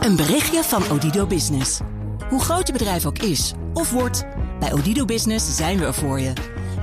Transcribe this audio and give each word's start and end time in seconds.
Een 0.00 0.16
berichtje 0.16 0.62
van 0.62 0.90
Odido 0.90 1.26
Business. 1.26 1.80
Hoe 2.28 2.40
groot 2.40 2.66
je 2.66 2.72
bedrijf 2.72 3.06
ook 3.06 3.18
is 3.18 3.52
of 3.74 3.90
wordt, 3.90 4.24
bij 4.60 4.72
Odido 4.72 5.04
Business 5.04 5.56
zijn 5.56 5.78
we 5.78 5.84
er 5.84 5.94
voor 5.94 6.20
je. 6.20 6.32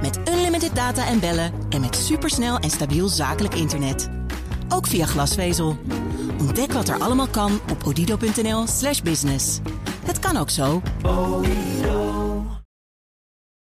Met 0.01 0.19
unlimited 0.29 0.75
data 0.75 1.07
en 1.07 1.19
bellen 1.19 1.53
en 1.69 1.81
met 1.81 1.95
supersnel 1.95 2.57
en 2.57 2.69
stabiel 2.69 3.07
zakelijk 3.07 3.53
internet. 3.55 4.09
Ook 4.69 4.87
via 4.87 5.05
glasvezel. 5.05 5.77
Ontdek 6.39 6.71
wat 6.71 6.87
er 6.87 6.99
allemaal 6.99 7.27
kan 7.27 7.59
op 7.71 7.83
odido.nl/slash 7.85 9.01
business. 9.01 9.59
Het 10.05 10.19
kan 10.19 10.37
ook 10.37 10.49
zo. 10.49 10.81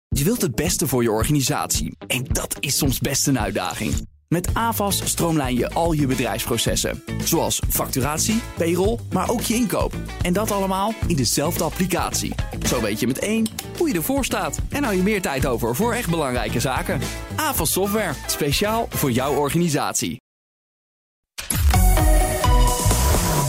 Je 0.08 0.24
wilt 0.24 0.42
het 0.42 0.56
beste 0.56 0.88
voor 0.88 1.04
je 1.04 1.12
organisatie 1.12 1.98
en 2.08 2.24
dat 2.24 2.58
is 2.60 2.78
soms 2.78 3.00
best 3.00 3.28
een 3.28 3.40
uitdaging. 3.40 4.14
Met 4.36 4.54
AVAS 4.54 5.10
stroomlijn 5.10 5.56
je 5.56 5.70
al 5.70 5.92
je 5.92 6.08
bedrijfsprocessen. 6.08 7.04
Zoals 7.24 7.62
facturatie, 7.70 8.42
payroll, 8.58 9.00
maar 9.12 9.30
ook 9.30 9.42
je 9.42 9.54
inkoop. 9.54 9.94
En 10.22 10.34
dat 10.34 10.52
allemaal 10.52 10.94
in 11.08 11.16
dezelfde 11.16 11.64
applicatie. 11.64 12.36
Zo 12.68 12.82
weet 12.82 13.00
je 13.00 13.08
met 13.08 13.20
één 13.20 13.48
hoe 13.78 13.88
je 13.88 13.94
ervoor 13.94 14.26
staat. 14.26 14.60
En 14.70 14.84
hou 14.84 14.96
je 14.96 15.04
meer 15.04 15.22
tijd 15.22 15.46
over 15.46 15.76
voor 15.76 15.94
echt 15.94 16.10
belangrijke 16.10 16.60
zaken. 16.60 17.00
AVAS 17.36 17.72
Software, 17.72 18.14
speciaal 18.28 18.88
voor 18.90 19.12
jouw 19.12 19.34
organisatie. 19.34 20.22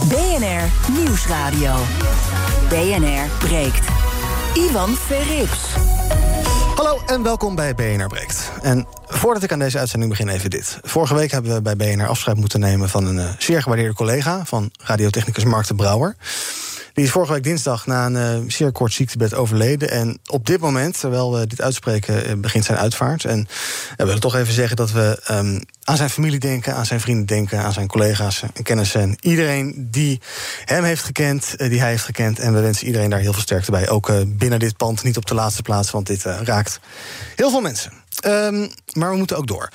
BNR 0.09 0.91
Nieuwsradio. 0.91 1.73
BNR 2.69 3.47
breekt. 3.47 3.87
Ivan 4.53 4.89
Verrips. 4.89 5.75
Hallo 6.77 7.01
en 7.05 7.23
welkom 7.23 7.55
bij 7.55 7.75
BNR 7.75 8.07
Breekt. 8.07 8.51
En 8.61 8.87
voordat 9.07 9.43
ik 9.43 9.51
aan 9.51 9.59
deze 9.59 9.77
uitzending 9.79 10.11
begin, 10.11 10.27
even 10.27 10.49
dit. 10.49 10.79
Vorige 10.81 11.15
week 11.15 11.31
hebben 11.31 11.53
we 11.53 11.61
bij 11.61 11.75
BNR 11.75 12.07
afscheid 12.07 12.37
moeten 12.37 12.59
nemen 12.59 12.89
van 12.89 13.05
een 13.05 13.15
uh, 13.15 13.29
zeer 13.37 13.61
gewaardeerde 13.61 13.93
collega 13.93 14.45
van 14.45 14.71
radiotechnicus 14.83 15.43
Mark 15.43 15.67
de 15.67 15.75
Brouwer. 15.75 16.15
Die 16.97 17.05
is 17.05 17.11
vorige 17.11 17.33
week 17.33 17.43
dinsdag 17.43 17.85
na 17.85 18.05
een 18.05 18.43
uh, 18.43 18.49
zeer 18.49 18.71
kort 18.71 18.93
ziektebed 18.93 19.33
overleden. 19.33 19.89
En 19.91 20.19
op 20.25 20.45
dit 20.45 20.59
moment, 20.59 20.99
terwijl 20.99 21.33
we 21.33 21.47
dit 21.47 21.61
uitspreken, 21.61 22.29
uh, 22.29 22.35
begint 22.35 22.65
zijn 22.65 22.77
uitvaart. 22.77 23.25
En 23.25 23.47
we 23.95 24.05
willen 24.05 24.19
toch 24.19 24.35
even 24.35 24.53
zeggen 24.53 24.75
dat 24.75 24.91
we 24.91 25.23
um, 25.31 25.61
aan 25.83 25.97
zijn 25.97 26.09
familie 26.09 26.39
denken, 26.39 26.75
aan 26.75 26.85
zijn 26.85 26.99
vrienden 26.99 27.25
denken, 27.25 27.59
aan 27.59 27.73
zijn 27.73 27.87
collega's 27.87 28.43
en 28.53 28.63
kennissen. 28.63 29.01
En 29.01 29.17
iedereen 29.19 29.87
die 29.91 30.21
hem 30.65 30.83
heeft 30.83 31.03
gekend, 31.03 31.53
uh, 31.57 31.69
die 31.69 31.79
hij 31.79 31.89
heeft 31.89 32.03
gekend. 32.03 32.39
En 32.39 32.53
we 32.53 32.59
wensen 32.59 32.87
iedereen 32.87 33.09
daar 33.09 33.19
heel 33.19 33.33
veel 33.33 33.41
sterkte 33.41 33.71
bij. 33.71 33.89
Ook 33.89 34.11
binnen 34.27 34.59
dit 34.59 34.77
pand, 34.77 35.03
niet 35.03 35.17
op 35.17 35.25
de 35.25 35.33
laatste 35.33 35.61
plaats, 35.61 35.91
want 35.91 36.07
dit 36.07 36.23
raakt 36.23 36.79
heel 37.35 37.49
veel 37.49 37.61
mensen. 37.61 37.91
Um, 38.25 38.69
maar 38.93 39.11
we 39.11 39.17
moeten 39.17 39.37
ook 39.37 39.47
door. 39.47 39.69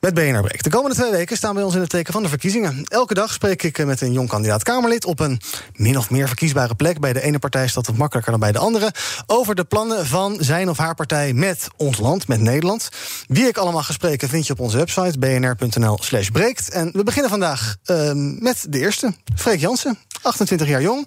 Met 0.00 0.14
BNR 0.14 0.42
Breek. 0.42 0.62
De 0.62 0.70
komende 0.70 0.96
twee 0.96 1.10
weken 1.10 1.36
staan 1.36 1.54
bij 1.54 1.62
ons 1.62 1.74
in 1.74 1.80
het 1.80 1.90
teken 1.90 2.12
van 2.12 2.22
de 2.22 2.28
verkiezingen. 2.28 2.84
Elke 2.84 3.14
dag 3.14 3.32
spreek 3.32 3.62
ik 3.62 3.84
met 3.84 4.00
een 4.00 4.12
jong 4.12 4.28
kandidaat 4.28 4.62
Kamerlid 4.62 5.04
op 5.04 5.20
een 5.20 5.40
min 5.74 5.98
of 5.98 6.10
meer 6.10 6.26
verkiesbare 6.26 6.74
plek. 6.74 7.00
Bij 7.00 7.12
de 7.12 7.22
ene 7.22 7.38
partij 7.38 7.70
dat 7.74 7.86
wat 7.86 7.96
makkelijker 7.96 8.30
dan 8.30 8.40
bij 8.40 8.52
de 8.52 8.58
andere. 8.58 8.92
Over 9.26 9.54
de 9.54 9.64
plannen 9.64 10.06
van 10.06 10.36
zijn 10.40 10.68
of 10.68 10.78
haar 10.78 10.94
partij 10.94 11.32
met 11.32 11.68
ons 11.76 11.98
land, 11.98 12.28
met 12.28 12.40
Nederland. 12.40 12.88
Wie 13.26 13.48
ik 13.48 13.56
allemaal 13.56 13.82
ga 13.82 13.92
spreken 13.92 14.28
vind 14.28 14.46
je 14.46 14.52
op 14.52 14.60
onze 14.60 14.76
website 14.76 15.18
bnr.nl/slash 15.18 16.28
breekt. 16.28 16.70
En 16.70 16.90
we 16.92 17.02
beginnen 17.02 17.30
vandaag 17.30 17.76
uh, 17.86 18.10
met 18.38 18.66
de 18.68 18.78
eerste, 18.78 19.14
Freek 19.36 19.60
Jansen. 19.60 19.98
28 20.22 20.68
jaar 20.68 20.82
jong, 20.82 21.06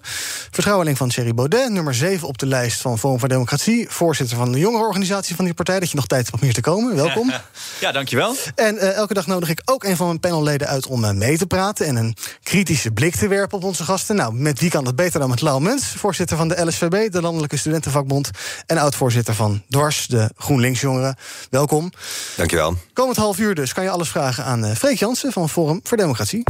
vertrouweling 0.50 0.96
van 0.96 1.08
Thierry 1.08 1.34
Baudet, 1.34 1.70
nummer 1.70 1.94
7 1.94 2.28
op 2.28 2.38
de 2.38 2.46
lijst 2.46 2.80
van 2.80 2.98
Forum 2.98 3.18
voor 3.18 3.28
Democratie, 3.28 3.86
voorzitter 3.88 4.36
van 4.36 4.52
de 4.52 4.58
jongerenorganisatie 4.58 5.36
van 5.36 5.44
die 5.44 5.54
partij. 5.54 5.80
Dat 5.80 5.90
je 5.90 5.96
nog 5.96 6.06
tijd 6.06 6.22
hebt 6.24 6.36
om 6.36 6.42
hier 6.42 6.54
te 6.54 6.60
komen. 6.60 6.96
Welkom. 6.96 7.32
Ja, 7.80 7.92
dankjewel. 7.92 8.36
En 8.54 8.78
uh, 8.84 8.96
elke 8.96 9.14
dag 9.14 9.26
nodig 9.26 9.48
ik 9.48 9.62
ook 9.64 9.84
een 9.84 9.96
van 9.96 10.06
mijn 10.06 10.20
panelleden 10.20 10.68
uit 10.68 10.86
om 10.86 11.04
uh, 11.04 11.10
mee 11.10 11.38
te 11.38 11.46
praten 11.46 11.86
en 11.86 11.96
een 11.96 12.16
kritische 12.42 12.90
blik 12.90 13.14
te 13.14 13.28
werpen 13.28 13.58
op 13.58 13.64
onze 13.64 13.84
gasten. 13.84 14.16
Nou, 14.16 14.34
met 14.34 14.60
wie 14.60 14.70
kan 14.70 14.84
dat 14.84 14.96
beter 14.96 15.20
dan 15.20 15.28
met 15.28 15.40
Lau 15.40 15.60
Muns, 15.60 15.86
voorzitter 15.86 16.36
van 16.36 16.48
de 16.48 16.64
LSVB, 16.64 17.12
de 17.12 17.20
Landelijke 17.20 17.56
Studentenvakbond, 17.56 18.30
en 18.66 18.78
oud-voorzitter 18.78 19.34
van 19.34 19.62
Dwars, 19.68 20.06
de 20.06 20.30
GroenLinks 20.36 20.80
Jongeren. 20.80 21.16
Welkom. 21.50 21.92
Dankjewel. 22.36 22.76
Komend 22.92 23.16
half 23.16 23.38
uur 23.38 23.54
dus 23.54 23.72
kan 23.72 23.84
je 23.84 23.90
alles 23.90 24.08
vragen 24.08 24.44
aan 24.44 24.64
uh, 24.64 24.70
Freek 24.70 24.98
Jansen 24.98 25.32
van 25.32 25.48
Forum 25.48 25.80
voor 25.82 25.96
Democratie. 25.96 26.42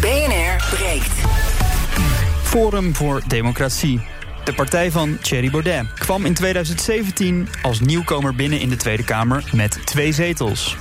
BNR 0.00 0.68
breekt. 0.70 1.12
Forum 2.42 2.94
voor 2.94 3.22
Democratie. 3.26 4.00
De 4.44 4.54
partij 4.54 4.90
van 4.90 5.18
Thierry 5.18 5.50
Baudet 5.50 5.92
kwam 5.94 6.24
in 6.24 6.34
2017 6.34 7.48
als 7.62 7.80
nieuwkomer 7.80 8.34
binnen 8.34 8.60
in 8.60 8.68
de 8.68 8.76
Tweede 8.76 9.04
Kamer 9.04 9.44
met 9.52 9.78
twee 9.84 10.12
zetels. 10.12 10.76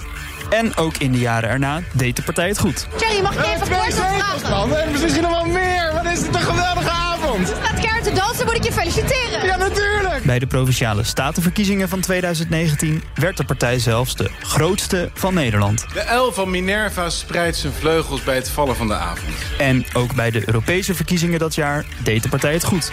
En 0.50 0.76
ook 0.76 0.98
in 0.98 1.12
de 1.12 1.20
jaren 1.20 1.50
erna 1.50 1.82
deed 1.94 2.16
de 2.16 2.22
partij 2.22 2.48
het 2.48 2.60
goed. 2.60 2.88
Thierry, 2.98 3.22
mag 3.22 3.34
ik 3.34 3.56
even 3.56 3.78
kort 3.78 3.94
vragen? 3.94 4.50
Man, 4.50 4.76
en 4.76 4.92
misschien 4.92 5.22
nog 5.22 5.32
wel 5.32 5.46
meer. 5.46 5.92
Wat 5.94 6.06
is 6.06 6.20
het 6.20 6.36
een 6.36 6.42
geweldige 6.42 6.90
avond. 6.90 7.48
Staat 7.48 7.80
keihard 7.80 8.04
te 8.04 8.14
dansen, 8.14 8.46
moet 8.46 8.56
ik 8.56 8.64
je 8.64 8.72
feliciteren. 8.72 9.46
Ja, 9.46 9.58
natuurlijk. 9.58 10.24
Bij 10.24 10.40
de 10.40 10.48
Provinciale 10.48 11.04
Statenverkiezingen 11.04 11.90
van 11.90 12.00
2019 12.00 13.04
werd 13.16 13.38
de 13.38 13.44
partij 13.44 13.80
zelfs 13.80 14.16
de 14.16 14.30
grootste 14.42 15.10
van 15.14 15.34
Nederland. 15.34 15.86
De 15.94 16.16
L 16.16 16.32
van 16.32 16.50
Minerva 16.50 17.10
spreidt 17.10 17.58
zijn 17.58 17.74
vleugels 17.74 18.24
bij 18.24 18.36
het 18.36 18.50
vallen 18.50 18.76
van 18.76 18.88
de 18.88 18.94
avond. 18.94 19.34
En 19.58 19.86
ook 19.94 20.16
bij 20.16 20.32
de 20.32 20.44
Europese 20.46 20.96
verkiezingen 20.96 21.40
dat 21.40 21.56
jaar 21.56 21.86
deed 22.04 22.24
de 22.24 22.30
partij 22.30 22.54
het 22.54 22.64
goed. 22.64 22.92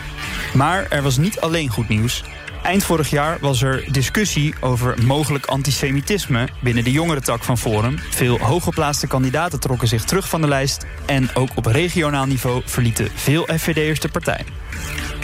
Maar 0.54 0.86
er 0.90 1.02
was 1.02 1.16
niet 1.16 1.40
alleen 1.40 1.70
goed 1.70 1.88
nieuws. 1.88 2.22
Eind 2.66 2.84
vorig 2.84 3.10
jaar 3.10 3.38
was 3.40 3.62
er 3.62 3.92
discussie 3.92 4.54
over 4.60 5.04
mogelijk 5.04 5.46
antisemitisme 5.46 6.48
binnen 6.60 6.84
de 6.84 6.90
jongerentak 6.90 7.44
van 7.44 7.58
Forum. 7.58 7.98
Veel 7.98 8.38
hooggeplaatste 8.38 9.06
kandidaten 9.06 9.60
trokken 9.60 9.88
zich 9.88 10.04
terug 10.04 10.28
van 10.28 10.40
de 10.40 10.48
lijst. 10.48 10.86
En 11.04 11.34
ook 11.34 11.48
op 11.54 11.66
regionaal 11.66 12.26
niveau 12.26 12.62
verlieten 12.64 13.08
veel 13.14 13.48
FVD'ers 13.56 14.00
de 14.00 14.08
partij. 14.08 14.44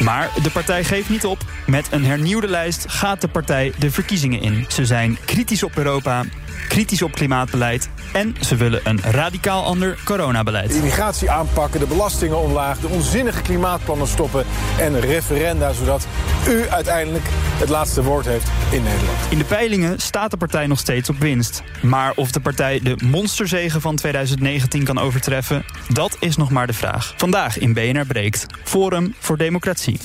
Maar 0.02 0.30
de 0.42 0.50
partij 0.50 0.84
geeft 0.84 1.08
niet 1.08 1.24
op. 1.24 1.38
Met 1.66 1.88
een 1.90 2.04
hernieuwde 2.04 2.48
lijst 2.48 2.84
gaat 2.88 3.20
de 3.20 3.28
partij 3.28 3.72
de 3.78 3.90
verkiezingen 3.90 4.40
in. 4.40 4.64
Ze 4.68 4.86
zijn 4.86 5.18
kritisch 5.24 5.62
op 5.62 5.76
Europa, 5.76 6.24
kritisch 6.68 7.02
op 7.02 7.12
klimaatbeleid... 7.12 7.88
en 8.12 8.36
ze 8.40 8.56
willen 8.56 8.80
een 8.84 9.00
radicaal 9.00 9.64
ander 9.64 9.98
coronabeleid. 10.04 10.68
De 10.68 10.76
immigratie 10.76 11.30
aanpakken, 11.30 11.80
de 11.80 11.86
belastingen 11.86 12.40
omlaag... 12.40 12.78
de 12.78 12.88
onzinnige 12.88 13.42
klimaatplannen 13.42 14.06
stoppen 14.06 14.44
en 14.78 15.00
referenda... 15.00 15.72
zodat 15.72 16.06
u 16.48 16.68
uiteindelijk 16.68 17.24
het 17.58 17.68
laatste 17.68 18.02
woord 18.02 18.26
heeft 18.26 18.46
in 18.70 18.82
Nederland. 18.82 19.18
In 19.28 19.38
de 19.38 19.44
peilingen 19.44 20.00
staat 20.00 20.30
de 20.30 20.36
partij 20.36 20.66
nog 20.66 20.78
steeds 20.78 21.08
op 21.08 21.18
winst. 21.18 21.62
Maar 21.82 22.12
of 22.14 22.30
de 22.30 22.40
partij 22.40 22.80
de 22.82 22.96
monsterzegen 23.04 23.80
van 23.80 23.96
2019 23.96 24.84
kan 24.84 24.98
overtreffen... 24.98 25.64
dat 25.88 26.16
is 26.20 26.36
nog 26.36 26.50
maar 26.50 26.66
de 26.66 26.72
vraag. 26.72 27.14
Vandaag 27.16 27.58
in 27.58 27.72
BNR 27.72 28.06
Breekt. 28.06 28.46
Forum 28.64 29.14
voor 29.18 29.36
Democratie. 29.36 29.98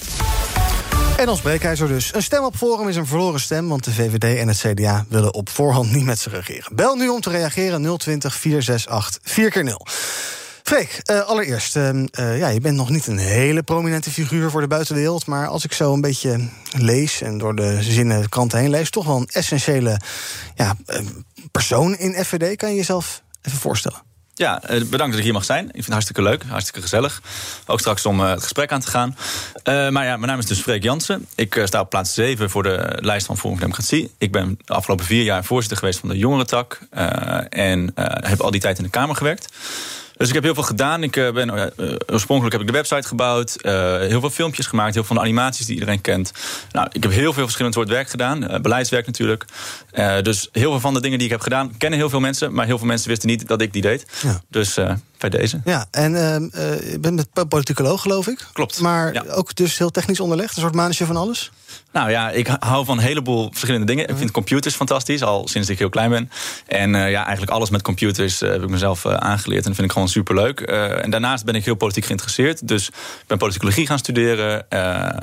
En 1.17 1.27
als 1.27 1.41
breekijzer 1.41 1.87
dus. 1.87 2.13
Een 2.13 2.23
stem 2.23 2.43
op 2.43 2.55
Forum 2.55 2.87
is 2.87 2.95
een 2.95 3.05
verloren 3.05 3.39
stem, 3.39 3.67
want 3.67 3.83
de 3.83 3.93
VVD 3.93 4.37
en 4.37 4.47
het 4.47 4.57
CDA 4.57 5.05
willen 5.09 5.33
op 5.33 5.49
voorhand 5.49 5.91
niet 5.91 6.05
met 6.05 6.19
ze 6.19 6.29
regeren. 6.29 6.75
Bel 6.75 6.95
nu 6.95 7.09
om 7.09 7.21
te 7.21 7.29
reageren 7.29 7.97
020 7.97 8.35
468 8.35 9.33
4 9.33 9.63
0 9.63 9.85
Freek, 10.63 11.01
uh, 11.11 11.21
allereerst, 11.21 11.75
uh, 11.75 11.89
uh, 11.93 12.37
ja, 12.37 12.47
je 12.47 12.59
bent 12.61 12.75
nog 12.75 12.89
niet 12.89 13.07
een 13.07 13.17
hele 13.17 13.63
prominente 13.63 14.11
figuur 14.11 14.49
voor 14.49 14.61
de 14.61 14.67
buitenwereld, 14.67 15.25
maar 15.25 15.47
als 15.47 15.63
ik 15.63 15.73
zo 15.73 15.93
een 15.93 16.01
beetje 16.01 16.47
lees 16.71 17.21
en 17.21 17.37
door 17.37 17.55
de 17.55 17.83
zinnen 17.83 18.21
de 18.21 18.29
kranten 18.29 18.59
heen 18.59 18.69
lees, 18.69 18.89
toch 18.89 19.05
wel 19.05 19.17
een 19.17 19.29
essentiële 19.31 19.99
ja, 20.55 20.75
persoon 21.51 21.97
in 21.97 22.25
FVD. 22.25 22.57
Kan 22.57 22.69
je 22.69 22.75
jezelf 22.75 23.23
even 23.41 23.59
voorstellen? 23.59 24.06
Ja, 24.37 24.61
bedankt 24.67 24.97
dat 24.97 25.17
ik 25.17 25.23
hier 25.23 25.33
mag 25.33 25.45
zijn. 25.45 25.65
Ik 25.65 25.71
vind 25.71 25.85
het 25.85 25.93
hartstikke 25.93 26.21
leuk, 26.21 26.43
hartstikke 26.47 26.81
gezellig. 26.81 27.21
Ook 27.65 27.79
straks 27.79 28.05
om 28.05 28.19
het 28.19 28.41
gesprek 28.41 28.71
aan 28.71 28.79
te 28.79 28.87
gaan. 28.87 29.17
Uh, 29.63 29.89
maar 29.89 30.05
ja, 30.05 30.17
mijn 30.17 30.27
naam 30.31 30.39
is 30.39 30.45
dus 30.45 30.59
Freek 30.59 30.83
Jansen. 30.83 31.27
Ik 31.35 31.61
sta 31.65 31.79
op 31.79 31.89
plaats 31.89 32.13
7 32.13 32.49
voor 32.49 32.63
de 32.63 32.97
lijst 33.01 33.25
van 33.25 33.37
Forum 33.37 33.59
Democratie. 33.59 34.11
Ik 34.17 34.31
ben 34.31 34.59
de 34.65 34.73
afgelopen 34.73 35.05
vier 35.05 35.23
jaar 35.23 35.43
voorzitter 35.43 35.77
geweest 35.77 35.99
van 35.99 36.09
de 36.09 36.17
jongerentak. 36.17 36.79
Uh, 36.97 37.39
en 37.49 37.91
heb 38.21 38.41
al 38.41 38.51
die 38.51 38.61
tijd 38.61 38.77
in 38.77 38.83
de 38.83 38.89
Kamer 38.89 39.15
gewerkt. 39.15 39.53
Dus 40.17 40.27
ik 40.27 40.33
heb 40.33 40.43
heel 40.43 40.53
veel 40.53 40.63
gedaan. 40.63 41.03
Ik 41.03 41.11
ben, 41.11 41.71
oorspronkelijk 42.11 42.51
heb 42.51 42.61
ik 42.61 42.67
de 42.67 42.73
website 42.73 43.07
gebouwd. 43.07 43.57
heel 44.09 44.19
veel 44.19 44.29
filmpjes 44.29 44.67
gemaakt. 44.67 44.93
Heel 44.93 45.03
veel 45.03 45.15
van 45.15 45.23
de 45.23 45.29
animaties 45.31 45.65
die 45.65 45.73
iedereen 45.73 46.01
kent. 46.01 46.31
Nou, 46.71 46.87
ik 46.91 47.03
heb 47.03 47.11
heel 47.11 47.33
veel 47.33 47.43
verschillend 47.43 47.73
soort 47.73 47.89
werk 47.89 48.09
gedaan. 48.09 48.61
beleidswerk 48.61 49.05
natuurlijk. 49.05 49.45
dus 50.21 50.49
heel 50.51 50.71
veel 50.71 50.79
van 50.79 50.93
de 50.93 51.01
dingen 51.01 51.17
die 51.17 51.27
ik 51.27 51.33
heb 51.33 51.41
gedaan... 51.41 51.77
kennen 51.77 51.99
heel 51.99 52.09
veel 52.09 52.19
mensen. 52.19 52.53
Maar 52.53 52.65
heel 52.65 52.77
veel 52.77 52.87
mensen 52.87 53.09
wisten 53.09 53.29
niet 53.29 53.47
dat 53.47 53.61
ik 53.61 53.73
die 53.73 53.81
deed. 53.81 54.05
Ja. 54.21 54.41
Dus 54.49 54.77
bij 55.17 55.29
deze. 55.29 55.61
Ja, 55.65 55.85
en 55.91 56.11
uh, 56.11 56.19
je 56.91 56.97
bent 56.99 57.15
met 57.15 57.49
politicoloog, 57.49 58.01
geloof 58.01 58.27
ik. 58.27 58.47
Klopt. 58.53 58.79
Maar 58.79 59.13
ja. 59.13 59.23
ook 59.29 59.55
dus 59.55 59.77
heel 59.77 59.91
technisch 59.91 60.19
onderlegd, 60.19 60.55
een 60.55 60.61
soort 60.61 60.75
manager 60.75 61.05
van 61.05 61.15
alles? 61.15 61.51
Nou 61.91 62.09
ja, 62.09 62.29
ik 62.29 62.47
hou 62.59 62.85
van 62.85 62.97
een 62.97 63.03
heleboel 63.03 63.49
verschillende 63.51 63.85
dingen. 63.85 64.07
Ik 64.07 64.17
vind 64.17 64.31
computers 64.31 64.75
fantastisch, 64.75 65.23
al 65.23 65.47
sinds 65.47 65.69
ik 65.69 65.79
heel 65.79 65.89
klein 65.89 66.09
ben. 66.09 66.31
En 66.67 66.93
uh, 66.93 67.11
ja, 67.11 67.21
eigenlijk 67.23 67.51
alles 67.51 67.69
met 67.69 67.81
computers 67.81 68.41
uh, 68.41 68.49
heb 68.51 68.63
ik 68.63 68.69
mezelf 68.69 69.05
uh, 69.05 69.13
aangeleerd. 69.13 69.61
En 69.61 69.67
dat 69.67 69.75
vind 69.75 69.87
ik 69.87 69.91
gewoon 69.91 70.09
superleuk. 70.09 70.61
en 70.61 71.09
daarnaast 71.09 71.45
ben 71.45 71.55
ik 71.55 71.65
heel 71.65 71.75
politiek 71.75 72.05
geïnteresseerd. 72.05 72.67
Dus 72.67 72.87
ik 72.87 73.27
ben 73.27 73.37
politicologie 73.37 73.87
gaan 73.87 73.99
studeren. 73.99 74.69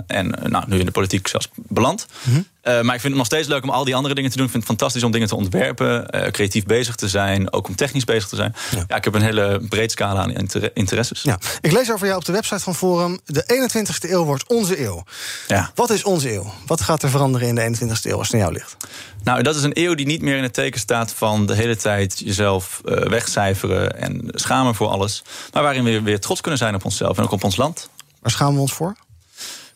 en 0.07 0.35
nou, 0.43 0.65
nu 0.67 0.79
in 0.79 0.87
de 0.87 0.93
politiek 0.93 1.29
zelfs 1.29 1.49
beland. 1.55 2.07
Mm 2.23 2.35
-hmm. 2.35 2.47
Maar 2.65 2.95
ik 2.95 3.01
vind 3.01 3.03
het 3.03 3.15
nog 3.15 3.27
steeds 3.27 3.49
leuk 3.49 3.63
om 3.63 3.71
al 3.71 3.85
die 3.85 3.95
andere 3.95 4.15
dingen 4.15 4.31
te 4.31 4.37
doen. 4.37 4.47
Ik 4.47 4.53
vind 4.53 4.63
het 4.63 4.73
fantastisch 4.73 5.03
om 5.03 5.11
dingen 5.11 5.29
te 5.29 5.37
ontwerpen, 5.37 6.07
creatief 6.31 6.65
bezig 6.65 6.95
te 6.95 7.09
zijn, 7.09 7.53
ook 7.53 7.69
om 7.69 7.77
technisch 7.77 8.05
bezig 8.05 8.29
te 8.29 8.37
zijn. 8.37 8.55
Ja. 8.89 8.97
ik 8.97 9.05
heb 9.05 9.15
een 9.15 9.23
hele 9.23 9.61
breed 9.69 9.91
scala 9.91 10.21
aan 10.21 10.49
interesses. 10.75 11.23
Ja. 11.23 11.39
Ik 11.61 11.73
lees 11.73 11.93
over 11.93 12.07
jou 12.07 12.19
op 12.19 12.25
de 12.25 12.33
website 12.33 12.61
van 12.61 12.75
Forum. 12.75 13.21
De 13.27 13.69
21ste 13.71 14.11
eeuw 14.11 14.25
wordt 14.25 14.49
onze 14.49 14.81
eeuw. 14.81 15.05
Ja. 15.49 15.71
Wat 15.75 15.91
is 15.91 16.05
onze 16.05 16.33
eeuw? 16.33 16.53
Wat 16.67 16.81
gaat 16.81 17.03
er 17.03 17.11
veranderen 17.11 17.49
in 17.49 17.55
de 17.55 17.79
21ste 17.79 18.03
eeuw 18.03 18.19
als 18.19 18.29
het 18.29 18.37
naar 18.37 18.41
jou 18.41 18.53
ligt? 18.53 18.77
Nou, 19.23 19.43
dat 19.43 19.57
is 19.57 19.63
een 19.63 19.79
eeuw 19.79 19.95
die 19.95 20.07
niet 20.07 20.23
meer 20.23 20.37
in 20.37 20.43
het 20.43 20.53
teken 20.55 20.81
staat 20.81 21.13
van 21.13 21.47
de 21.47 21.55
hele 21.55 21.77
tijd 21.77 22.19
jezelf 22.19 22.81
uh, 22.85 22.97
wegcijferen 22.97 24.01
en 24.01 24.23
schamen 24.27 24.75
voor 24.75 24.89
alles. 24.89 25.25
Maar 25.53 25.63
waarin 25.63 25.85
we 25.85 26.03
weer 26.03 26.21
trots 26.21 26.41
kunnen 26.41 26.59
zijn 26.59 26.75
op 26.75 26.85
onszelf 26.85 27.19
en 27.19 27.25
ook 27.25 27.31
op 27.31 27.45
ons 27.45 27.57
land. 27.57 27.89
Waar 28.21 28.33
schamen 28.33 28.55
we 28.55 28.61
ons 28.61 28.73
voor? 28.73 28.97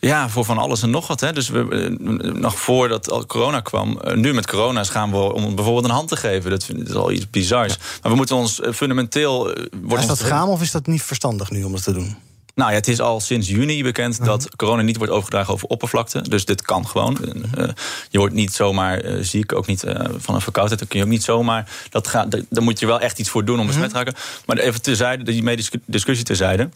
Ja, 0.00 0.28
voor 0.28 0.44
van 0.44 0.58
alles 0.58 0.82
en 0.82 0.90
nog 0.90 1.06
wat. 1.06 1.20
Hè. 1.20 1.32
Dus 1.32 1.48
we, 1.48 1.68
eh, 1.68 2.32
nog 2.32 2.60
voordat 2.60 3.10
al 3.10 3.26
corona 3.26 3.60
kwam, 3.60 4.00
eh, 4.00 4.16
nu 4.16 4.34
met 4.34 4.46
corona 4.46 4.84
gaan 4.84 5.10
we 5.10 5.32
om 5.32 5.54
bijvoorbeeld 5.54 5.84
een 5.84 5.90
hand 5.90 6.08
te 6.08 6.16
geven. 6.16 6.50
Dat 6.50 6.68
is 6.86 6.94
al 6.94 7.12
iets 7.12 7.30
bizars. 7.30 7.78
Maar 8.02 8.10
we 8.10 8.16
moeten 8.16 8.36
ons 8.36 8.60
fundamenteel. 8.72 9.52
is 9.96 10.06
dat 10.06 10.18
schamen 10.18 10.52
of 10.52 10.62
is 10.62 10.70
dat 10.70 10.86
niet 10.86 11.02
verstandig 11.02 11.50
nu 11.50 11.64
om 11.64 11.72
dat 11.72 11.82
te 11.82 11.92
doen? 11.92 12.16
Nou 12.58 12.70
ja, 12.70 12.76
het 12.76 12.88
is 12.88 13.00
al 13.00 13.20
sinds 13.20 13.48
juni 13.48 13.82
bekend 13.82 14.24
dat 14.24 14.56
corona 14.56 14.82
niet 14.82 14.96
wordt 14.96 15.12
overgedragen 15.12 15.54
over 15.54 15.68
oppervlakte. 15.68 16.20
Dus 16.20 16.44
dit 16.44 16.62
kan 16.62 16.86
gewoon. 16.86 17.18
Uh, 17.58 17.68
je 18.10 18.18
wordt 18.18 18.34
niet 18.34 18.52
zomaar 18.52 19.04
uh, 19.04 19.22
ziek, 19.22 19.54
ook 19.54 19.66
niet 19.66 19.84
uh, 19.84 19.94
van 20.16 20.34
een 20.34 20.40
verkoudheid. 20.40 20.80
Dan 20.80 20.88
kun 20.88 20.98
je 20.98 21.04
ook 21.04 21.10
niet 21.10 21.22
zomaar. 21.22 21.70
Dat 21.90 22.06
gaat, 22.06 22.30
daar 22.30 22.62
moet 22.62 22.78
je 22.78 22.86
wel 22.86 23.00
echt 23.00 23.18
iets 23.18 23.28
voor 23.28 23.44
doen 23.44 23.60
om 23.60 23.66
besmet 23.66 23.90
te 23.90 23.96
raken. 23.96 24.14
Maar 24.46 24.56
even 24.56 24.82
terzijde, 24.82 25.22
die 25.22 25.42
medische 25.42 25.80
discussie 25.84 26.24
terzijde. 26.26 26.68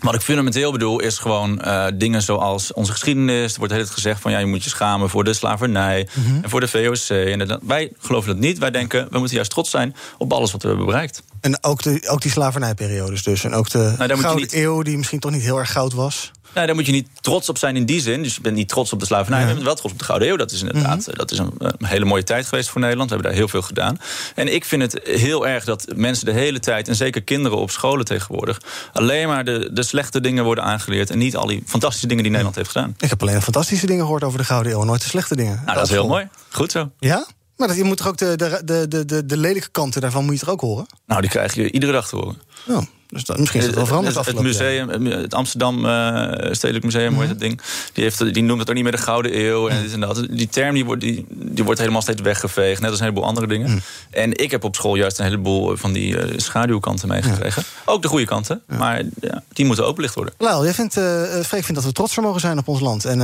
Wat 0.00 0.14
ik 0.14 0.20
fundamenteel 0.20 0.72
bedoel 0.72 1.00
is 1.00 1.18
gewoon 1.18 1.60
uh, 1.64 1.86
dingen 1.94 2.22
zoals 2.22 2.72
onze 2.72 2.92
geschiedenis. 2.92 3.52
Er 3.52 3.58
wordt 3.58 3.74
heel 3.74 3.86
gezegd 3.86 4.20
van 4.20 4.30
ja, 4.30 4.38
je 4.38 4.46
moet 4.46 4.64
je 4.64 4.70
schamen 4.70 5.10
voor 5.10 5.24
de 5.24 5.32
slavernij 5.32 6.08
mhm. 6.12 6.42
en 6.42 6.50
voor 6.50 6.60
de 6.60 6.68
VOC. 6.68 7.08
En 7.08 7.60
wij 7.66 7.92
geloven 7.98 8.28
dat 8.28 8.38
niet. 8.38 8.58
Wij 8.58 8.70
denken, 8.70 9.06
we 9.10 9.18
moeten 9.18 9.36
juist 9.36 9.50
trots 9.50 9.70
zijn 9.70 9.94
op 10.18 10.32
alles 10.32 10.52
wat 10.52 10.62
we 10.62 10.68
hebben 10.68 10.86
bereikt. 10.86 11.22
En 11.40 11.64
ook, 11.64 11.82
de, 11.82 12.08
ook 12.08 12.22
die 12.22 12.30
slavernijperiodes 12.30 13.22
dus. 13.22 13.44
En 13.44 13.54
ook 13.54 13.70
de 13.70 13.94
nou, 13.98 14.18
gouden 14.18 14.42
niet... 14.42 14.52
eeuw 14.52 14.82
die 14.82 14.96
misschien 14.96 15.20
toch 15.20 15.30
niet 15.30 15.42
heel 15.42 15.58
erg 15.58 15.72
goud 15.72 15.92
was. 15.92 16.30
Nou, 16.54 16.66
daar 16.66 16.74
moet 16.74 16.86
je 16.86 16.92
niet 16.92 17.08
trots 17.20 17.48
op 17.48 17.58
zijn 17.58 17.76
in 17.76 17.86
die 17.86 18.00
zin. 18.00 18.22
Dus 18.22 18.34
je 18.34 18.40
bent 18.40 18.56
niet 18.56 18.68
trots 18.68 18.92
op 18.92 19.00
de 19.00 19.06
slavernij. 19.06 19.40
Je 19.40 19.46
bent 19.46 19.62
wel 19.62 19.74
trots 19.74 19.92
op 19.92 19.98
de 19.98 20.04
Gouden 20.04 20.28
Eeuw. 20.28 20.36
Dat 20.36 20.50
is 20.50 20.60
inderdaad 20.60 21.06
mhm. 21.06 21.16
dat 21.16 21.30
is 21.30 21.38
een, 21.38 21.52
hele 21.84 22.04
mooie 22.04 22.24
tijd 22.24 22.46
geweest 22.46 22.68
voor 22.68 22.80
Nederland. 22.80 23.08
We 23.08 23.14
hebben 23.14 23.32
daar 23.32 23.40
heel 23.40 23.50
veel 23.50 23.62
gedaan. 23.62 23.98
En 24.34 24.54
ik 24.54 24.64
vind 24.64 24.82
het 24.82 25.00
heel 25.04 25.46
erg 25.46 25.64
dat 25.64 25.86
mensen 25.94 26.26
de 26.26 26.32
hele 26.32 26.60
tijd... 26.60 26.88
en 26.88 26.96
zeker 26.96 27.22
kinderen 27.22 27.58
op 27.58 27.70
scholen 27.70 28.04
tegenwoordig... 28.04 28.60
alleen 28.92 29.28
maar 29.28 29.44
de, 29.44 29.70
de 29.72 29.82
slechte 29.82 30.20
dingen 30.20 30.44
worden 30.44 30.64
aangeleerd... 30.64 31.10
en 31.10 31.18
niet 31.18 31.36
al 31.36 31.46
die 31.46 31.62
fantastische 31.66 32.06
dingen 32.06 32.22
die 32.22 32.32
Nederland 32.32 32.58
heeft 32.58 32.70
gedaan. 32.70 32.94
Ik 32.98 33.10
heb 33.10 33.22
alleen 33.22 33.42
fantastische 33.42 33.86
dingen 33.86 34.04
gehoord 34.04 34.24
over 34.24 34.38
de 34.38 34.44
Gouden 34.44 34.72
Eeuw... 34.72 34.84
nooit 34.84 35.02
de 35.02 35.08
slechte 35.08 35.36
dingen. 35.36 35.62
Nou, 35.64 35.76
dat 35.76 35.86
is 35.86 35.92
heel 35.92 36.08
mooi. 36.08 36.28
Goed 36.50 36.72
zo. 36.72 36.90
Ja? 36.98 37.26
Maar 37.56 37.76
je 37.76 37.84
moet 37.84 37.96
toch 37.96 38.06
ook 38.06 38.16
de, 38.16 38.36
de, 38.36 38.88
de, 38.88 39.04
de, 39.04 39.26
de 39.26 39.36
lelijke 39.36 39.68
kanten 39.70 40.00
daarvan 40.00 40.24
moet 40.24 40.34
je 40.34 40.40
toch 40.40 40.48
ook 40.48 40.60
horen? 40.60 40.86
Nou, 41.06 41.20
die 41.20 41.30
krijg 41.30 41.54
je 41.54 41.72
iedere 41.72 41.92
dag 41.92 42.08
te 42.08 42.16
horen. 42.16 42.40
Ja. 42.66 42.82
Dus 43.10 43.24
dat, 43.24 43.38
misschien 43.38 43.60
is 43.60 43.66
het 43.66 43.74
wel 43.74 43.86
veranderd 43.86 44.16
het, 44.16 44.26
het 44.26 44.40
museum, 44.40 44.88
het 45.10 45.34
Amsterdam 45.34 45.84
uh, 45.84 46.32
Stedelijk 46.50 46.84
Museum, 46.84 47.12
hoe 47.12 47.20
heet 47.20 47.30
het 47.30 47.40
ding? 47.40 47.60
Die, 47.92 48.04
heeft, 48.04 48.34
die 48.34 48.42
noemt 48.42 48.60
het 48.60 48.68
ook 48.68 48.74
niet 48.74 48.84
meer 48.84 48.92
de 48.92 48.98
Gouden 48.98 49.38
Eeuw. 49.38 49.68
En, 49.68 49.82
dit 49.82 49.92
en 49.92 50.00
dat. 50.00 50.26
Die 50.30 50.48
term 50.48 50.74
die 50.74 50.84
wordt, 50.84 51.00
die, 51.00 51.26
die 51.28 51.64
wordt 51.64 51.80
helemaal 51.80 52.02
steeds 52.02 52.22
weggeveegd. 52.22 52.80
Net 52.80 52.90
als 52.90 52.98
een 52.98 53.04
heleboel 53.04 53.28
andere 53.28 53.46
dingen. 53.46 53.70
Mm. 53.70 53.80
En 54.10 54.36
ik 54.36 54.50
heb 54.50 54.64
op 54.64 54.74
school 54.74 54.94
juist 54.94 55.18
een 55.18 55.24
heleboel 55.24 55.76
van 55.76 55.92
die 55.92 56.16
uh, 56.16 56.38
schaduwkanten 56.38 57.08
meegekregen. 57.08 57.62
Ook 57.84 58.02
de 58.02 58.08
goede 58.08 58.24
kanten. 58.24 58.62
Maar 58.66 59.02
ja, 59.20 59.42
die 59.52 59.64
moeten 59.64 59.86
openlicht 59.86 60.14
worden. 60.14 60.34
Lyle, 60.38 60.64
jij 60.64 60.74
vindt, 60.74 60.96
uh, 60.96 61.22
Freek 61.22 61.64
vindt 61.64 61.74
dat 61.74 61.84
we 61.84 61.92
trots 61.92 62.16
mogen 62.16 62.40
zijn 62.40 62.58
op 62.58 62.68
ons 62.68 62.80
land. 62.80 63.04
En 63.04 63.20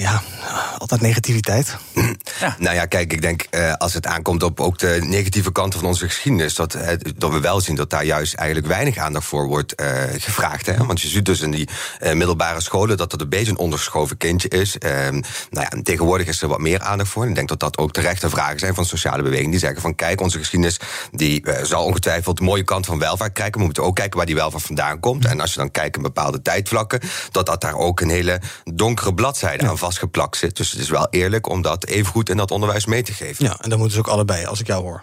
ja, 0.00 0.22
altijd 0.78 1.00
negativiteit. 1.00 1.76
Ja. 2.40 2.56
Nou 2.58 2.74
ja, 2.74 2.86
kijk, 2.86 3.12
ik 3.12 3.22
denk 3.22 3.46
als 3.78 3.94
het 3.94 4.06
aankomt 4.06 4.42
op 4.42 4.60
ook 4.60 4.78
de 4.78 4.98
negatieve 5.02 5.52
kanten 5.52 5.78
van 5.78 5.88
onze 5.88 6.06
geschiedenis... 6.06 6.54
dat, 6.54 6.76
dat 7.16 7.32
we 7.32 7.40
wel 7.40 7.60
zien 7.60 7.74
dat 7.76 7.90
daar 7.90 8.04
juist 8.04 8.34
eigenlijk 8.34 8.68
weinig 8.68 8.96
aandacht 8.96 9.26
voor 9.26 9.46
wordt 9.46 9.80
uh, 9.80 9.86
gevraagd. 10.16 10.66
Hè? 10.66 10.76
Want 10.76 11.00
je 11.00 11.08
ziet 11.08 11.24
dus 11.24 11.40
in 11.40 11.50
die 11.50 11.68
uh, 12.02 12.12
middelbare 12.12 12.60
scholen 12.60 12.96
dat 12.96 13.10
dat 13.10 13.20
een 13.20 13.28
beetje 13.28 13.50
een 13.50 13.58
onderschoven 13.58 14.16
kindje 14.16 14.48
is. 14.48 14.76
Uh, 14.78 14.90
nou 14.90 15.20
ja, 15.50 15.82
tegenwoordig 15.82 16.26
is 16.26 16.42
er 16.42 16.48
wat 16.48 16.58
meer 16.58 16.80
aandacht 16.80 17.10
voor. 17.10 17.22
En 17.22 17.28
ik 17.28 17.34
denk 17.34 17.48
dat 17.48 17.60
dat 17.60 17.78
ook 17.78 17.92
terechte 17.92 18.30
vragen 18.30 18.58
zijn 18.58 18.74
van 18.74 18.84
sociale 18.84 19.22
bewegingen. 19.22 19.50
Die 19.50 19.60
zeggen 19.60 19.80
van 19.80 19.94
kijk, 19.94 20.20
onze 20.20 20.38
geschiedenis 20.38 20.80
die 21.10 21.46
uh, 21.46 21.62
zal 21.62 21.84
ongetwijfeld 21.84 22.36
de 22.36 22.44
mooie 22.44 22.64
kant 22.64 22.86
van 22.86 22.98
welvaart 22.98 23.32
kijken. 23.32 23.50
Maar 23.50 23.60
we 23.60 23.64
moeten 23.64 23.84
ook 23.84 23.96
kijken 23.96 24.16
waar 24.16 24.26
die 24.26 24.34
welvaart 24.34 24.64
vandaan 24.64 25.00
komt. 25.00 25.24
En 25.24 25.40
als 25.40 25.52
je 25.52 25.58
dan 25.58 25.70
kijkt 25.70 25.96
in 25.96 26.02
bepaalde 26.02 26.42
tijdvlakken, 26.42 27.00
dat 27.30 27.46
dat 27.46 27.60
daar 27.60 27.76
ook 27.76 28.00
een 28.00 28.10
hele 28.10 28.40
donkere 28.74 29.14
bladzijde 29.14 29.68
aan 29.68 29.78
vastgeplakt 29.90 30.36
zit. 30.36 30.56
Dus 30.56 30.70
het 30.70 30.80
is 30.80 30.88
wel 30.88 31.06
eerlijk 31.10 31.48
om 31.48 31.62
dat 31.62 31.86
even 31.86 32.12
goed 32.12 32.28
in 32.28 32.36
dat 32.36 32.50
onderwijs 32.50 32.86
mee 32.86 33.02
te 33.02 33.12
geven. 33.12 33.44
Ja, 33.44 33.56
en 33.60 33.68
dan 33.70 33.78
moeten 33.78 33.96
ze 33.96 34.02
ook 34.02 34.12
allebei, 34.12 34.46
als 34.46 34.60
ik 34.60 34.66
jou 34.66 34.82
hoor. 34.82 35.02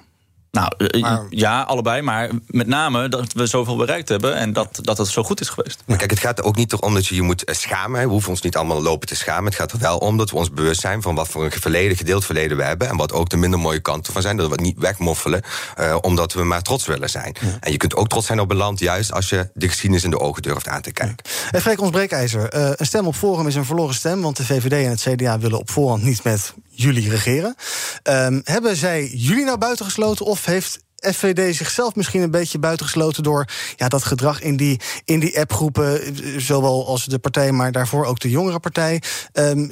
Nou, 0.51 0.71
eh, 0.77 1.19
ja, 1.29 1.61
allebei. 1.61 2.01
Maar 2.01 2.29
met 2.47 2.67
name 2.67 3.09
dat 3.09 3.33
we 3.33 3.45
zoveel 3.45 3.75
bereikt 3.75 4.09
hebben 4.09 4.35
en 4.35 4.53
dat, 4.53 4.79
dat 4.81 4.97
het 4.97 5.07
zo 5.07 5.23
goed 5.23 5.41
is 5.41 5.49
geweest. 5.49 5.83
Maar 5.85 5.97
kijk, 5.97 6.09
het 6.09 6.19
gaat 6.19 6.39
er 6.39 6.45
ook 6.45 6.55
niet 6.55 6.73
om 6.73 6.94
dat 6.94 7.07
je 7.07 7.15
je 7.15 7.21
moet 7.21 7.44
eh, 7.44 7.55
schamen. 7.55 8.01
We 8.01 8.07
hoeven 8.07 8.29
ons 8.29 8.41
niet 8.41 8.55
allemaal 8.55 8.81
lopen 8.81 9.07
te 9.07 9.15
schamen. 9.15 9.45
Het 9.45 9.55
gaat 9.55 9.71
er 9.71 9.79
wel 9.79 9.97
om 9.97 10.17
dat 10.17 10.29
we 10.29 10.35
ons 10.35 10.51
bewust 10.51 10.81
zijn 10.81 11.01
van 11.01 11.15
wat 11.15 11.27
voor 11.27 11.44
een 11.44 11.51
verleden, 11.51 11.97
gedeeld 11.97 12.25
verleden 12.25 12.57
we 12.57 12.63
hebben. 12.63 12.89
En 12.89 12.97
wat 12.97 13.11
ook 13.11 13.29
de 13.29 13.38
minder 13.38 13.59
mooie 13.59 13.79
kanten 13.79 14.13
van 14.13 14.21
zijn. 14.21 14.38
Dat 14.38 14.45
we 14.45 14.51
het 14.51 14.61
niet 14.61 14.79
wegmoffelen, 14.79 15.41
uh, 15.79 15.97
omdat 16.01 16.33
we 16.33 16.44
maar 16.44 16.61
trots 16.61 16.85
willen 16.85 17.09
zijn. 17.09 17.35
En 17.59 17.71
je 17.71 17.77
kunt 17.77 17.95
ook 17.95 18.07
trots 18.07 18.25
zijn 18.25 18.39
op 18.39 18.51
een 18.51 18.57
land, 18.57 18.79
juist 18.79 19.11
als 19.11 19.29
je 19.29 19.50
de 19.53 19.67
geschiedenis 19.67 20.03
in 20.03 20.09
de 20.09 20.19
ogen 20.19 20.41
durft 20.41 20.67
aan 20.67 20.81
te 20.81 20.91
kijken. 20.91 21.15
Ja. 21.51 21.59
Freek, 21.59 21.81
ons 21.81 21.91
breekijzer. 21.91 22.55
Uh, 22.55 22.69
een 22.75 22.85
stem 22.85 23.07
op 23.07 23.15
Forum 23.15 23.47
is 23.47 23.55
een 23.55 23.65
verloren 23.65 23.95
stem, 23.95 24.21
want 24.21 24.38
de 24.38 24.45
VVD 24.45 24.71
en 24.71 24.89
het 24.89 25.01
CDA 25.01 25.39
willen 25.39 25.59
op 25.59 25.69
voorhand 25.69 26.03
niet 26.03 26.23
met 26.23 26.53
jullie 26.77 27.09
regeren. 27.09 27.56
Um, 28.03 28.41
hebben 28.44 28.75
zij 28.75 29.06
jullie 29.06 29.45
nou 29.45 29.57
buitengesloten 29.57 30.25
of 30.25 30.45
heeft 30.45 30.79
FVD 30.97 31.55
zichzelf 31.55 31.95
misschien 31.95 32.21
een 32.21 32.31
beetje 32.31 32.59
buitengesloten 32.59 33.23
door 33.23 33.45
ja, 33.75 33.88
dat 33.88 34.03
gedrag 34.03 34.41
in 34.41 34.57
die, 34.57 34.79
in 35.05 35.19
die 35.19 35.39
appgroepen, 35.39 36.01
zowel 36.41 36.88
als 36.88 37.05
de 37.05 37.19
partij, 37.19 37.51
maar 37.51 37.71
daarvoor 37.71 38.05
ook 38.05 38.19
de 38.19 38.29
jongere 38.29 38.59
partij. 38.59 39.01
Um, 39.33 39.71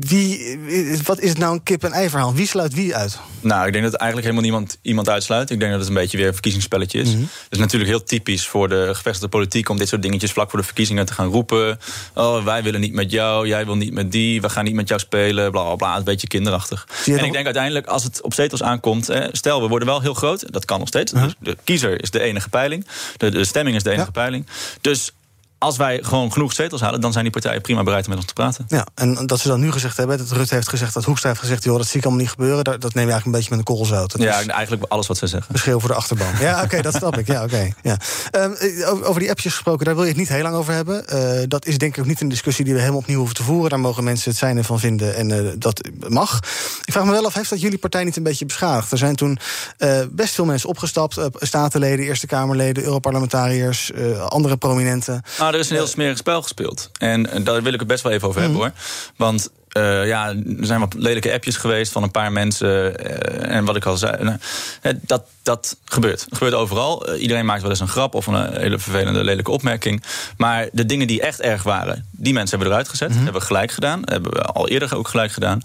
wie, 0.00 0.58
wat 1.04 1.20
is 1.20 1.28
het 1.28 1.38
nou 1.38 1.52
een 1.52 1.62
kip-en-ei 1.62 2.08
verhaal? 2.08 2.34
Wie 2.34 2.46
sluit 2.46 2.74
wie 2.74 2.96
uit? 2.96 3.18
Nou, 3.40 3.66
ik 3.66 3.72
denk 3.72 3.84
dat 3.84 3.94
eigenlijk 3.94 4.30
helemaal 4.30 4.50
niemand 4.50 4.78
iemand 4.82 5.08
uitsluit. 5.08 5.50
Ik 5.50 5.58
denk 5.58 5.70
dat 5.70 5.80
het 5.80 5.88
een 5.88 5.94
beetje 5.94 6.16
weer 6.16 6.26
een 6.26 6.32
verkiezingsspelletje 6.32 7.00
is. 7.00 7.12
Het 7.12 7.28
is 7.50 7.58
natuurlijk 7.58 7.90
heel 7.90 8.02
typisch 8.02 8.48
voor 8.48 8.68
de 8.68 8.90
gevestigde 8.92 9.28
politiek 9.28 9.68
om 9.68 9.78
dit 9.78 9.88
soort 9.88 10.02
dingetjes 10.02 10.32
vlak 10.32 10.50
voor 10.50 10.58
de 10.58 10.64
verkiezingen 10.64 11.06
te 11.06 11.12
gaan 11.12 11.28
roepen. 11.28 11.78
Oh, 12.14 12.44
wij 12.44 12.62
willen 12.62 12.80
niet 12.80 12.92
met 12.92 13.10
jou, 13.10 13.46
jij 13.46 13.64
wil 13.64 13.76
niet 13.76 13.92
met 13.92 14.12
die, 14.12 14.40
we 14.40 14.48
gaan 14.48 14.64
niet 14.64 14.74
met 14.74 14.88
jou 14.88 15.00
spelen, 15.00 15.50
bla 15.50 15.62
bla 15.62 15.74
bla. 15.74 15.96
Een 15.96 16.04
beetje 16.04 16.26
kinderachtig. 16.26 16.88
En 17.06 17.24
ik 17.24 17.32
denk 17.32 17.44
uiteindelijk, 17.44 17.86
als 17.86 18.04
het 18.04 18.22
op 18.22 18.34
zetels 18.34 18.62
aankomt, 18.62 19.10
stel 19.32 19.60
we 19.62 19.68
worden 19.68 19.88
wel 19.88 20.00
heel 20.00 20.14
groot 20.14 20.52
dat 20.58 20.66
kan 20.66 20.78
nog 20.78 20.88
steeds. 20.88 21.12
Dus 21.12 21.34
de 21.38 21.56
kiezer 21.64 22.02
is 22.02 22.10
de 22.10 22.20
enige 22.20 22.48
peiling. 22.48 22.86
De, 23.16 23.30
de 23.30 23.44
stemming 23.44 23.76
is 23.76 23.82
de 23.82 23.90
enige 23.90 24.10
peiling. 24.10 24.46
Dus 24.80 25.12
als 25.58 25.76
wij 25.76 26.02
gewoon 26.02 26.32
genoeg 26.32 26.52
zetels 26.52 26.80
halen, 26.80 27.00
dan 27.00 27.12
zijn 27.12 27.24
die 27.24 27.32
partijen 27.32 27.60
prima 27.60 27.82
bereid 27.82 28.04
om 28.04 28.10
met 28.10 28.18
ons 28.18 28.28
te 28.28 28.34
praten. 28.34 28.64
Ja, 28.68 28.86
en 28.94 29.26
dat 29.26 29.40
ze 29.40 29.48
dan 29.48 29.60
nu 29.60 29.72
gezegd 29.72 29.96
hebben, 29.96 30.18
dat 30.18 30.30
Rutte 30.30 30.54
heeft 30.54 30.68
gezegd, 30.68 30.94
dat 30.94 31.04
Hoekstra 31.04 31.28
heeft 31.28 31.40
gezegd, 31.40 31.64
joh, 31.64 31.76
dat 31.76 31.86
zie 31.86 31.98
ik 31.98 32.04
allemaal 32.04 32.22
niet 32.22 32.30
gebeuren. 32.30 32.64
Dat, 32.64 32.80
neem 32.80 32.90
je 32.90 32.98
eigenlijk 32.98 33.24
een 33.24 33.32
beetje 33.32 33.48
met 33.50 33.58
een 33.58 33.64
korrel 33.64 33.84
zout. 33.84 34.14
ja, 34.18 34.46
eigenlijk 34.46 34.84
alles 34.88 35.06
wat 35.06 35.16
ze 35.16 35.26
zeggen. 35.26 35.52
Beschreeuw 35.52 35.80
voor 35.80 35.88
de 35.88 35.94
achterban. 35.94 36.26
ja, 36.40 36.62
oké, 36.62 36.82
dat 36.82 36.94
snap 36.94 37.18
ik. 37.18 37.26
Ja, 37.26 37.42
oké. 37.42 37.72
ja. 37.82 37.96
Um, 38.32 39.02
over 39.02 39.20
die 39.20 39.30
appjes 39.30 39.52
gesproken, 39.52 39.84
daar 39.84 39.94
wil 39.94 40.02
je 40.02 40.08
het 40.08 40.18
niet 40.18 40.28
heel 40.28 40.42
lang 40.42 40.54
over 40.54 40.74
hebben. 40.74 41.04
Uh, 41.12 41.42
dat 41.48 41.66
is 41.66 41.78
denk 41.78 41.94
ik 41.96 42.00
ook 42.00 42.08
niet 42.08 42.20
een 42.20 42.28
discussie 42.28 42.64
die 42.64 42.74
we 42.74 42.80
helemaal 42.80 43.00
opnieuw 43.00 43.18
hoeven 43.18 43.36
te 43.36 43.42
voeren. 43.42 43.70
Daar 43.70 43.80
mogen 43.80 44.04
mensen 44.04 44.30
het 44.30 44.38
zijn 44.38 44.64
van 44.64 44.78
vinden 44.78 45.16
en 45.16 45.30
uh, 45.30 45.52
dat 45.58 45.88
mag. 46.08 46.36
Ik 46.84 46.92
vraag 46.92 47.04
me 47.04 47.10
wel 47.10 47.26
af, 47.26 47.34
heeft 47.34 47.50
dat 47.50 47.60
jullie 47.60 47.78
partij 47.78 48.04
niet 48.04 48.16
een 48.16 48.22
beetje 48.22 48.46
beschadigd? 48.46 48.92
Er 48.92 48.98
zijn 48.98 49.16
toen 49.16 49.38
uh, 49.78 50.00
best 50.10 50.34
veel 50.34 50.44
mensen 50.44 50.68
opgestapt, 50.68 51.18
statenleden, 51.32 52.04
Eerste 52.04 52.26
Kamerleden, 52.26 52.84
Europarlementariërs, 52.84 53.92
andere 54.28 54.56
prominenten. 54.56 55.22
Nou, 55.48 55.60
er 55.60 55.66
is 55.66 55.72
een 55.72 55.82
heel 55.82 55.92
smerig 55.92 56.16
spel 56.16 56.42
gespeeld. 56.42 56.90
En 56.98 57.44
daar 57.44 57.62
wil 57.62 57.72
ik 57.72 57.78
het 57.78 57.88
best 57.88 58.02
wel 58.02 58.12
even 58.12 58.28
over 58.28 58.40
hebben 58.40 58.58
mhm. 58.58 58.68
hoor. 58.68 58.78
Want 59.16 59.50
uh, 59.72 60.06
ja, 60.06 60.28
er 60.28 60.66
zijn 60.66 60.80
wat 60.80 60.94
lelijke 60.94 61.32
appjes 61.32 61.56
geweest 61.56 61.92
van 61.92 62.02
een 62.02 62.10
paar 62.10 62.32
mensen. 62.32 62.68
Uh, 62.68 63.56
en 63.56 63.64
wat 63.64 63.76
ik 63.76 63.84
al 63.84 63.96
zei, 63.96 64.22
uh, 64.22 64.92
dat, 65.00 65.24
dat 65.42 65.76
gebeurt. 65.84 66.26
Dat 66.28 66.38
gebeurt 66.38 66.54
overal. 66.54 67.14
iedereen 67.14 67.46
maakt 67.46 67.62
wel 67.62 67.70
eens 67.70 67.80
een 67.80 67.88
grap 67.88 68.14
of 68.14 68.26
een 68.26 68.52
hele 68.52 68.78
vervelende, 68.78 69.24
lelijke 69.24 69.50
opmerking. 69.50 70.02
Maar 70.36 70.68
de 70.72 70.86
dingen 70.86 71.06
die 71.06 71.22
echt 71.22 71.40
erg 71.40 71.62
waren, 71.62 72.06
die 72.10 72.32
mensen 72.32 72.56
hebben 72.56 72.74
eruit 72.74 72.88
gezet. 72.88 73.08
Mm 73.08 73.14
Hebben 73.14 73.40
we 73.40 73.46
gelijk 73.46 73.72
gedaan. 73.72 74.02
Hebben 74.04 74.32
we 74.32 74.42
al 74.42 74.68
eerder 74.68 74.96
ook 74.96 75.08
gelijk 75.08 75.32
gedaan. 75.32 75.60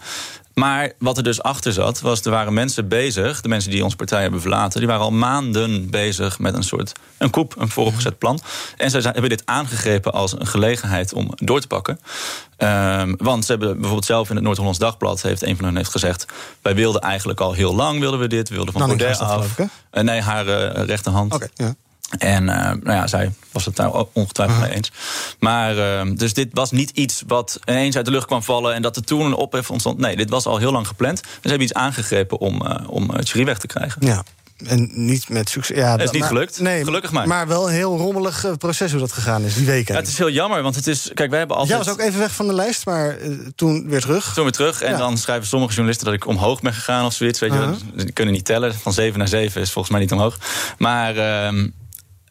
Maar 0.54 0.92
wat 1.00 1.18
er 1.18 1.24
dus 1.24 1.42
achter 1.42 1.74
zat, 1.74 2.02
was 2.02 2.22
er 2.22 2.32
waren 2.32 2.54
mensen 2.54 2.88
bezig, 2.88 3.42
de 3.42 3.48
mensen 3.48 3.72
die 3.72 3.84
onze 3.84 3.96
partij 3.96 4.22
hebben 4.22 4.42
verlaten, 4.42 4.80
die 4.80 4.88
waren 4.88 5.04
al 5.04 5.12
maanden 5.12 5.90
bezig 5.90 6.40
met 6.40 6.54
een 6.54 6.64
soort 6.64 6.92
een 7.18 7.30
koep, 7.30 7.56
een 7.58 7.70
vooropgezet 7.70 8.18
plan. 8.18 8.40
En 8.78 8.90
ze 8.92 9.00
hebben 9.00 9.30
dit 9.30 9.42
aangegrepen 9.46 10.14
als 10.14 10.32
een 10.32 10.48
gelegenheid 10.48 11.14
om 11.14 11.30
door 11.36 11.62
te 11.62 11.68
pakken. 11.68 12.00
Um, 12.58 13.16
want 13.18 13.46
ze 13.46 13.52
hebben 13.52 13.74
bijvoorbeeld 13.74 14.06
zelf 14.06 14.30
in 14.30 14.36
het 14.36 14.44
Noord-Hollands 14.44 14.80
Dagblad, 14.80 15.22
heeft 15.22 15.44
een 15.44 15.56
van 15.56 15.66
hen 15.66 15.76
heeft 15.76 15.92
gezegd: 15.92 16.26
wij 16.62 16.76
wilden 16.76 17.02
eigenlijk 17.02 17.40
al 17.40 17.54
heel 17.54 17.76
lang 17.76 18.00
wilden 18.00 18.20
we 18.20 18.28
dit, 18.28 18.50
we 18.50 18.56
wilden 18.56 18.74
van 18.74 18.88
Baudet 18.88 19.20
af. 19.20 19.60
Uh, 19.60 20.04
nee, 20.04 20.22
haar 20.22 20.48
uh, 20.48 20.86
rechterhand. 20.86 21.34
Okay, 21.34 21.50
ja. 21.54 21.76
En 22.18 22.44
uh, 22.44 22.56
nou 22.56 22.92
ja, 22.92 23.08
zij 23.08 23.32
was 23.52 23.66
het 23.66 23.76
daar 23.76 23.92
ongetwijfeld 24.14 24.60
mee 24.60 24.76
eens. 24.76 24.92
Maar 25.40 25.78
uh, 25.78 26.16
dus 26.16 26.34
dit 26.34 26.50
was 26.52 26.72
niet 26.72 26.90
iets 26.90 27.24
wat 27.28 27.60
ineens 27.66 27.96
uit 27.96 28.06
de 28.06 28.12
lucht 28.12 28.26
kwam 28.26 28.44
vallen 28.44 28.74
en 28.74 28.82
dat 28.82 28.96
er 28.96 29.04
toen 29.04 29.26
een 29.26 29.34
ophef 29.34 29.72
ontstond. 29.72 29.98
Nee, 29.98 30.16
dit 30.16 30.30
was 30.30 30.46
al 30.46 30.58
heel 30.58 30.72
lang 30.72 30.88
gepland. 30.88 31.22
En 31.22 31.28
ze 31.42 31.48
hebben 31.48 31.62
iets 31.62 31.74
aangegrepen 31.74 32.40
om, 32.40 32.62
uh, 32.62 32.90
om 32.90 33.08
Thierry 33.24 33.46
weg 33.46 33.58
te 33.58 33.68
krijgen. 33.68 34.06
Ja. 34.06 34.24
En 34.68 34.90
niet 34.94 35.30
met 35.30 35.50
succes. 35.50 35.78
Ja, 35.78 35.92
het 35.92 36.02
is 36.02 36.12
niet 36.12 36.20
maar, 36.20 36.30
gelukt. 36.30 36.60
Nee, 36.60 36.84
Gelukkig 36.84 37.12
maar. 37.12 37.28
Maar 37.28 37.48
wel 37.48 37.68
een 37.68 37.74
heel 37.74 37.98
rommelig 37.98 38.46
proces 38.58 38.92
hoe 38.92 39.00
dat 39.00 39.12
gegaan 39.12 39.44
is, 39.44 39.54
die 39.54 39.66
weken. 39.66 39.94
Ja, 39.94 40.00
het 40.00 40.10
is 40.10 40.18
heel 40.18 40.30
jammer, 40.30 40.62
want 40.62 40.76
het 40.76 40.88
is. 40.88 41.12
Kijk, 41.14 41.30
wij 41.30 41.40
hebben 41.40 41.58
altijd. 41.58 41.78
Jij 41.78 41.86
was 41.86 42.00
ook 42.00 42.08
even 42.08 42.20
weg 42.20 42.32
van 42.32 42.48
de 42.48 42.54
lijst, 42.54 42.86
maar 42.86 43.22
uh, 43.22 43.38
toen 43.56 43.90
weer 43.90 44.02
terug. 44.02 44.34
Toen 44.34 44.44
weer 44.44 44.54
terug. 44.54 44.82
En 44.82 44.92
ja. 44.92 44.98
dan 44.98 45.18
schrijven 45.18 45.48
sommige 45.48 45.72
journalisten 45.72 46.06
dat 46.06 46.16
ik 46.16 46.28
omhoog 46.28 46.62
ben 46.62 46.74
gegaan 46.74 47.06
of 47.06 47.14
zoiets. 47.14 47.40
Weet 47.40 47.54
je, 47.54 47.60
uh 47.60 47.64
-huh. 47.64 47.76
Die 47.96 48.12
kunnen 48.12 48.34
niet 48.34 48.46
tellen. 48.46 48.74
Van 48.74 48.94
7 48.94 49.20
naar 49.20 49.28
7 49.28 49.62
is 49.62 49.72
volgens 49.72 49.94
mij 49.94 50.02
niet 50.02 50.12
omhoog. 50.12 50.38
Maar. 50.78 51.16
Uh, 51.54 51.64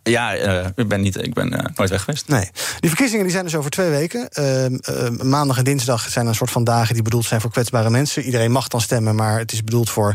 ja, 0.02 0.36
uh, 0.36 0.66
ik 0.74 0.88
ben, 0.88 1.00
niet, 1.00 1.22
ik 1.22 1.34
ben 1.34 1.52
uh, 1.52 1.58
nooit 1.74 1.90
weg 1.90 2.02
geweest. 2.02 2.28
Nee. 2.28 2.50
Die 2.80 2.90
verkiezingen 2.90 3.22
die 3.22 3.32
zijn 3.32 3.44
dus 3.44 3.54
over 3.54 3.70
twee 3.70 3.90
weken. 3.90 4.28
Uh, 4.38 5.08
maandag 5.22 5.58
en 5.58 5.64
dinsdag 5.64 6.08
zijn 6.08 6.26
een 6.26 6.34
soort 6.34 6.50
van 6.50 6.64
dagen 6.64 6.94
die 6.94 7.02
bedoeld 7.02 7.24
zijn 7.24 7.40
voor 7.40 7.50
kwetsbare 7.50 7.90
mensen. 7.90 8.22
Iedereen 8.22 8.52
mag 8.52 8.68
dan 8.68 8.80
stemmen, 8.80 9.14
maar 9.14 9.38
het 9.38 9.52
is 9.52 9.64
bedoeld 9.64 9.90
voor 9.90 10.14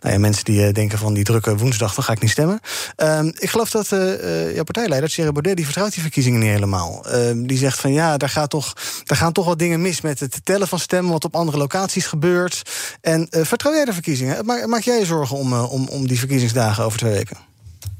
nou 0.00 0.14
ja, 0.14 0.20
mensen 0.20 0.44
die 0.44 0.72
denken 0.72 0.98
van 0.98 1.14
die 1.14 1.24
drukke 1.24 1.56
woensdag, 1.56 1.94
dan 1.94 2.04
ga 2.04 2.12
ik 2.12 2.20
niet 2.20 2.30
stemmen. 2.30 2.60
Ehm, 2.96 3.26
ik 3.26 3.50
geloof 3.50 3.70
dat 3.70 3.88
jouw 4.54 4.64
partijleider, 4.64 5.08
Thierry 5.08 5.32
Baudet, 5.32 5.56
die 5.56 5.64
vertrouwt 5.64 5.92
die 5.92 6.02
verkiezingen 6.02 6.40
niet 6.40 6.50
helemaal. 6.50 7.06
Ehm, 7.06 7.46
die 7.46 7.58
zegt 7.58 7.80
van 7.80 7.92
ja, 7.92 8.16
daar, 8.16 8.28
gaat 8.28 8.50
toch, 8.50 8.72
daar 9.04 9.18
gaan 9.18 9.32
toch 9.32 9.46
wat 9.46 9.58
dingen 9.58 9.80
mis 9.80 10.00
met 10.00 10.20
het 10.20 10.40
tellen 10.44 10.68
van 10.68 10.78
stemmen, 10.78 11.12
wat 11.12 11.24
op 11.24 11.36
andere 11.36 11.58
locaties 11.58 12.06
gebeurt. 12.06 12.62
En 13.00 13.26
vertrouw 13.30 13.72
jij 13.72 13.84
de 13.84 13.92
verkiezingen? 13.92 14.46
Maak, 14.46 14.66
maak 14.66 14.82
jij 14.82 14.98
je 14.98 15.06
zorgen 15.06 15.36
om, 15.36 15.52
om, 15.52 15.88
om 15.88 16.06
die 16.06 16.18
verkiezingsdagen 16.18 16.84
over 16.84 16.98
twee 16.98 17.12
weken? 17.12 17.47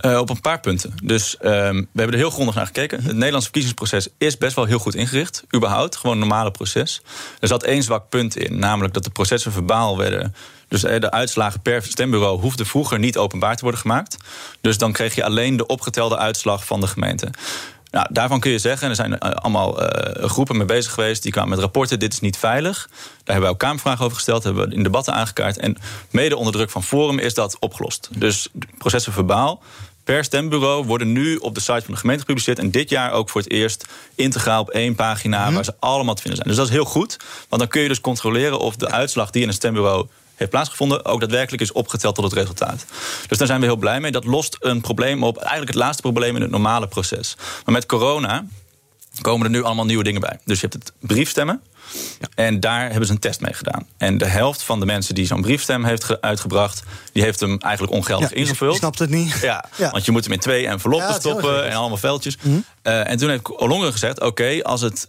Uh, 0.04 0.18
op 0.18 0.30
een 0.30 0.40
paar 0.40 0.60
punten. 0.60 0.94
Dus 1.02 1.36
um, 1.40 1.88
we 1.92 2.00
hebben 2.00 2.14
er 2.14 2.22
heel 2.22 2.30
grondig 2.30 2.54
naar 2.54 2.66
gekeken. 2.66 2.96
Het 2.96 3.12
Nederlandse 3.12 3.50
verkiezingsproces 3.50 4.08
is 4.18 4.38
best 4.38 4.56
wel 4.56 4.64
heel 4.64 4.78
goed 4.78 4.94
ingericht. 4.94 5.44
Überhaupt, 5.54 5.96
gewoon 5.96 6.12
een 6.12 6.28
normale 6.28 6.50
proces. 6.50 7.02
Er 7.40 7.48
zat 7.48 7.62
één 7.62 7.82
zwak 7.82 8.08
punt 8.08 8.36
in, 8.36 8.58
namelijk 8.58 8.94
dat 8.94 9.04
de 9.04 9.10
processen 9.10 9.52
verbaal 9.52 9.98
werden. 9.98 10.34
Dus 10.68 10.80
de 10.80 11.10
uitslagen 11.10 11.60
per 11.60 11.82
stembureau 11.82 12.40
hoefden 12.40 12.66
vroeger 12.66 12.98
niet 12.98 13.16
openbaar 13.16 13.56
te 13.56 13.62
worden 13.62 13.80
gemaakt. 13.80 14.16
Dus 14.60 14.78
dan 14.78 14.92
kreeg 14.92 15.14
je 15.14 15.24
alleen 15.24 15.56
de 15.56 15.66
opgetelde 15.66 16.16
uitslag 16.16 16.64
van 16.64 16.80
de 16.80 16.86
gemeente. 16.86 17.30
Nou, 17.90 18.06
daarvan 18.10 18.40
kun 18.40 18.50
je 18.50 18.58
zeggen, 18.58 18.82
en 18.82 18.88
er 18.88 18.96
zijn 18.96 19.18
allemaal 19.18 19.82
uh, 19.82 20.24
groepen 20.24 20.56
mee 20.56 20.66
bezig 20.66 20.92
geweest... 20.92 21.22
die 21.22 21.32
kwamen 21.32 21.50
met 21.50 21.58
rapporten, 21.58 21.98
dit 21.98 22.12
is 22.12 22.20
niet 22.20 22.36
veilig. 22.36 22.86
Daar 22.88 23.16
hebben 23.24 23.40
wij 23.40 23.50
ook 23.50 23.58
Kamervragen 23.58 24.04
over 24.04 24.16
gesteld, 24.16 24.44
hebben 24.44 24.68
we 24.68 24.74
in 24.74 24.82
debatten 24.82 25.14
aangekaart. 25.14 25.58
En 25.58 25.76
mede 26.10 26.36
onder 26.36 26.52
druk 26.52 26.70
van 26.70 26.82
Forum 26.82 27.18
is 27.18 27.34
dat 27.34 27.56
opgelost. 27.58 28.08
Dus 28.16 28.48
processen 28.78 29.12
verbaal 29.12 29.62
per 30.14 30.24
stembureau 30.24 30.84
worden 30.84 31.12
nu 31.12 31.36
op 31.36 31.54
de 31.54 31.60
site 31.60 31.82
van 31.84 31.94
de 31.94 32.00
gemeente 32.00 32.20
gepubliceerd. 32.20 32.58
En 32.58 32.70
dit 32.70 32.90
jaar 32.90 33.12
ook 33.12 33.28
voor 33.28 33.40
het 33.40 33.50
eerst 33.50 33.84
integraal 34.14 34.60
op 34.60 34.70
één 34.70 34.94
pagina... 34.94 35.48
Mm. 35.48 35.54
waar 35.54 35.64
ze 35.64 35.74
allemaal 35.78 36.14
te 36.14 36.22
vinden 36.22 36.40
zijn. 36.40 36.48
Dus 36.48 36.58
dat 36.58 36.68
is 36.68 36.72
heel 36.72 36.84
goed, 36.84 37.16
want 37.48 37.62
dan 37.62 37.70
kun 37.70 37.82
je 37.82 37.88
dus 37.88 38.00
controleren... 38.00 38.58
of 38.58 38.76
de 38.76 38.90
uitslag 38.90 39.30
die 39.30 39.42
in 39.42 39.48
een 39.48 39.54
stembureau 39.54 40.06
heeft 40.34 40.50
plaatsgevonden, 40.50 41.04
ook 41.04 41.20
daadwerkelijk 41.20 41.62
is 41.62 41.72
opgeteld 41.72 42.14
tot 42.14 42.24
het 42.24 42.32
resultaat. 42.32 42.84
Dus 43.28 43.38
daar 43.38 43.46
zijn 43.46 43.60
we 43.60 43.66
heel 43.66 43.76
blij 43.76 44.00
mee. 44.00 44.10
Dat 44.10 44.24
lost 44.24 44.56
een 44.60 44.80
probleem 44.80 45.24
op, 45.24 45.36
eigenlijk 45.36 45.68
het 45.68 45.78
laatste 45.78 46.02
probleem 46.02 46.36
in 46.36 46.42
het 46.42 46.50
normale 46.50 46.86
proces. 46.86 47.36
Maar 47.64 47.74
met 47.74 47.86
corona 47.86 48.44
komen 49.20 49.46
er 49.46 49.52
nu 49.52 49.62
allemaal 49.62 49.84
nieuwe 49.84 50.04
dingen 50.04 50.20
bij. 50.20 50.38
Dus 50.44 50.60
je 50.60 50.66
hebt 50.68 50.84
het 50.84 50.92
briefstemmen. 51.00 51.62
Ja. 52.20 52.26
En 52.34 52.60
daar 52.60 52.90
hebben 52.90 53.06
ze 53.06 53.12
een 53.12 53.18
test 53.18 53.40
mee 53.40 53.52
gedaan. 53.52 53.86
En 53.96 54.18
de 54.18 54.26
helft 54.26 54.62
van 54.62 54.80
de 54.80 54.86
mensen 54.86 55.14
die 55.14 55.26
zo'n 55.26 55.42
briefstem 55.42 55.84
heeft 55.84 56.20
uitgebracht... 56.20 56.82
die 57.12 57.22
heeft 57.22 57.40
hem 57.40 57.58
eigenlijk 57.58 57.92
ongeldig 57.92 58.30
ja, 58.30 58.36
ingevuld. 58.36 58.72
Je 58.72 58.78
snapt 58.78 58.98
het 58.98 59.10
niet. 59.10 59.38
Ja, 59.42 59.64
ja, 59.76 59.90
want 59.90 60.04
je 60.04 60.12
moet 60.12 60.24
hem 60.24 60.32
in 60.32 60.38
twee 60.38 60.66
enveloppen 60.66 61.14
stoppen 61.14 61.70
en 61.70 61.76
allemaal 61.76 61.96
veldjes. 61.96 62.36
Mm 62.36 62.52
-hmm. 62.52 62.64
uh, 62.82 63.10
en 63.10 63.18
toen 63.18 63.28
heeft 63.28 63.58
Olongeren 63.58 63.92
gezegd... 63.92 64.20
oké, 64.20 64.62
als 64.62 64.80
het 64.80 65.06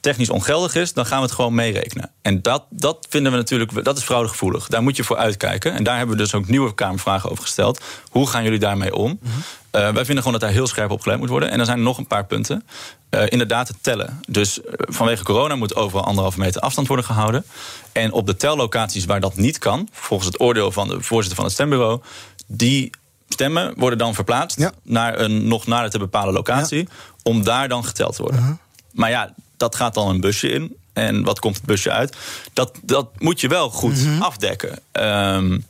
technisch 0.00 0.30
ongeldig 0.30 0.74
is, 0.74 0.92
dan 0.92 1.06
gaan 1.06 1.18
we 1.18 1.24
het 1.24 1.34
gewoon 1.34 1.54
meerekenen. 1.54 2.10
En 2.22 2.42
dat, 2.42 2.64
dat 2.70 3.06
vinden 3.08 3.32
we 3.32 3.38
natuurlijk, 3.38 3.84
dat 3.84 3.96
is 3.96 4.04
fraudegevoelig. 4.04 4.66
Daar 4.66 4.82
moet 4.82 4.96
je 4.96 5.04
voor 5.04 5.16
uitkijken. 5.16 5.72
En 5.72 5.84
daar 5.84 5.96
hebben 5.96 6.16
we 6.16 6.22
dus 6.22 6.34
ook 6.34 6.48
nieuwe 6.48 6.74
Kamervragen 6.74 7.30
over 7.30 7.42
gesteld. 7.42 7.80
Hoe 8.10 8.26
gaan 8.26 8.42
jullie 8.42 8.58
daarmee 8.58 8.94
om? 8.94 9.10
Mm 9.10 9.18
-hmm. 9.22 9.40
uh, 9.80 9.92
wij 9.92 10.04
vinden 10.04 10.16
gewoon 10.16 10.32
dat 10.32 10.40
daar 10.40 10.50
heel 10.50 10.66
scherp 10.66 10.90
op 10.90 11.00
gelet 11.00 11.18
moet 11.18 11.28
worden. 11.28 11.50
En 11.50 11.58
er 11.60 11.64
zijn 11.64 11.82
nog 11.82 11.98
een 11.98 12.06
paar 12.06 12.26
punten. 12.26 12.64
Uh, 13.10 13.22
inderdaad, 13.28 13.68
het 13.68 13.76
tellen. 13.80 14.20
Dus 14.28 14.58
vanwege 14.76 15.24
corona 15.24 15.56
moet 15.56 15.76
overal 15.76 16.04
anderhalve 16.04 16.38
meter 16.38 16.60
afstand 16.60 16.86
worden 16.86 17.04
gehouden. 17.06 17.44
En 17.92 18.12
op 18.12 18.26
de 18.26 18.36
tellocaties 18.36 19.04
waar 19.04 19.20
dat 19.20 19.36
niet 19.36 19.58
kan, 19.58 19.88
volgens 19.92 20.28
het 20.28 20.40
oordeel 20.40 20.72
van 20.72 20.88
de 20.88 21.02
voorzitter 21.02 21.36
van 21.36 21.44
het 21.44 21.54
stembureau, 21.54 22.00
die 22.46 22.90
stemmen 23.28 23.72
worden 23.76 23.98
dan 23.98 24.14
verplaatst 24.14 24.58
ja. 24.58 24.72
naar 24.82 25.18
een 25.18 25.48
nog 25.48 25.66
nader 25.66 25.90
te 25.90 25.98
bepalen 25.98 26.34
locatie, 26.34 26.78
ja. 26.78 26.94
om 27.22 27.44
daar 27.44 27.68
dan 27.68 27.84
geteld 27.84 28.16
te 28.16 28.22
worden. 28.22 28.42
-huh. 28.42 28.52
Maar 28.92 29.10
ja, 29.10 29.34
dat 29.60 29.76
gaat 29.76 29.94
dan 29.94 30.08
een 30.08 30.20
busje 30.20 30.48
in. 30.48 30.76
En 30.92 31.22
wat 31.22 31.38
komt 31.38 31.56
het 31.56 31.64
busje 31.64 31.90
uit? 31.90 32.16
Dat, 32.52 32.78
dat 32.82 33.08
moet 33.18 33.40
je 33.40 33.48
wel 33.48 33.70
goed 33.70 33.96
mm 33.96 34.04
-hmm. 34.04 34.22
afdekken. 34.22 34.78
Um, 34.92 35.64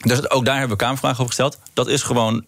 dus 0.00 0.30
ook 0.30 0.44
daar 0.44 0.58
hebben 0.58 0.76
we 0.76 0.84
Kamervragen 0.84 1.18
over 1.18 1.34
gesteld. 1.34 1.58
Dat 1.74 1.88
is 1.88 2.02
gewoon, 2.02 2.44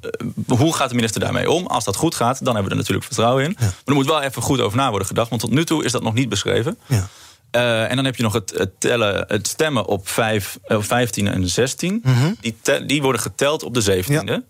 uh, 0.48 0.58
hoe 0.58 0.74
gaat 0.74 0.88
de 0.88 0.94
minister 0.94 1.20
daarmee 1.20 1.50
om? 1.50 1.66
Als 1.66 1.84
dat 1.84 1.96
goed 1.96 2.14
gaat, 2.14 2.44
dan 2.44 2.54
hebben 2.54 2.64
we 2.64 2.70
er 2.70 2.76
natuurlijk 2.76 3.06
vertrouwen 3.06 3.44
in. 3.44 3.56
Ja. 3.58 3.64
Maar 3.64 3.74
er 3.84 3.94
moet 3.94 4.06
wel 4.06 4.22
even 4.22 4.42
goed 4.42 4.60
over 4.60 4.76
na 4.76 4.88
worden 4.88 5.06
gedacht. 5.06 5.28
Want 5.28 5.40
tot 5.40 5.50
nu 5.50 5.64
toe 5.64 5.84
is 5.84 5.92
dat 5.92 6.02
nog 6.02 6.14
niet 6.14 6.28
beschreven. 6.28 6.78
Ja. 6.86 7.08
Uh, 7.56 7.90
en 7.90 7.96
dan 7.96 8.04
heb 8.04 8.16
je 8.16 8.22
nog 8.22 8.32
het, 8.32 8.52
het, 8.56 8.70
tellen, 8.80 9.24
het 9.28 9.46
stemmen 9.46 9.86
op, 9.86 10.08
5, 10.08 10.58
op 10.66 10.84
15 10.84 11.28
en 11.28 11.48
16. 11.48 12.00
Mm 12.02 12.14
-hmm. 12.14 12.36
die, 12.40 12.56
te, 12.62 12.86
die 12.86 13.02
worden 13.02 13.20
geteld 13.20 13.62
op 13.62 13.74
de 13.74 14.04
17e. 14.04 14.24
Ja. 14.24 14.42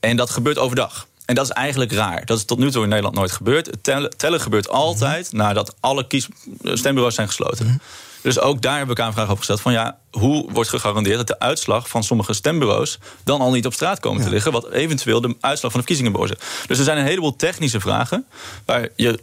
En 0.00 0.16
dat 0.16 0.30
gebeurt 0.30 0.58
overdag. 0.58 1.06
En 1.24 1.34
dat 1.34 1.44
is 1.44 1.50
eigenlijk 1.50 1.92
raar. 1.92 2.24
Dat 2.24 2.38
is 2.38 2.44
tot 2.44 2.58
nu 2.58 2.70
toe 2.70 2.82
in 2.82 2.88
Nederland 2.88 3.14
nooit 3.14 3.32
gebeurd. 3.32 3.66
Het 3.66 3.82
tellen, 3.82 4.16
tellen 4.16 4.40
gebeurt 4.40 4.68
altijd 4.68 5.28
-hmm. 5.30 5.38
nadat 5.38 5.74
alle 5.80 6.06
kies, 6.06 6.28
stembureaus 6.62 7.14
zijn 7.14 7.26
gesloten. 7.26 7.64
Mm 7.64 7.70
-hmm. 7.70 7.80
Dus 8.24 8.40
ook 8.40 8.62
daar 8.62 8.76
hebben 8.76 8.94
we 8.94 9.00
Kamervragen 9.00 9.30
over 9.30 9.44
gesteld. 9.44 9.60
Van 9.60 9.72
ja, 9.72 9.98
hoe 10.10 10.52
wordt 10.52 10.70
gegarandeerd 10.70 11.16
dat 11.16 11.26
de 11.26 11.38
uitslag 11.38 11.88
van 11.88 12.04
sommige 12.04 12.32
stembureaus 12.32 12.98
dan 13.24 13.40
al 13.40 13.50
niet 13.50 13.66
op 13.66 13.72
straat 13.72 14.00
komen 14.00 14.18
ja. 14.18 14.24
te 14.24 14.30
liggen? 14.30 14.52
Wat 14.52 14.70
eventueel 14.70 15.20
de 15.20 15.36
uitslag 15.40 15.72
van 15.72 15.80
de 15.80 15.86
verkiezingen 15.86 16.12
beoordeelt. 16.12 16.42
Dus 16.66 16.78
er 16.78 16.84
zijn 16.84 16.98
een 16.98 17.04
heleboel 17.04 17.36
technische 17.36 17.80
vragen 17.80 18.26
waar 18.64 18.88
je 18.96 19.20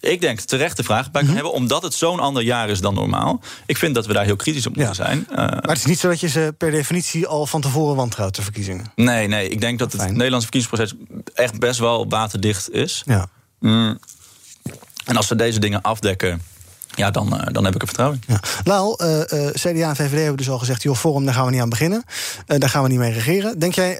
ik 0.00 0.20
denk, 0.20 0.40
terechte 0.40 0.84
vraag 0.84 1.10
bij 1.10 1.10
kan 1.10 1.20
mm 1.20 1.26
-hmm. 1.26 1.34
hebben... 1.34 1.52
omdat 1.52 1.82
het 1.82 1.94
zo'n 1.94 2.20
ander 2.20 2.42
jaar 2.42 2.68
is 2.68 2.80
dan 2.80 2.94
normaal. 2.94 3.40
Ik 3.66 3.76
vind 3.76 3.94
dat 3.94 4.06
we 4.06 4.12
daar 4.12 4.24
heel 4.24 4.36
kritisch 4.36 4.66
op 4.66 4.76
moeten 4.76 4.94
ja. 4.96 5.04
zijn. 5.04 5.26
Uh, 5.30 5.36
maar 5.36 5.62
het 5.62 5.78
is 5.78 5.84
niet 5.84 5.98
zo 5.98 6.08
dat 6.08 6.20
je 6.20 6.28
ze 6.28 6.54
per 6.58 6.70
definitie 6.70 7.26
al 7.26 7.46
van 7.46 7.60
tevoren 7.60 7.96
wantrouwt, 7.96 8.34
de 8.34 8.42
verkiezingen? 8.42 8.92
Nee, 8.94 9.26
nee. 9.26 9.48
Ik 9.48 9.60
denk 9.60 9.78
dat 9.78 9.92
het 9.92 10.00
Fijn. 10.00 10.12
Nederlandse 10.12 10.48
verkiezingsproces 10.50 11.18
echt 11.34 11.58
best 11.58 11.78
wel 11.78 12.08
waterdicht 12.08 12.70
is. 12.70 13.02
Ja. 13.06 13.28
Mm. 13.58 13.98
En 15.04 15.16
als 15.16 15.28
we 15.28 15.36
deze 15.36 15.58
dingen 15.58 15.82
afdekken... 15.82 16.42
Ja, 16.98 17.10
dan, 17.10 17.34
uh, 17.34 17.40
dan 17.52 17.64
heb 17.64 17.74
ik 17.74 17.80
er 17.80 17.86
vertrouwen 17.86 18.20
in. 18.26 18.34
Ja. 18.34 18.40
Lau, 18.64 19.04
uh, 19.04 19.18
uh, 19.18 19.50
CDA 19.52 19.88
en 19.88 19.96
VVD 19.96 20.18
hebben 20.18 20.36
dus 20.36 20.50
al 20.50 20.58
gezegd... 20.58 20.82
joh, 20.82 20.96
Forum, 20.96 21.24
daar 21.24 21.34
gaan 21.34 21.44
we 21.44 21.50
niet 21.50 21.60
aan 21.60 21.68
beginnen. 21.68 22.04
daar 22.46 22.68
gaan 22.68 22.82
we 22.82 22.88
niet 22.88 22.98
mee 22.98 23.12
regeren. 23.12 23.58
Denk 23.58 23.74
jij, 23.74 23.98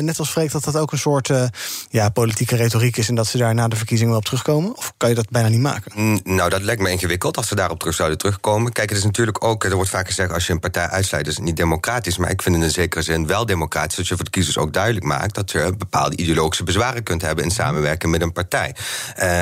net 0.00 0.18
als 0.18 0.30
Freek, 0.30 0.50
dat 0.50 0.64
dat 0.64 0.76
ook 0.76 0.92
een 0.92 0.98
soort 0.98 1.30
ja, 1.90 2.08
politieke 2.08 2.56
retoriek 2.56 2.96
is... 2.96 3.08
en 3.08 3.14
dat 3.14 3.26
ze 3.26 3.38
daar 3.38 3.54
na 3.54 3.68
de 3.68 3.76
verkiezingen 3.76 4.10
wel 4.10 4.20
op 4.20 4.24
terugkomen? 4.24 4.76
Of 4.76 4.92
kan 4.96 5.08
je 5.08 5.14
dat 5.14 5.30
bijna 5.30 5.48
niet 5.48 5.60
maken? 5.60 5.92
Mm, 5.94 6.20
nou, 6.24 6.50
dat 6.50 6.62
lijkt 6.62 6.82
me 6.82 6.90
ingewikkeld 6.90 7.36
als 7.36 7.48
ze 7.48 7.54
daarop 7.54 7.78
terug 7.78 7.94
zouden 7.94 8.18
terugkomen. 8.18 8.72
Kijk, 8.72 8.88
het 8.88 8.98
is 8.98 9.04
natuurlijk 9.04 9.44
ook, 9.44 9.64
er 9.64 9.74
wordt 9.74 9.90
vaak 9.90 10.06
gezegd... 10.06 10.32
als 10.32 10.46
je 10.46 10.52
een 10.52 10.60
partij 10.60 10.88
uitsluit, 10.88 11.26
is 11.26 11.34
het 11.34 11.44
niet 11.44 11.56
democratisch. 11.56 12.18
Maar 12.18 12.30
ik 12.30 12.42
vind 12.42 12.54
het 12.54 12.64
in 12.64 12.70
zekere 12.70 13.02
zin 13.02 13.26
wel 13.26 13.46
democratisch... 13.46 13.96
dat 13.96 14.08
je 14.08 14.14
voor 14.14 14.24
de 14.24 14.30
kiezers 14.30 14.58
ook 14.58 14.72
duidelijk 14.72 15.04
maakt... 15.04 15.34
dat 15.34 15.50
je 15.50 15.74
bepaalde 15.78 16.16
ideologische 16.16 16.64
bezwaren 16.64 17.02
kunt 17.02 17.22
hebben... 17.22 17.44
in 17.44 17.50
samenwerken 17.50 18.10
met 18.10 18.22
een 18.22 18.32
partij. 18.32 18.74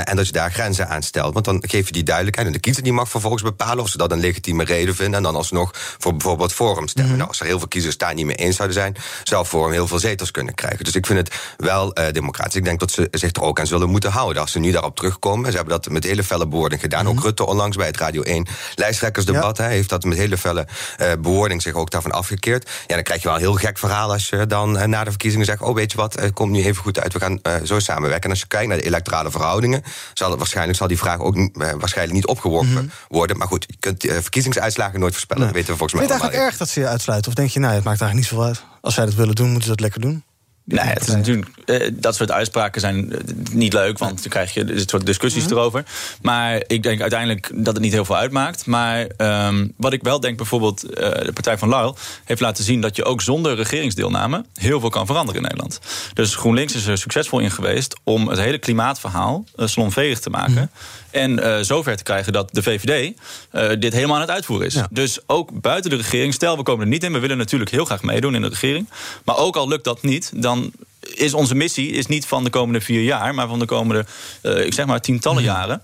en 0.05 0.17
dat 0.17 0.27
je 0.27 0.33
daar 0.33 0.53
grenzen 0.53 0.89
aan 0.89 1.03
stelt. 1.03 1.33
Want 1.33 1.45
dan 1.45 1.63
geef 1.67 1.87
je 1.87 1.93
die 1.93 2.03
duidelijkheid... 2.03 2.47
en 2.47 2.53
de 2.53 2.61
kiezer 2.61 2.83
die 2.83 2.93
mag 2.99 3.09
vervolgens 3.09 3.43
bepalen 3.43 3.85
of 3.85 3.89
ze 3.89 3.99
dat 3.99 4.13
een 4.13 4.21
legitieme 4.21 4.65
reden 4.65 4.95
vinden. 4.95 5.15
En 5.15 5.23
dan 5.23 5.37
alsnog 5.37 5.71
voor 5.75 6.13
bijvoorbeeld 6.13 6.53
Forum 6.53 6.89
stemmen. 6.89 7.05
Mm 7.05 7.09
-hmm. 7.09 7.17
nou, 7.17 7.29
als 7.29 7.41
er 7.41 7.47
heel 7.47 7.59
veel 7.59 7.69
kiezers 7.69 7.97
daar 7.97 8.15
niet 8.15 8.27
mee 8.27 8.37
eens 8.37 8.57
zouden 8.57 8.77
zijn, 8.77 8.97
zou 9.23 9.45
Forum 9.45 9.73
heel 9.73 9.87
veel 9.87 9.99
zetels 9.99 10.31
kunnen 10.31 10.55
krijgen. 10.55 10.85
Dus 10.85 10.95
ik 10.95 11.07
vind 11.07 11.19
het 11.19 11.41
wel 11.57 11.99
uh, 11.99 12.05
democratisch. 12.13 12.55
Ik 12.55 12.65
denk 12.65 12.81
dat 12.81 12.91
ze 12.91 13.09
zich 13.11 13.33
er 13.33 13.43
ook 13.43 13.61
aan 13.61 13.67
zullen 13.67 13.89
moeten 13.89 14.11
houden. 14.11 14.43
Als 14.43 14.53
ze 14.53 14.59
nu 14.59 14.71
daarop 14.71 14.97
terugkomen. 14.97 15.51
Ze 15.51 15.57
hebben 15.57 15.75
dat 15.75 15.93
met 15.93 16.05
hele 16.05 16.25
felle 16.25 16.47
bewoording 16.47 16.81
gedaan. 16.81 17.01
Mm 17.01 17.07
-hmm. 17.07 17.19
Ook 17.19 17.25
Rutte 17.25 17.47
onlangs 17.47 17.77
bij 17.77 17.87
het 17.87 17.97
Radio 17.97 18.23
1 18.23 18.47
lijsttrekkersdebat. 18.75 19.57
Ja. 19.57 19.65
Hij 19.65 19.73
heeft 19.73 19.89
dat 19.89 20.05
met 20.05 20.19
hele 20.19 20.39
felle 20.39 20.67
uh, 21.01 21.13
bewoording 21.21 21.63
zich 21.63 21.75
ook 21.75 21.91
daarvan 21.91 22.13
afgekeerd. 22.13 22.71
Ja, 22.87 22.95
dan 22.95 23.05
krijg 23.05 23.23
je 23.23 23.29
wel 23.29 23.37
een 23.37 23.43
heel 23.43 23.55
gek 23.55 23.79
verhaal 23.79 24.13
als 24.13 24.29
je 24.29 24.47
dan 24.47 24.77
uh, 24.77 24.85
na 24.85 25.05
de 25.05 25.11
verkiezingen 25.11 25.47
zegt: 25.47 25.61
Oh, 25.61 25.75
weet 25.75 25.93
je 25.93 25.97
wat, 25.97 26.15
het 26.15 26.33
komt 26.33 26.53
nu 26.53 26.65
even 26.65 26.83
goed 26.83 27.01
uit. 27.01 27.13
We 27.13 27.21
gaan 27.21 27.41
zo 27.65 27.79
samenwerken. 27.79 28.25
En 28.25 28.31
als 28.31 28.41
je 28.41 28.47
kijkt 28.47 28.69
naar 28.69 28.77
de 28.77 28.85
electorale 28.85 29.31
verhoudingen, 29.31 29.83
zal 30.15 30.31
het 30.31 30.39
waarschijnlijk 30.39 30.79
zal 30.79 30.89
die 30.89 30.99
vraag 30.99 31.19
ook 31.19 31.37
waarschijnlijk 31.53 32.17
niet 32.17 32.27
opgeworpen 32.27 32.69
mm 32.69 32.77
-hmm. 32.77 32.88
Worden. 33.09 33.37
Maar 33.37 33.49
goed, 33.49 33.65
je 33.69 33.77
kunt 33.79 34.05
uh, 34.05 34.13
verkiezingsuitslagen 34.13 35.01
nooit 35.01 35.13
voorspellen. 35.13 35.43
Nee. 35.43 35.53
Dat 35.53 35.61
weten 35.61 35.73
we 35.73 35.79
volgens 35.79 36.01
mij 36.01 36.09
Vind 36.09 36.21
je 36.21 36.27
het 36.27 36.35
eigenlijk 36.35 36.53
erg 36.53 36.59
dat 36.59 36.69
ze 36.69 36.81
je 36.81 36.89
uitsluiten? 36.89 37.29
Of 37.31 37.37
denk 37.37 37.51
je, 37.51 37.61
nou, 37.61 37.75
het 37.75 37.85
maakt 37.85 38.01
eigenlijk 38.01 38.31
niet 38.31 38.39
zoveel 38.39 38.47
uit. 38.47 38.65
Als 38.81 38.95
zij 38.95 39.05
dat 39.05 39.15
willen 39.15 39.35
doen, 39.35 39.47
moeten 39.47 39.63
ze 39.63 39.71
dat 39.71 39.81
lekker 39.81 40.01
doen? 40.01 40.25
Nee, 40.69 40.85
het 40.85 41.09
is 41.09 41.15
natuurlijk, 41.15 41.49
eh, 41.65 41.91
dat 41.93 42.15
soort 42.17 42.31
uitspraken 42.31 42.81
zijn 42.81 43.13
eh, 43.13 43.19
niet 43.53 43.73
leuk, 43.73 43.99
want 43.99 44.23
dan 44.23 44.31
krijg 44.31 44.55
je 44.55 44.65
dit 44.65 44.91
soort 44.91 45.07
discussies 45.07 45.45
Mhm. 45.45 45.53
erover. 45.53 45.85
Maar 46.23 46.63
ik 46.67 46.83
denk 46.83 47.01
uiteindelijk 47.01 47.51
dat 47.55 47.75
het 47.75 47.83
niet 47.83 47.93
heel 47.93 48.05
veel 48.05 48.17
uitmaakt. 48.17 48.67
Maar 48.67 49.07
ehm, 49.17 49.69
wat 49.77 49.93
ik 49.93 50.03
wel 50.03 50.21
denk, 50.21 50.37
bijvoorbeeld, 50.37 50.83
eh, 50.83 51.11
de 51.25 51.33
Partij 51.33 51.59
van 51.59 51.69
Lyle 51.69 51.95
heeft 52.25 52.41
laten 52.41 52.65
zien 52.65 52.81
dat 52.81 52.97
je 52.97 53.05
ook 53.05 53.23
zonder 53.23 53.55
regeringsdeelname 53.57 54.45
heel 54.55 54.81
veel 54.81 54.89
kan 54.89 55.07
veranderen 55.07 55.37
in 55.37 55.43
Nederland. 55.43 55.81
Dus 56.15 56.35
GroenLinks 56.35 56.75
is 56.75 56.87
er 56.87 56.99
succesvol 56.99 57.39
in 57.39 57.51
geweest 57.51 57.97
om 58.05 58.29
het 58.29 58.39
hele 58.39 58.59
klimaatverhaal 58.59 59.45
uh, 59.57 59.67
te 59.67 60.31
maken. 60.31 60.53
Mhm. 60.53 60.67
En 61.11 61.39
uh, 61.39 61.57
zover 61.61 61.97
te 61.97 62.03
krijgen 62.03 62.33
dat 62.33 62.49
de 62.55 62.63
VVD 62.63 63.17
uh, 63.53 63.71
dit 63.79 63.93
helemaal 63.93 64.15
aan 64.15 64.21
het 64.21 64.31
uitvoeren 64.31 64.67
is. 64.67 64.77
Dus 64.91 65.19
ook 65.27 65.61
buiten 65.61 65.91
de 65.91 65.97
regering, 65.97 66.35
stel 66.35 66.57
we 66.57 66.63
komen 66.63 66.83
er 66.83 66.91
niet 66.91 67.05
in, 67.05 67.13
we 67.13 67.19
willen 67.19 67.39
natuurlijk 67.39 67.71
heel 67.71 67.85
graag 67.85 68.03
meedoen 68.03 68.35
in 68.35 68.43
de 68.43 68.49
regering. 68.49 68.89
Maar 69.25 69.37
ook 69.37 69.57
al 69.57 69.69
lukt 69.69 69.85
dat 69.85 70.03
niet, 70.03 70.33
dan 70.35 70.58
is 71.01 71.35
onze 71.35 71.55
missie 71.55 71.91
is 71.91 72.07
niet 72.07 72.27
van 72.27 72.45
de 72.45 72.51
komende 72.51 72.81
vier 72.81 73.03
jaar, 73.03 73.35
maar 73.35 73.49
van 73.49 73.59
de 73.59 73.67
komende, 73.67 74.07
uh, 74.43 74.67
ik 74.67 74.75
zeg 74.75 74.87
maar, 74.87 75.01
tientallen 75.01 75.43
jaren. 75.43 75.83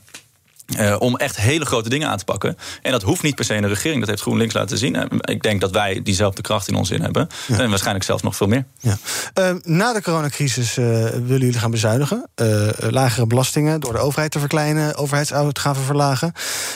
Uh, 0.67 0.97
om 0.99 1.17
echt 1.17 1.37
hele 1.37 1.65
grote 1.65 1.89
dingen 1.89 2.09
aan 2.09 2.17
te 2.17 2.25
pakken. 2.25 2.57
En 2.83 2.93
dat 2.93 3.03
hoeft 3.03 3.23
niet 3.23 3.35
per 3.35 3.45
se 3.45 3.55
in 3.55 3.63
de 3.63 3.69
regering. 3.69 4.01
Dat 4.01 4.09
heeft 4.09 4.23
GroenLinks 4.23 4.55
laten 4.55 4.79
zien. 4.79 4.95
Uh, 4.95 5.03
ik 5.21 5.43
denk 5.43 5.61
dat 5.61 5.71
wij 5.71 6.01
diezelfde 6.03 6.43
kracht 6.43 6.69
in 6.69 6.75
ons 6.75 6.91
in 6.91 7.03
hebben. 7.03 7.29
Ja. 7.47 7.59
En 7.59 7.69
waarschijnlijk 7.69 8.05
zelfs 8.05 8.23
nog 8.23 8.37
veel 8.37 8.47
meer. 8.47 8.65
Ja. 8.79 8.97
Uh, 9.39 9.51
na 9.63 9.93
de 9.93 10.03
coronacrisis 10.03 10.75
willen 10.75 11.27
jullie 11.27 11.59
gaan 11.59 11.71
bezuinigen. 11.71 12.29
lagere 12.79 13.27
belastingen 13.27 13.81
door 13.81 13.93
de 13.93 13.99
overheid 13.99 14.31
te 14.31 14.39
verkleinen. 14.39 14.97
Overheidsuitgaven 14.97 15.83
verlagen. 15.83 16.33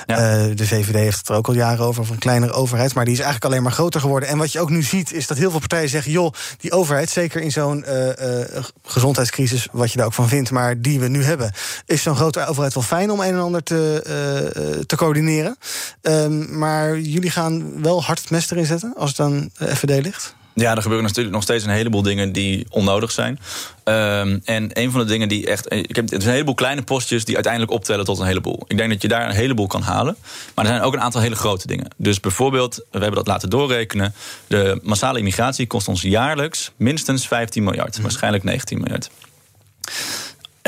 Ja. 0.06 0.16
de 0.54 0.66
VVD 0.66 0.94
heeft 0.94 1.18
het 1.18 1.28
er 1.28 1.34
ook 1.34 1.48
al 1.48 1.54
jaren 1.54 1.84
over. 1.84 2.00
Over 2.00 2.12
een 2.14 2.20
kleinere 2.20 2.52
overheid. 2.52 2.94
Maar 2.94 3.04
die 3.04 3.14
is 3.14 3.20
eigenlijk 3.20 3.52
alleen 3.52 3.62
maar 3.62 3.72
groter 3.72 4.00
geworden. 4.00 4.28
En 4.28 4.38
wat 4.38 4.52
je 4.52 4.60
ook 4.60 4.70
nu 4.70 4.82
ziet 4.82 5.12
is 5.12 5.26
dat 5.26 5.38
heel 5.38 5.50
veel 5.50 5.58
partijen 5.58 5.88
zeggen... 5.88 6.12
joh, 6.12 6.32
die 6.58 6.72
overheid, 6.72 7.10
zeker 7.10 7.40
in 7.40 7.52
zo'n 7.52 7.84
gezondheidscrisis... 8.84 9.68
wat 9.72 9.90
je 9.90 9.96
daar 9.96 10.06
ook 10.06 10.12
van 10.12 10.28
vindt, 10.28 10.50
maar 10.50 10.80
die 10.80 11.00
we 11.00 11.08
nu 11.08 11.24
hebben... 11.24 11.52
is 11.86 12.02
zo'n 12.02 12.16
grote 12.16 12.46
overheid 12.46 12.74
wel 12.74 12.82
fijn 12.82 13.10
om 13.10 13.20
een 13.20 13.32
en 13.32 13.40
ander 13.40 13.62
te 13.62 13.77
te, 13.78 14.52
uh, 14.56 14.84
te 14.84 14.96
coördineren. 14.96 15.56
Um, 16.02 16.58
maar 16.58 16.98
jullie 16.98 17.30
gaan 17.30 17.82
wel 17.82 18.02
hard 18.02 18.20
het 18.20 18.30
mes 18.30 18.50
erin 18.50 18.66
zetten 18.66 18.94
als 18.96 19.10
het 19.10 19.20
aan 19.20 19.50
de 19.58 19.76
FVD 19.76 20.04
ligt? 20.04 20.36
Ja, 20.54 20.74
er 20.76 20.82
gebeuren 20.82 21.06
natuurlijk 21.06 21.34
nog 21.34 21.42
steeds 21.42 21.64
een 21.64 21.70
heleboel 21.70 22.02
dingen 22.02 22.32
die 22.32 22.66
onnodig 22.70 23.10
zijn. 23.10 23.38
Um, 23.84 24.40
en 24.44 24.70
een 24.72 24.90
van 24.90 25.00
de 25.00 25.06
dingen 25.06 25.28
die 25.28 25.46
echt. 25.46 25.72
Ik 25.72 25.96
heb, 25.96 26.10
het 26.10 26.20
is 26.20 26.24
een 26.24 26.32
heleboel 26.32 26.54
kleine 26.54 26.82
postjes 26.82 27.24
die 27.24 27.34
uiteindelijk 27.34 27.72
optellen 27.72 28.04
tot 28.04 28.18
een 28.18 28.26
heleboel. 28.26 28.64
Ik 28.66 28.76
denk 28.76 28.90
dat 28.90 29.02
je 29.02 29.08
daar 29.08 29.28
een 29.28 29.34
heleboel 29.34 29.66
kan 29.66 29.82
halen. 29.82 30.16
Maar 30.54 30.64
er 30.64 30.70
zijn 30.70 30.82
ook 30.82 30.92
een 30.92 31.00
aantal 31.00 31.20
hele 31.20 31.36
grote 31.36 31.66
dingen. 31.66 31.88
Dus 31.96 32.20
bijvoorbeeld, 32.20 32.74
we 32.76 32.98
hebben 32.98 33.14
dat 33.14 33.26
laten 33.26 33.50
doorrekenen. 33.50 34.14
De 34.46 34.80
massale 34.82 35.18
immigratie 35.18 35.66
kost 35.66 35.88
ons 35.88 36.02
jaarlijks 36.02 36.72
minstens 36.76 37.26
15 37.28 37.64
miljard. 37.64 37.96
Mm. 37.96 38.02
Waarschijnlijk 38.02 38.44
19 38.44 38.78
miljard. 38.78 39.10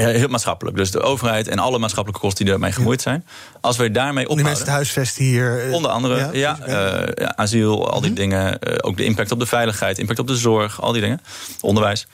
Heel 0.07 0.29
maatschappelijk. 0.29 0.77
Dus 0.77 0.91
de 0.91 1.01
overheid 1.01 1.49
en 1.49 1.59
alle 1.59 1.79
maatschappelijke 1.79 2.27
kosten 2.27 2.45
die 2.45 2.55
ermee 2.55 2.73
gemoeid 2.73 3.03
zijn. 3.03 3.27
Als 3.61 3.77
we 3.77 3.91
daarmee 3.91 4.29
ophouden... 4.29 4.45
Die 4.45 4.55
mensen 4.55 4.73
huisvesten 4.73 5.25
hier... 5.25 5.67
Uh, 5.67 5.75
onder 5.75 5.91
andere, 5.91 6.39
ja, 6.39 6.59
ja, 6.67 7.09
uh, 7.19 7.27
asiel, 7.37 7.91
al 7.91 8.01
die 8.01 8.11
mm 8.11 8.17
-hmm. 8.17 8.31
dingen. 8.31 8.59
Uh, 8.69 8.75
ook 8.81 8.97
de 8.97 9.05
impact 9.05 9.33
op 9.33 9.39
de 9.39 9.47
veiligheid, 9.47 9.99
impact 9.99 10.19
op 10.19 10.27
de 10.27 10.37
zorg, 10.37 10.83
al 10.83 10.93
die 10.93 11.01
dingen. 11.01 11.21
Onderwijs. 11.61 12.07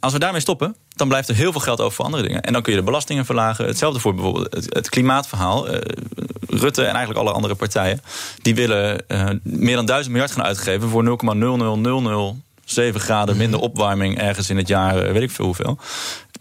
als 0.00 0.12
we 0.12 0.18
daarmee 0.18 0.40
stoppen, 0.40 0.76
dan 0.96 1.08
blijft 1.08 1.28
er 1.28 1.34
heel 1.34 1.52
veel 1.52 1.60
geld 1.60 1.80
over 1.80 1.94
voor 1.94 2.04
andere 2.04 2.22
dingen. 2.22 2.42
En 2.42 2.52
dan 2.52 2.62
kun 2.62 2.72
je 2.72 2.78
de 2.78 2.84
belastingen 2.84 3.24
verlagen. 3.24 3.66
Hetzelfde 3.66 4.00
voor 4.00 4.14
bijvoorbeeld 4.14 4.54
het, 4.54 4.74
het 4.74 4.88
klimaatverhaal. 4.88 5.66
Rutte 6.46 6.82
en 6.82 6.94
eigenlijk 6.94 7.18
alle 7.18 7.32
andere 7.32 7.54
partijen... 7.54 8.00
die 8.42 8.54
willen 8.54 9.04
meer 9.42 9.76
dan 9.76 9.86
1000 9.86 10.12
miljard 10.12 10.32
gaan 10.32 10.44
uitgeven... 10.44 10.88
voor 10.88 11.18
0,0000... 12.34 12.42
7 12.64 13.00
graden 13.00 13.36
minder 13.36 13.60
opwarming 13.60 14.18
ergens 14.18 14.50
in 14.50 14.56
het 14.56 14.68
jaar, 14.68 15.12
weet 15.12 15.22
ik 15.22 15.30
veel 15.30 15.44
hoeveel. 15.44 15.78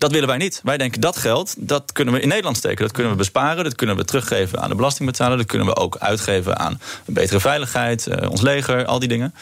Dat 0.04 0.12
willen 0.12 0.28
wij 0.28 0.38
niet. 0.38 0.62
Wij 0.64 0.78
denken 0.78 1.02
dat 1.02 1.18
geld, 1.18 1.56
dat 1.58 1.92
kunnen 1.92 2.14
we 2.14 2.20
in 2.20 2.28
Nederland 2.28 2.58
steken. 2.58 2.82
Dat 2.84 2.92
kunnen 2.92 3.12
we 3.12 3.18
besparen, 3.18 3.64
dat 3.64 3.76
kunnen 3.76 3.96
we 3.96 4.06
teruggeven 4.06 4.62
aan 4.62 4.70
de 4.70 4.76
belastingbetaler. 4.76 5.38
Dat 5.38 5.46
kunnen 5.46 5.68
we 5.68 5.76
ook 5.76 5.98
uitgeven 5.98 6.60
aan 6.60 6.82
betere 7.06 7.40
veiligheid, 7.40 8.08
uh, 8.08 8.30
ons 8.30 8.42
leger, 8.42 8.86
al 8.86 9.00
die 9.00 9.08
dingen. 9.08 9.34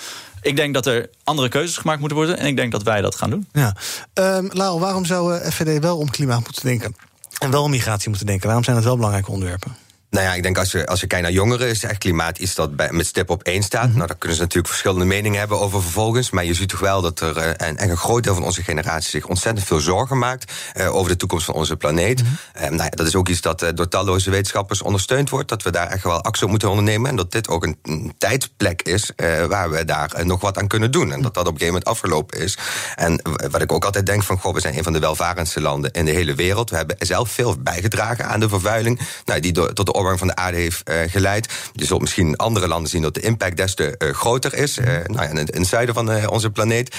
Ik 0.42 0.56
denk 0.56 0.74
dat 0.74 0.86
er 0.86 1.10
andere 1.24 1.50
keuzes 1.50 1.78
gemaakt 1.78 2.00
moeten 2.00 2.18
worden. 2.18 2.38
En 2.38 2.46
ik 2.46 2.56
denk 2.56 2.72
dat 2.72 2.84
wij 2.84 3.02
dat 3.02 3.16
gaan 3.16 3.30
doen. 3.30 3.48
Ja. 3.52 3.76
Um, 4.14 4.50
Lau, 4.54 4.80
waarom 4.80 5.06
zou 5.06 5.36
uh, 5.36 5.48
FVD 5.50 5.82
wel 5.82 5.98
om 5.98 6.10
klimaat 6.10 6.44
moeten 6.44 6.64
denken? 6.64 6.96
En 7.40 7.52
wel 7.52 7.64
om 7.64 7.70
migratie 7.70 8.10
moeten 8.10 8.28
denken? 8.28 8.46
Waarom 8.46 8.64
zijn 8.64 8.76
dat 8.76 8.86
wel 8.86 8.96
belangrijke 8.96 9.32
onderwerpen? 9.32 9.76
Nou 10.12 10.26
ja, 10.26 10.34
ik 10.34 10.44
denk 10.44 10.58
als 10.58 10.72
je, 10.72 10.86
als 10.86 11.00
je 11.00 11.08
kijkt 11.08 11.24
naar 11.24 11.34
jongeren, 11.34 11.68
is 11.68 11.84
echt 11.84 11.98
klimaat 11.98 12.38
iets 12.38 12.56
dat 12.56 12.76
bij, 12.76 12.92
met 12.92 13.06
stip 13.06 13.30
op 13.30 13.44
één 13.44 13.64
staat. 13.64 13.82
Mm 13.82 13.88
-hmm. 13.90 13.96
Nou, 13.96 14.08
daar 14.08 14.18
kunnen 14.18 14.38
ze 14.38 14.44
natuurlijk 14.44 14.70
verschillende 14.70 15.06
meningen 15.06 15.40
hebben 15.40 15.60
over 15.60 15.82
vervolgens. 15.82 16.30
Maar 16.30 16.46
je 16.46 16.54
ziet 16.54 16.70
toch 16.70 16.80
wel 16.80 17.02
dat 17.02 17.20
er 17.20 17.62
een, 17.68 17.90
een 17.90 17.98
groot 17.98 18.24
deel 18.24 18.34
van 18.34 18.44
onze 18.44 18.64
generatie 18.64 19.10
zich 19.10 19.26
ontzettend 19.26 19.68
veel 19.68 19.80
zorgen 19.80 20.18
maakt 20.18 20.52
uh, 20.78 20.96
over 20.96 21.12
de 21.12 21.18
toekomst 21.18 21.46
van 21.46 21.56
onze 21.56 21.78
planeet. 21.78 22.24
Mm 22.24 22.28
-hmm. 22.28 22.64
uh, 22.64 22.70
nou 22.70 22.84
ja, 22.84 22.90
dat 22.90 23.08
is 23.08 23.16
ook 23.16 23.30
iets 23.30 23.42
dat 23.42 23.72
door 23.76 23.88
talloze 23.88 24.30
wetenschappers 24.30 24.82
ondersteund 24.82 25.30
wordt. 25.30 25.50
Dat 25.50 25.64
we 25.64 25.72
daar 25.72 25.88
echt 25.88 26.04
wel 26.04 26.22
actie 26.22 26.44
op 26.44 26.50
moeten 26.50 26.70
ondernemen. 26.70 27.10
En 27.10 27.16
dat 27.16 27.32
dit 27.32 27.48
ook 27.48 27.64
een, 27.64 27.78
een 27.84 28.14
tijdplek 28.18 28.82
is 28.82 29.12
waar 29.48 29.70
we 29.70 29.86
daar 29.86 30.26
nog 30.26 30.42
wat 30.42 30.58
aan 30.58 30.68
kunnen 30.68 30.92
doen. 30.92 31.12
En 31.12 31.22
dat 31.22 31.34
dat 31.34 31.48
op 31.48 31.54
een 31.54 31.60
gegeven 31.60 31.74
moment 31.74 31.86
afgelopen 31.86 32.40
is. 32.40 32.58
En 32.96 33.22
wat 33.52 33.62
ik 33.62 33.72
ook 33.72 33.86
altijd 33.86 34.06
denk 34.06 34.24
van, 34.24 34.40
goh, 34.40 34.54
we 34.54 34.60
zijn 34.60 34.78
een 34.78 34.84
van 34.84 34.94
de 34.94 35.00
welvarendste 35.00 35.62
landen 35.62 35.92
in 35.92 36.06
de 36.06 36.12
hele 36.12 36.36
wereld. 36.36 36.70
We 36.70 36.76
hebben 36.76 36.96
zelf 37.00 37.32
veel 37.32 37.56
bijgedragen 37.60 38.28
aan 38.28 38.40
de 38.40 38.50
vervuiling. 38.50 39.00
Nou, 39.26 39.40
die 39.40 39.52
door, 39.52 39.74
tot 39.74 39.86
de 39.86 40.00
opwarming 40.02 40.20
van 40.20 40.28
de 40.28 40.36
aarde 40.36 40.58
heeft 40.58 40.90
uh, 40.90 40.96
geleid. 41.08 41.54
Je 41.74 41.86
zult 41.86 42.02
misschien 42.02 42.28
in 42.28 42.36
andere 42.36 42.68
landen 42.68 42.90
zien 42.90 43.02
dat 43.02 43.14
de 43.14 43.22
impact 43.22 43.58
des 43.58 43.76
te 43.76 43.96
uh, 43.98 44.14
groter 44.14 44.54
is. 44.54 44.78
Uh, 44.78 44.86
nou 44.86 45.14
ja, 45.14 45.22
in, 45.22 45.38
in, 45.38 45.60
het 45.60 45.68
zuiden 45.68 45.96
van 45.96 46.30
onze 46.30 46.50
planeet. 46.50 46.96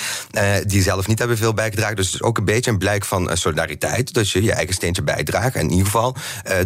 die 0.66 0.82
zelf 0.82 1.06
niet 1.06 1.18
hebben 1.18 1.36
veel 1.36 1.54
bijgedragen. 1.54 1.96
Dus 1.96 2.06
het 2.06 2.14
is 2.14 2.22
ook 2.22 2.38
een 2.38 2.44
beetje 2.44 2.70
een 2.70 2.78
blijk 2.78 3.04
van 3.04 3.36
solidariteit. 3.36 4.12
Dat 4.12 4.30
je 4.30 4.42
je 4.42 4.52
eigen 4.52 4.74
steentje 4.74 5.02
bijdraagt. 5.02 5.54
En 5.54 5.60
in 5.60 5.70
ieder 5.70 5.86
geval 5.86 6.16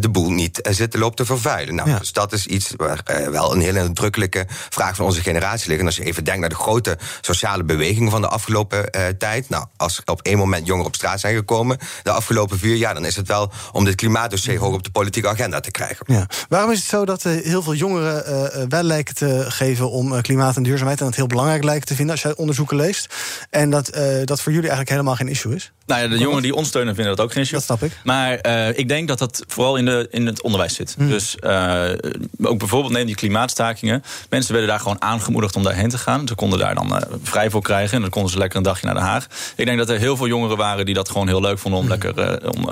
de 0.00 0.08
boel 0.08 0.30
niet 0.30 0.68
zit 0.70 0.90
te 0.90 0.98
lopen 0.98 1.16
te 1.16 1.24
vervuilen. 1.24 1.74
Nou, 1.74 1.88
ja. 1.88 1.98
Dus 1.98 2.12
dat 2.12 2.32
is 2.32 2.46
iets 2.46 2.72
waar 2.76 3.02
wel 3.30 3.52
een 3.52 3.60
hele 3.60 3.82
nadrukkelijke 3.82 4.46
vraag 4.48 4.96
van 4.96 5.04
onze 5.04 5.22
generatie 5.22 5.68
ligt. 5.68 5.80
En 5.80 5.86
als 5.86 5.96
je 5.96 6.04
even 6.04 6.24
denkt 6.24 6.40
naar 6.40 6.48
de 6.48 6.54
grote 6.54 6.98
sociale 7.20 7.64
bewegingen 7.64 8.10
van 8.10 8.20
de 8.20 8.28
afgelopen 8.28 8.90
tijd. 9.18 9.48
Nou, 9.48 9.64
als 9.76 10.02
op 10.04 10.22
één 10.22 10.38
moment 10.38 10.66
jongeren 10.66 10.86
op 10.86 10.94
straat 10.94 11.20
zijn 11.20 11.36
gekomen. 11.36 11.78
De 12.02 12.10
afgelopen 12.10 12.58
vier 12.58 12.76
jaar. 12.76 12.94
Dan 12.94 13.04
is 13.04 13.16
het 13.16 13.28
wel 13.28 13.52
om 13.72 13.84
dit 13.84 13.94
klimaatdossier 13.94 14.58
hoog 14.58 14.74
op 14.74 14.82
de 14.82 14.90
politieke 14.90 15.28
agenda 15.28 15.60
te 15.60 15.70
krijgen. 15.70 16.06
Ja. 16.08 16.25
Waarom 16.48 16.70
is 16.70 16.78
het 16.78 16.88
zo 16.88 17.04
dat 17.04 17.24
uh, 17.24 17.42
heel 17.42 17.62
veel 17.62 17.74
jongeren 17.74 18.24
uh, 18.28 18.62
wel 18.68 18.82
lijken 18.82 19.14
te 19.14 19.44
geven 19.48 19.90
om 19.90 20.20
klimaat 20.20 20.56
en 20.56 20.62
duurzaamheid... 20.62 21.00
en 21.00 21.06
dat 21.06 21.14
heel 21.14 21.26
belangrijk 21.26 21.64
lijken 21.64 21.86
te 21.86 21.94
vinden 21.94 22.14
als 22.14 22.22
je 22.22 22.36
onderzoeken 22.36 22.76
leest... 22.76 23.14
en 23.50 23.70
dat 23.70 23.86
dat 24.24 24.40
voor 24.40 24.52
jullie 24.52 24.68
eigenlijk 24.68 24.90
helemaal 24.90 25.16
geen 25.16 25.28
issue 25.28 25.54
is? 25.54 25.72
Nou 25.86 26.02
ja, 26.02 26.08
de 26.08 26.18
jongeren 26.18 26.42
die 26.42 26.54
ons 26.54 26.68
steunen 26.68 26.94
vinden 26.94 27.16
dat 27.16 27.24
ook 27.24 27.32
geen 27.32 27.42
issue. 27.42 27.58
Dat 27.58 27.66
snap 27.66 27.82
ik. 27.82 27.92
Maar 28.04 28.46
ik 28.76 28.88
denk 28.88 29.08
dat 29.08 29.18
dat 29.18 29.44
vooral 29.46 29.76
in, 29.76 29.84
de, 29.84 30.08
in 30.10 30.26
het 30.26 30.42
onderwijs 30.42 30.74
zit. 30.74 30.94
Hmm. 30.98 31.08
Dus 31.08 31.36
ook 32.42 32.58
bijvoorbeeld 32.58 32.92
neem 32.92 33.06
die 33.06 33.14
klimaatstakingen. 33.14 34.02
Mensen 34.30 34.52
werden 34.52 34.70
daar 34.70 34.80
gewoon 34.80 35.02
aangemoedigd 35.02 35.56
om 35.56 35.62
daarheen 35.62 35.88
te 35.88 35.98
gaan. 35.98 36.28
Ze 36.28 36.34
konden 36.34 36.58
daar 36.58 36.74
dan 36.74 37.02
vrij 37.22 37.50
voor 37.50 37.62
krijgen 37.62 37.94
en 37.94 38.00
dan 38.00 38.10
konden 38.10 38.30
ze 38.30 38.38
lekker 38.38 38.58
een 38.58 38.64
dagje 38.64 38.86
naar 38.86 38.94
Den 38.94 39.04
Haag. 39.04 39.26
Ik 39.56 39.64
denk 39.64 39.78
dat 39.78 39.88
er 39.88 39.98
heel 39.98 40.16
veel 40.16 40.26
jongeren 40.26 40.56
waren 40.56 40.84
die 40.84 40.94
dat 40.94 41.08
gewoon 41.08 41.26
heel 41.28 41.40
leuk 41.40 41.58
vonden... 41.58 41.80
om 41.80 41.86
Hmm. 41.86 42.00
lekker 42.00 42.50
om, 42.50 42.68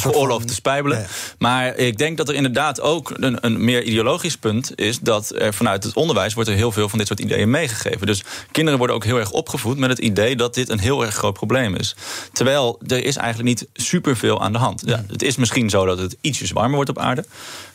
geoorloofd 0.00 0.48
te 0.48 0.54
spijbelen. 0.54 0.98
Ja, 0.98 1.02
ja. 1.02 1.08
Maar 1.38 1.76
ik 1.76 1.98
denk 1.98 2.16
dat 2.16 2.28
er 2.28 2.34
inderdaad 2.34 2.80
ook 2.80 3.12
een, 3.16 3.38
een 3.40 3.64
meer 3.64 3.82
ideologisch 3.82 4.36
punt 4.36 4.72
is 4.80 4.98
dat 4.98 5.32
er 5.38 5.54
vanuit 5.54 5.84
het 5.84 5.94
onderwijs 5.94 6.34
wordt 6.34 6.48
er 6.48 6.56
heel 6.56 6.72
veel 6.72 6.88
van 6.88 6.98
dit 6.98 7.06
soort 7.06 7.20
ideeën 7.20 7.50
meegegeven. 7.50 8.06
Dus 8.06 8.22
kinderen 8.50 8.78
worden 8.78 8.96
ook 8.96 9.04
heel 9.04 9.18
erg 9.18 9.30
opgevoed 9.30 9.78
met 9.78 9.90
het 9.90 9.98
idee 9.98 10.36
dat 10.36 10.54
dit 10.54 10.68
een 10.68 10.78
heel 10.78 11.04
erg 11.04 11.14
groot 11.14 11.34
probleem 11.34 11.74
is. 11.74 11.96
Terwijl 12.32 12.55
er 12.64 13.04
is 13.04 13.16
eigenlijk 13.16 13.48
niet 13.48 13.68
superveel 13.74 14.42
aan 14.42 14.52
de 14.52 14.58
hand. 14.58 14.82
Ja, 14.84 15.04
het 15.08 15.22
is 15.22 15.36
misschien 15.36 15.70
zo 15.70 15.84
dat 15.84 15.98
het 15.98 16.16
ietsjes 16.20 16.50
warmer 16.50 16.74
wordt 16.74 16.90
op 16.90 16.98
aarde. 16.98 17.24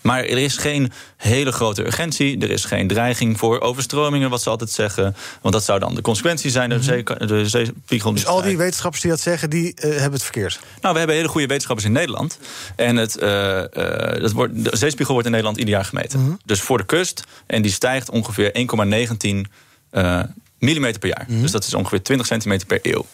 Maar 0.02 0.24
er 0.24 0.38
is 0.38 0.58
geen 0.58 0.92
hele 1.18 1.52
grote 1.52 1.86
urgentie. 1.86 2.40
Er 2.40 2.50
is 2.50 2.66
geen 2.66 2.88
dreiging 2.88 3.38
voor 3.38 3.60
overstromingen, 3.60 4.30
wat 4.30 4.42
ze 4.42 4.50
altijd 4.50 4.70
zeggen. 4.70 5.16
Want 5.42 5.54
dat 5.54 5.64
zou 5.64 5.80
dan 5.80 5.96
de 5.96 6.02
consequentie 6.02 6.52
zijn. 6.52 6.70
De, 6.70 6.84
zee, 6.84 7.04
de 7.04 7.50
zeespiegel. 7.50 8.14
Dus 8.14 8.26
al 8.26 8.42
die 8.42 8.58
wetenschappers 8.58 9.02
die 9.02 9.12
dat 9.12 9.20
zeggen, 9.20 9.50
die 9.50 9.74
uh, 9.76 9.82
hebben 9.82 10.12
het 10.12 10.24
verkeerd? 10.24 10.60
Nou, 10.82 10.94
we 10.94 10.98
hebben 10.98 11.18
hele 11.18 11.28
goede 11.28 11.48
wetenschappers 11.48 11.88
in 11.88 11.94
Nederland. 11.94 12.40
En 12.76 12.96
het, 12.96 13.22
uh, 13.22 13.58
uh, 13.58 14.22
dat 14.22 14.32
wordt, 14.32 14.64
de 14.64 14.78
zeespiegel 14.78 15.14
wordt 15.14 15.26
in 15.26 15.32
Nederland 15.34 15.58
ieder 15.60 15.74
jaar 15.74 15.86
gemeten. 15.86 16.20
Mm 16.20 16.26
-hmm. 16.26 16.40
Dus 16.46 16.62
voor 16.62 16.78
de 16.78 16.86
kust. 16.86 17.24
En 17.46 17.62
die 17.62 17.72
stijgt 17.72 18.10
ongeveer 18.10 18.52
1,19 19.24 19.52
uh, 19.92 20.24
millimeter 20.60 21.00
per 21.00 21.10
jaar. 21.10 21.26
Mm 21.28 21.34
-hmm. 21.34 21.42
Dus 21.42 21.52
dat 21.52 21.66
is 21.66 21.74
ongeveer 21.74 22.04
20 22.04 22.28
centimeter 22.28 22.68
per 22.68 22.80
eeuw. 22.82 23.06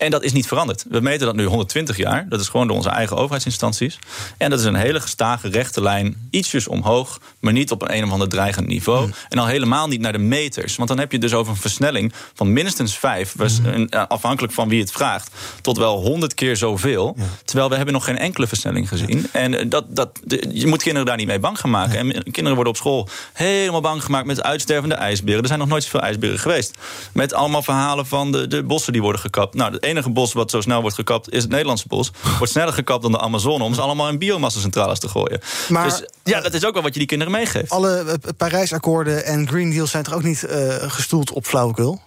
En 0.00 0.10
dat 0.10 0.22
is 0.22 0.32
niet 0.32 0.46
veranderd. 0.46 0.84
We 0.88 1.00
meten 1.00 1.26
dat 1.26 1.36
nu 1.36 1.44
120 1.44 1.96
jaar. 1.96 2.26
Dat 2.28 2.40
is 2.40 2.48
gewoon 2.48 2.66
door 2.66 2.76
onze 2.76 2.88
eigen 2.88 3.16
overheidsinstanties. 3.16 3.98
En 4.36 4.50
dat 4.50 4.58
is 4.58 4.64
een 4.64 4.74
hele 4.74 5.00
gestage 5.00 5.48
rechte 5.48 5.82
lijn. 5.82 6.28
Ietsjes 6.30 6.68
omhoog, 6.68 7.20
maar 7.40 7.52
niet 7.52 7.70
op 7.70 7.82
een 7.82 7.96
een 7.96 8.04
of 8.04 8.10
ander 8.10 8.28
dreigend 8.28 8.66
niveau. 8.66 9.06
Mm. 9.06 9.12
En 9.28 9.38
al 9.38 9.46
helemaal 9.46 9.88
niet 9.88 10.00
naar 10.00 10.12
de 10.12 10.18
meters. 10.18 10.76
Want 10.76 10.88
dan 10.88 10.98
heb 10.98 11.12
je 11.12 11.18
dus 11.18 11.32
over 11.34 11.52
een 11.52 11.58
versnelling 11.58 12.12
van 12.34 12.52
minstens 12.52 12.98
vijf... 12.98 13.34
Mm. 13.36 13.88
afhankelijk 13.88 14.52
van 14.52 14.68
wie 14.68 14.80
het 14.80 14.92
vraagt, 14.92 15.30
tot 15.60 15.76
wel 15.76 16.00
100 16.02 16.34
keer 16.34 16.56
zoveel. 16.56 17.14
Ja. 17.16 17.24
Terwijl 17.44 17.68
we 17.68 17.76
hebben 17.76 17.94
nog 17.94 18.04
geen 18.04 18.18
enkele 18.18 18.46
versnelling 18.46 18.88
gezien. 18.88 19.28
Ja. 19.32 19.40
En 19.40 19.68
dat, 19.68 19.84
dat, 19.88 20.10
je 20.50 20.66
moet 20.66 20.82
kinderen 20.82 21.06
daar 21.06 21.16
niet 21.16 21.26
mee 21.26 21.38
bang 21.38 21.60
gaan 21.60 21.70
maken. 21.70 22.06
Ja. 22.06 22.12
En 22.12 22.22
kinderen 22.22 22.54
worden 22.54 22.72
op 22.72 22.76
school 22.76 23.08
helemaal 23.32 23.80
bang 23.80 24.04
gemaakt... 24.04 24.26
met 24.26 24.42
uitstervende 24.42 24.94
ijsberen. 24.94 25.40
Er 25.40 25.46
zijn 25.46 25.58
nog 25.58 25.68
nooit 25.68 25.82
zoveel 25.82 26.00
ijsberen 26.00 26.38
geweest. 26.38 26.78
Met 27.12 27.32
allemaal 27.32 27.62
verhalen 27.62 28.06
van 28.06 28.32
de, 28.32 28.46
de 28.46 28.62
bossen 28.62 28.92
die 28.92 29.02
worden 29.02 29.20
gekapt. 29.20 29.54
Nou, 29.54 29.76
enige 29.90 30.10
bos 30.10 30.32
wat 30.32 30.50
zo 30.50 30.60
snel 30.60 30.80
wordt 30.80 30.96
gekapt 30.96 31.32
is 31.32 31.42
het 31.42 31.50
Nederlandse 31.50 31.84
bos. 31.88 32.10
Wordt 32.38 32.52
sneller 32.52 32.72
gekapt 32.72 33.02
dan 33.02 33.12
de 33.12 33.18
Amazone 33.20 33.64
om 33.64 33.74
ze 33.74 33.80
allemaal 33.80 34.08
in 34.08 34.18
biomassacentrales 34.18 34.98
te 34.98 35.08
gooien. 35.08 35.40
Maar- 35.68 35.84
dus 35.88 36.04
ja, 36.24 36.40
dat 36.40 36.54
is 36.54 36.64
ook 36.64 36.72
wel 36.74 36.82
wat 36.82 36.92
je 36.92 36.98
die 36.98 37.08
kinderen 37.08 37.32
meegeeft. 37.32 37.70
Alle 37.70 37.98
eh, 37.98 38.14
Parijsakkoorden 38.36 39.24
en 39.24 39.48
Green 39.48 39.70
Deal 39.70 39.86
zijn 39.86 40.02
toch 40.02 40.14
ook 40.14 40.22
niet 40.22 40.44
eh, 40.44 40.74
gestoeld 40.78 41.32
op 41.32 41.46
flauwekul? 41.46 42.00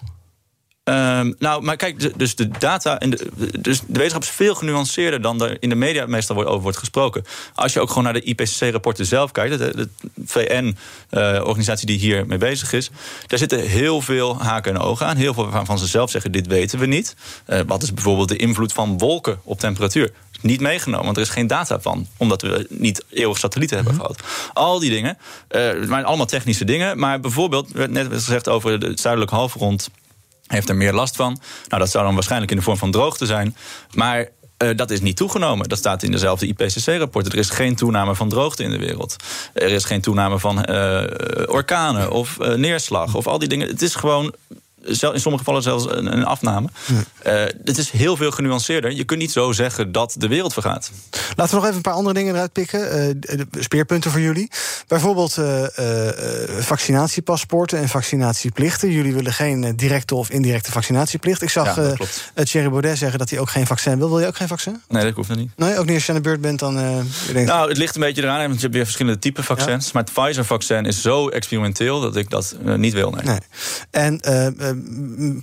Ehm, 0.84 1.32
nou, 1.40 1.62
maar 1.64 1.76
kijk, 1.76 2.00
de- 2.00 2.14
dus 2.16 2.36
de 2.36 2.48
data 2.60 3.00
en 3.00 3.10
de, 3.10 3.30
dus 3.60 3.80
de 3.80 3.86
wetenschap 3.88 4.22
is 4.22 4.30
veel 4.30 4.56
genuanceerder 4.56 5.22
dan 5.22 5.42
er 5.44 5.58
in 5.60 5.70
de 5.70 5.76
media 5.76 6.06
meestal 6.06 6.36
wordt- 6.36 6.50
over 6.50 6.62
wordt 6.64 6.78
gesproken. 6.78 7.26
Als 7.56 7.74
je 7.74 7.80
ook 7.80 7.88
gewoon 7.88 8.04
naar 8.04 8.14
de 8.14 8.22
IPCC-rapporten 8.24 9.06
zelf 9.06 9.32
kijkt, 9.32 9.58
de, 9.58 9.76
de 9.76 9.90
VN-organisatie 10.26 11.88
die 11.88 11.98
hier 12.00 12.26
mee 12.28 12.38
bezig 12.38 12.74
is, 12.74 12.90
daar 13.28 13.40
zitten 13.40 13.60
heel 13.60 14.02
veel 14.02 14.42
haken 14.42 14.74
en 14.76 14.82
ogen 14.82 15.06
aan. 15.06 15.16
Heel 15.18 15.34
veel 15.34 15.50
waarvan 15.50 15.78
ze 15.80 15.88
zelf 15.88 16.10
zeggen: 16.12 16.32
dit 16.32 16.48
weten 16.48 16.80
we 16.80 16.86
niet. 16.86 17.16
Eh, 17.46 17.60
wat 17.68 17.84
is 17.84 17.94
bijvoorbeeld 17.94 18.30
de 18.30 18.38
invloed 18.38 18.74
van 18.74 18.98
wolken 18.98 19.40
op 19.44 19.60
temperatuur? 19.60 20.12
Niet 20.42 20.62
meegenomen, 20.62 21.06
want 21.06 21.18
er 21.18 21.24
is 21.24 21.30
geen 21.30 21.48
data 21.48 21.80
van, 21.80 22.08
omdat 22.18 22.42
we 22.42 22.66
niet 22.70 23.04
eeuwig 23.10 23.38
satellieten 23.38 23.78
hebben 23.78 23.96
gehad. 23.96 24.20
Al 24.54 24.80
die 24.80 24.90
dingen, 24.90 25.18
eh, 25.48 25.62
het 25.68 25.88
zijn 25.88 26.06
allemaal 26.06 26.26
technische 26.26 26.66
dingen, 26.66 27.00
maar 27.00 27.20
bijvoorbeeld, 27.20 27.72
werd 27.72 27.92
net 27.92 28.08
gezegd 28.12 28.50
over 28.50 28.72
het 28.72 29.00
zuidelijk 29.00 29.32
halfrond 29.32 29.90
heeft 30.48 30.70
er 30.70 30.76
meer 30.76 30.94
last 30.94 31.16
van. 31.16 31.40
Nou, 31.68 31.82
dat 31.82 31.92
zou 31.92 32.06
dan 32.06 32.14
waarschijnlijk 32.14 32.52
in 32.52 32.58
de 32.58 32.64
vorm 32.64 32.78
van 32.78 32.92
droogte 32.92 33.26
zijn. 33.26 33.56
Maar 33.94 34.30
eh, 34.58 34.70
dat 34.76 34.92
is 34.92 35.02
niet 35.02 35.18
toegenomen. 35.18 35.70
Dat 35.70 35.78
staat 35.78 36.04
in 36.04 36.12
dezelfde 36.12 36.48
IPCC-rapporten. 36.48 37.32
Er 37.32 37.38
is 37.38 37.50
geen 37.50 37.76
toename 37.76 38.16
van 38.16 38.30
droogte 38.30 38.64
in 38.64 38.72
de 38.72 38.78
wereld. 38.78 39.16
Er 39.54 39.72
is 39.72 39.86
geen 39.86 40.02
toename 40.02 40.40
van 40.40 40.64
eh, 40.64 41.04
orkanen 41.48 42.12
of 42.12 42.40
eh, 42.40 42.54
neerslag 42.54 43.16
of 43.16 43.28
al 43.28 43.40
die 43.40 43.48
dingen. 43.48 43.68
Het 43.68 43.82
is 43.82 43.96
gewoon. 43.96 44.34
In 44.86 44.96
sommige 44.96 45.38
gevallen 45.38 45.62
zelfs 45.62 45.86
een, 45.90 46.14
een 46.14 46.26
afname. 46.26 46.68
Eh, 47.24 47.34
het 47.64 47.78
is 47.78 47.90
heel 47.90 48.18
veel 48.18 48.32
genuanceerder. 48.32 48.92
Je 48.92 49.04
kunt 49.04 49.20
niet 49.20 49.32
zo 49.32 49.52
zeggen 49.52 49.92
dat 49.92 50.16
de 50.18 50.28
wereld 50.28 50.54
vergaat. 50.54 50.92
Laten 51.36 51.54
we 51.54 51.56
nog 51.56 51.64
even 51.64 51.76
een 51.76 51.82
paar 51.82 51.94
andere 51.94 52.14
dingen 52.16 52.34
eruit 52.34 52.52
pikken. 52.52 52.92
eh, 52.92 53.16
de 53.20 53.48
speerpunten 53.60 54.12
voor 54.12 54.20
jullie. 54.20 54.52
Bijvoorbeeld 54.88 55.38
eh, 55.38 55.64
vaccinatiepaspoorten 56.60 57.80
en 57.80 57.90
vaccinatieplichten. 57.90 58.92
Jullie 58.92 59.14
willen 59.14 59.34
geen 59.34 59.74
directe 59.76 60.16
of 60.16 60.30
indirecte 60.30 60.72
vaccinatieplicht. 60.72 61.42
Ik 61.42 61.50
zag 61.50 61.76
Ja, 61.76 62.44
Thierry 62.44 62.70
Baudet 62.70 62.98
zeggen 62.98 63.20
dat 63.20 63.30
hij 63.30 63.40
ook 63.40 63.50
geen 63.50 63.68
vaccin 63.68 63.98
wil. 63.98 64.10
Wil 64.10 64.20
je 64.20 64.28
ook 64.28 64.36
geen 64.36 64.48
vaccin? 64.48 64.82
Nee, 64.88 65.04
dat 65.04 65.14
hoeft 65.14 65.36
niet. 65.36 65.52
Nee, 65.56 65.78
ook 65.78 65.86
niet 65.86 65.96
als 65.96 66.06
je 66.06 66.12
aan 66.12 66.18
de 66.18 66.24
beurt 66.24 66.42
bent 66.42 66.60
dan. 66.60 66.76
denkt, 67.34 67.50
Nou, 67.52 67.70
het 67.70 67.78
ligt 67.78 67.96
een 67.96 68.02
beetje 68.02 68.22
eraan, 68.22 68.40
want 68.40 68.56
je 68.56 68.62
hebt 68.62 68.74
weer 68.74 68.84
verschillende 68.84 69.20
typen 69.20 69.44
vaccins. 69.44 69.92
Maar 69.92 70.04
het 70.04 70.14
Pfizer-vaccin 70.14 70.86
is 70.86 71.02
zo 71.02 71.30
experimenteel 71.30 72.00
dat 72.02 72.16
ik 72.16 72.30
dat 72.30 72.56
niet 72.78 72.94
wil. 72.94 73.12
Nee. 73.12 73.24
Nee. 73.24 73.40
En 73.92 74.20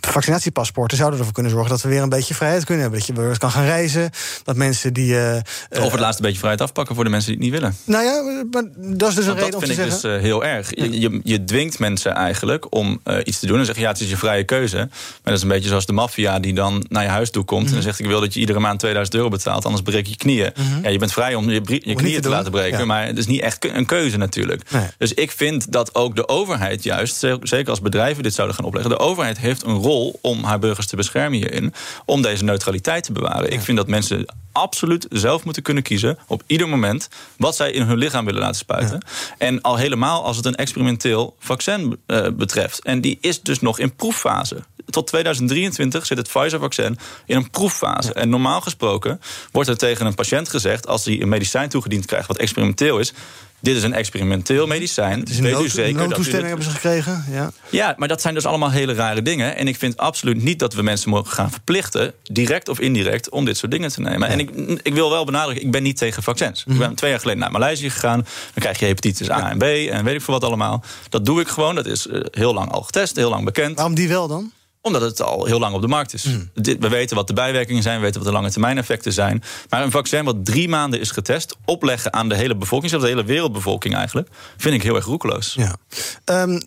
vaccinatiepaspoorten 0.00 0.96
zouden 0.96 1.18
ervoor 1.18 1.34
kunnen 1.34 1.52
zorgen 1.52 1.70
dat 1.70 1.82
we 1.82 1.88
weer 1.88 2.02
een 2.02 2.08
beetje 2.08 2.34
vrijheid 2.34 2.64
kunnen 2.64 2.82
hebben. 2.82 2.98
Dat 3.00 3.08
je 3.16 3.22
weer 3.22 3.38
kan 3.38 3.50
gaan 3.50 3.64
reizen. 3.64 4.10
Dat 4.44 4.56
mensen 4.56 4.92
die. 4.92 5.14
eh, 5.16 5.36
eh, 5.36 5.42
Of 5.84 5.90
het 5.90 6.00
laatste 6.00 6.22
beetje 6.22 6.38
vrijheid 6.38 6.60
afpakken 6.62 6.94
voor 6.94 7.04
de 7.04 7.10
mensen 7.10 7.30
die 7.38 7.40
het 7.44 7.50
niet 7.52 7.60
willen. 7.60 7.76
nou 7.84 8.04
ja, 8.04 8.44
maar 8.50 8.62
dat 8.76 9.08
is 9.08 9.14
dus 9.14 9.26
een 9.26 9.34
reden 9.34 9.44
om 9.44 9.50
dat 9.50 9.60
te 9.60 9.66
vind 9.66 9.78
ik 9.78 9.90
zeggen. 9.90 10.10
dus 10.10 10.16
eh, 10.18 10.22
heel 10.22 10.44
erg. 10.44 10.70
Je, 10.74 11.00
je, 11.00 11.20
je 11.24 11.44
dwingt 11.44 11.78
mensen 11.78 12.14
eigenlijk 12.14 12.74
om 12.74 13.00
eh, 13.04 13.16
iets 13.24 13.38
te 13.38 13.46
doen. 13.46 13.58
En 13.58 13.64
zeg 13.64 13.74
je, 13.74 13.80
ja, 13.80 13.88
het 13.88 14.00
is 14.00 14.10
je 14.10 14.16
vrije 14.16 14.44
keuze. 14.44 14.76
Maar 14.76 14.88
dat 15.22 15.34
is 15.34 15.42
een 15.42 15.48
beetje 15.48 15.68
zoals 15.68 15.86
de 15.86 15.92
maffia 15.92 16.38
die 16.38 16.54
dan 16.54 16.84
naar 16.88 17.02
je 17.02 17.08
huis 17.08 17.30
toe 17.30 17.44
komt... 17.44 17.66
Mhm. 17.66 17.76
en 17.76 17.82
zegt, 17.82 17.98
ik 17.98 18.06
wil 18.06 18.20
dat 18.20 18.34
je 18.34 18.40
iedere 18.40 18.58
maand 18.58 18.78
2000 18.78 19.16
euro 19.16 19.28
betaalt... 19.28 19.64
anders 19.64 19.82
breek 19.82 20.06
je 20.06 20.16
knieën. 20.16 20.52
Ja, 20.82 20.88
je 20.88 20.98
bent 20.98 21.12
vrij 21.12 21.34
om 21.34 21.50
je, 21.50 21.60
knieën 21.94 22.20
te 22.20 22.28
laten 22.28 22.50
breken... 22.50 22.78
Ja. 22.78 22.84
maar 22.84 23.06
het 23.06 23.18
is 23.18 23.26
niet 23.26 23.40
echt 23.40 23.64
een 23.74 23.86
keuze 23.86 24.16
natuurlijk. 24.16 24.70
Nee. 24.70 24.82
Dus 24.98 25.14
ik 25.14 25.30
vind 25.30 25.72
dat 25.72 25.94
ook 25.94 26.16
de 26.16 26.28
overheid 26.28 26.82
juist... 26.82 27.16
ze- 27.16 27.38
zeker 27.42 27.70
als 27.70 27.80
bedrijven 27.80 28.22
dit 28.22 28.34
zouden 28.34 28.56
gaan 28.56 28.64
opleggen... 28.64 28.90
de 28.90 28.98
overheid 28.98 29.19
heeft 29.26 29.62
een 29.62 29.76
rol 29.76 30.18
om 30.22 30.44
haar 30.44 30.59
burgers 30.59 30.87
te 30.87 30.96
beschermen 30.96 31.38
hierin... 31.38 31.74
om 32.04 32.22
deze 32.22 32.44
neutraliteit 32.44 33.04
te 33.04 33.12
bewaren. 33.12 33.52
Ik 33.52 33.61
vind 33.61 33.76
dat 33.76 33.88
mensen 33.88 34.26
absoluut 34.52 35.06
zelf 35.11 35.44
moeten 35.44 35.62
kunnen 35.62 35.83
kiezen... 35.83 36.18
op 36.26 36.42
ieder 36.46 36.68
moment 36.68 37.09
wat 37.37 37.56
zij 37.56 37.70
in 37.70 37.83
hun 37.83 37.98
lichaam 37.98 38.24
willen 38.24 38.40
laten 38.40 38.56
spuiten. 38.56 39.04
En 39.38 39.61
al 39.61 39.76
helemaal 39.76 40.24
als 40.24 40.37
het 40.37 40.46
een 40.46 40.54
experimenteel 40.54 41.37
vaccin 41.38 42.00
eh, 42.06 42.26
betreft. 42.33 42.83
En 42.83 43.00
die 43.00 43.18
is 43.20 43.40
dus 43.42 43.61
nog 43.61 43.78
in 43.78 43.94
proeffase. 43.94 44.56
Tot 44.90 45.06
2023 45.06 46.06
zit 46.06 46.18
het 46.18 46.28
Pfizer-vaccin 46.28 46.98
in 47.26 47.37
een 47.37 47.50
proeffase. 47.50 48.12
En 48.12 48.28
normaal 48.28 48.61
gesproken 48.61 49.20
wordt 49.52 49.68
er 49.68 49.76
tegen 49.76 50.06
een 50.06 50.14
patiënt 50.14 50.48
gezegd... 50.48 50.87
als 50.87 51.04
hij 51.04 51.20
een 51.20 51.28
medicijn 51.28 51.68
toegediend 51.68 52.06
krijgt 52.06 52.28
wat 52.28 52.38
experimenteel 52.38 52.98
is... 52.98 53.12
dit 53.61 53.77
is 53.77 53.83
een 53.83 53.92
experimenteel 53.92 54.66
medicijn. 54.66 55.25
Dus 55.25 55.37
een 55.37 55.42
weet 55.42 55.53
u 55.53 55.57
nood, 55.57 55.70
zeker 55.70 55.92
dat 55.92 56.03
u 56.03 56.07
noodtoestemming 56.07 56.49
hebben 56.49 56.66
ze 56.66 56.70
gekregen. 56.70 57.25
Ja. 57.31 57.51
ja, 57.70 57.94
maar 57.96 58.09
dat 58.09 58.20
zijn 58.20 58.35
dus 58.35 58.46
allemaal 58.46 58.70
hele 58.70 58.94
rare 58.94 59.23
dingen. 59.23 59.57
En 59.57 59.68
ik 59.68 59.77
vind 59.77 59.96
absoluut 59.96 60.42
niet 60.42 60.59
dat 60.59 60.75
we 60.75 60.83
mensen 60.83 61.11
mogen 61.11 61.33
gaan 61.33 61.51
verplichten, 61.51 62.12
direct 62.23 62.68
of 62.68 62.81
indirect, 62.81 63.31
om 63.31 63.44
dit 63.44 63.57
soort 63.57 63.73
dingen 63.73 63.92
te 63.92 64.01
nemen. 64.01 64.29
En 64.29 64.38
ik, 64.38 64.51
ik 64.83 64.94
wil 64.94 65.11
wel 65.11 65.25
benadrukken, 65.25 65.64
ik 65.64 65.70
ben 65.70 65.83
niet 65.83 65.96
tegen 65.96 66.23
vaccins. 66.23 66.64
Ik 66.68 66.79
ben 66.79 66.94
twee 66.94 67.11
jaar 67.11 67.20
geleden 67.20 67.40
naar 67.40 67.51
Maleisië 67.51 67.90
gegaan. 67.90 68.18
Dan 68.18 68.62
krijg 68.62 68.79
je 68.79 68.87
hepatitis 68.87 69.31
A 69.31 69.51
en 69.51 69.59
B 69.59 69.62
en 69.62 70.05
weet 70.05 70.14
ik 70.14 70.23
veel 70.23 70.35
wat 70.35 70.44
allemaal. 70.44 70.85
Dat 71.09 71.27
doe 71.27 71.40
ik 71.40 71.49
gewoon. 71.49 71.75
Dat 71.75 71.87
is 71.87 72.07
eh, 72.07 72.20
heel 72.31 72.55
lang 72.55 72.73
al 72.73 72.83
getest, 72.83 73.16
heel 73.16 73.31
lang 73.31 73.44
bekend. 73.44 73.77
Waarom 73.77 73.94
die 73.94 74.09
wel 74.09 74.29
dan? 74.29 74.53
Omdat 74.82 75.02
het 75.02 75.22
al 75.22 75.44
heel 75.44 75.58
lang 75.58 75.74
op 75.74 75.80
de 75.80 75.88
markt 75.88 76.14
is. 76.14 76.26
Dit, 76.54 76.76
we 76.80 76.88
weten 76.88 77.16
wat 77.16 77.26
de 77.26 77.32
bijwerkingen 77.32 77.82
zijn, 77.82 77.96
we 77.96 78.02
weten 78.02 78.20
wat 78.20 78.28
de 78.28 78.34
lange 78.34 78.50
termijn 78.50 78.78
effecten 78.78 79.12
zijn. 79.12 79.42
Maar 79.68 79.82
een 79.82 79.90
vaccin 79.90 80.24
wat 80.24 80.44
drie 80.44 80.68
maanden 80.68 81.00
is 81.00 81.10
getest, 81.10 81.56
opleggen 81.64 82.12
aan 82.12 82.28
de 82.28 82.34
hele 82.34 82.56
bevolking, 82.56 82.90
zelfs 82.90 83.04
de 83.06 83.10
hele 83.10 83.24
wereldbevolking 83.24 83.94
eigenlijk, 83.94 84.28
vind 84.56 84.74
ik 84.74 84.82
heel 84.82 84.94
erg 84.96 85.04
roekeloos. 85.04 85.54
Ja. 85.56 85.76
Ehm, 86.24 86.60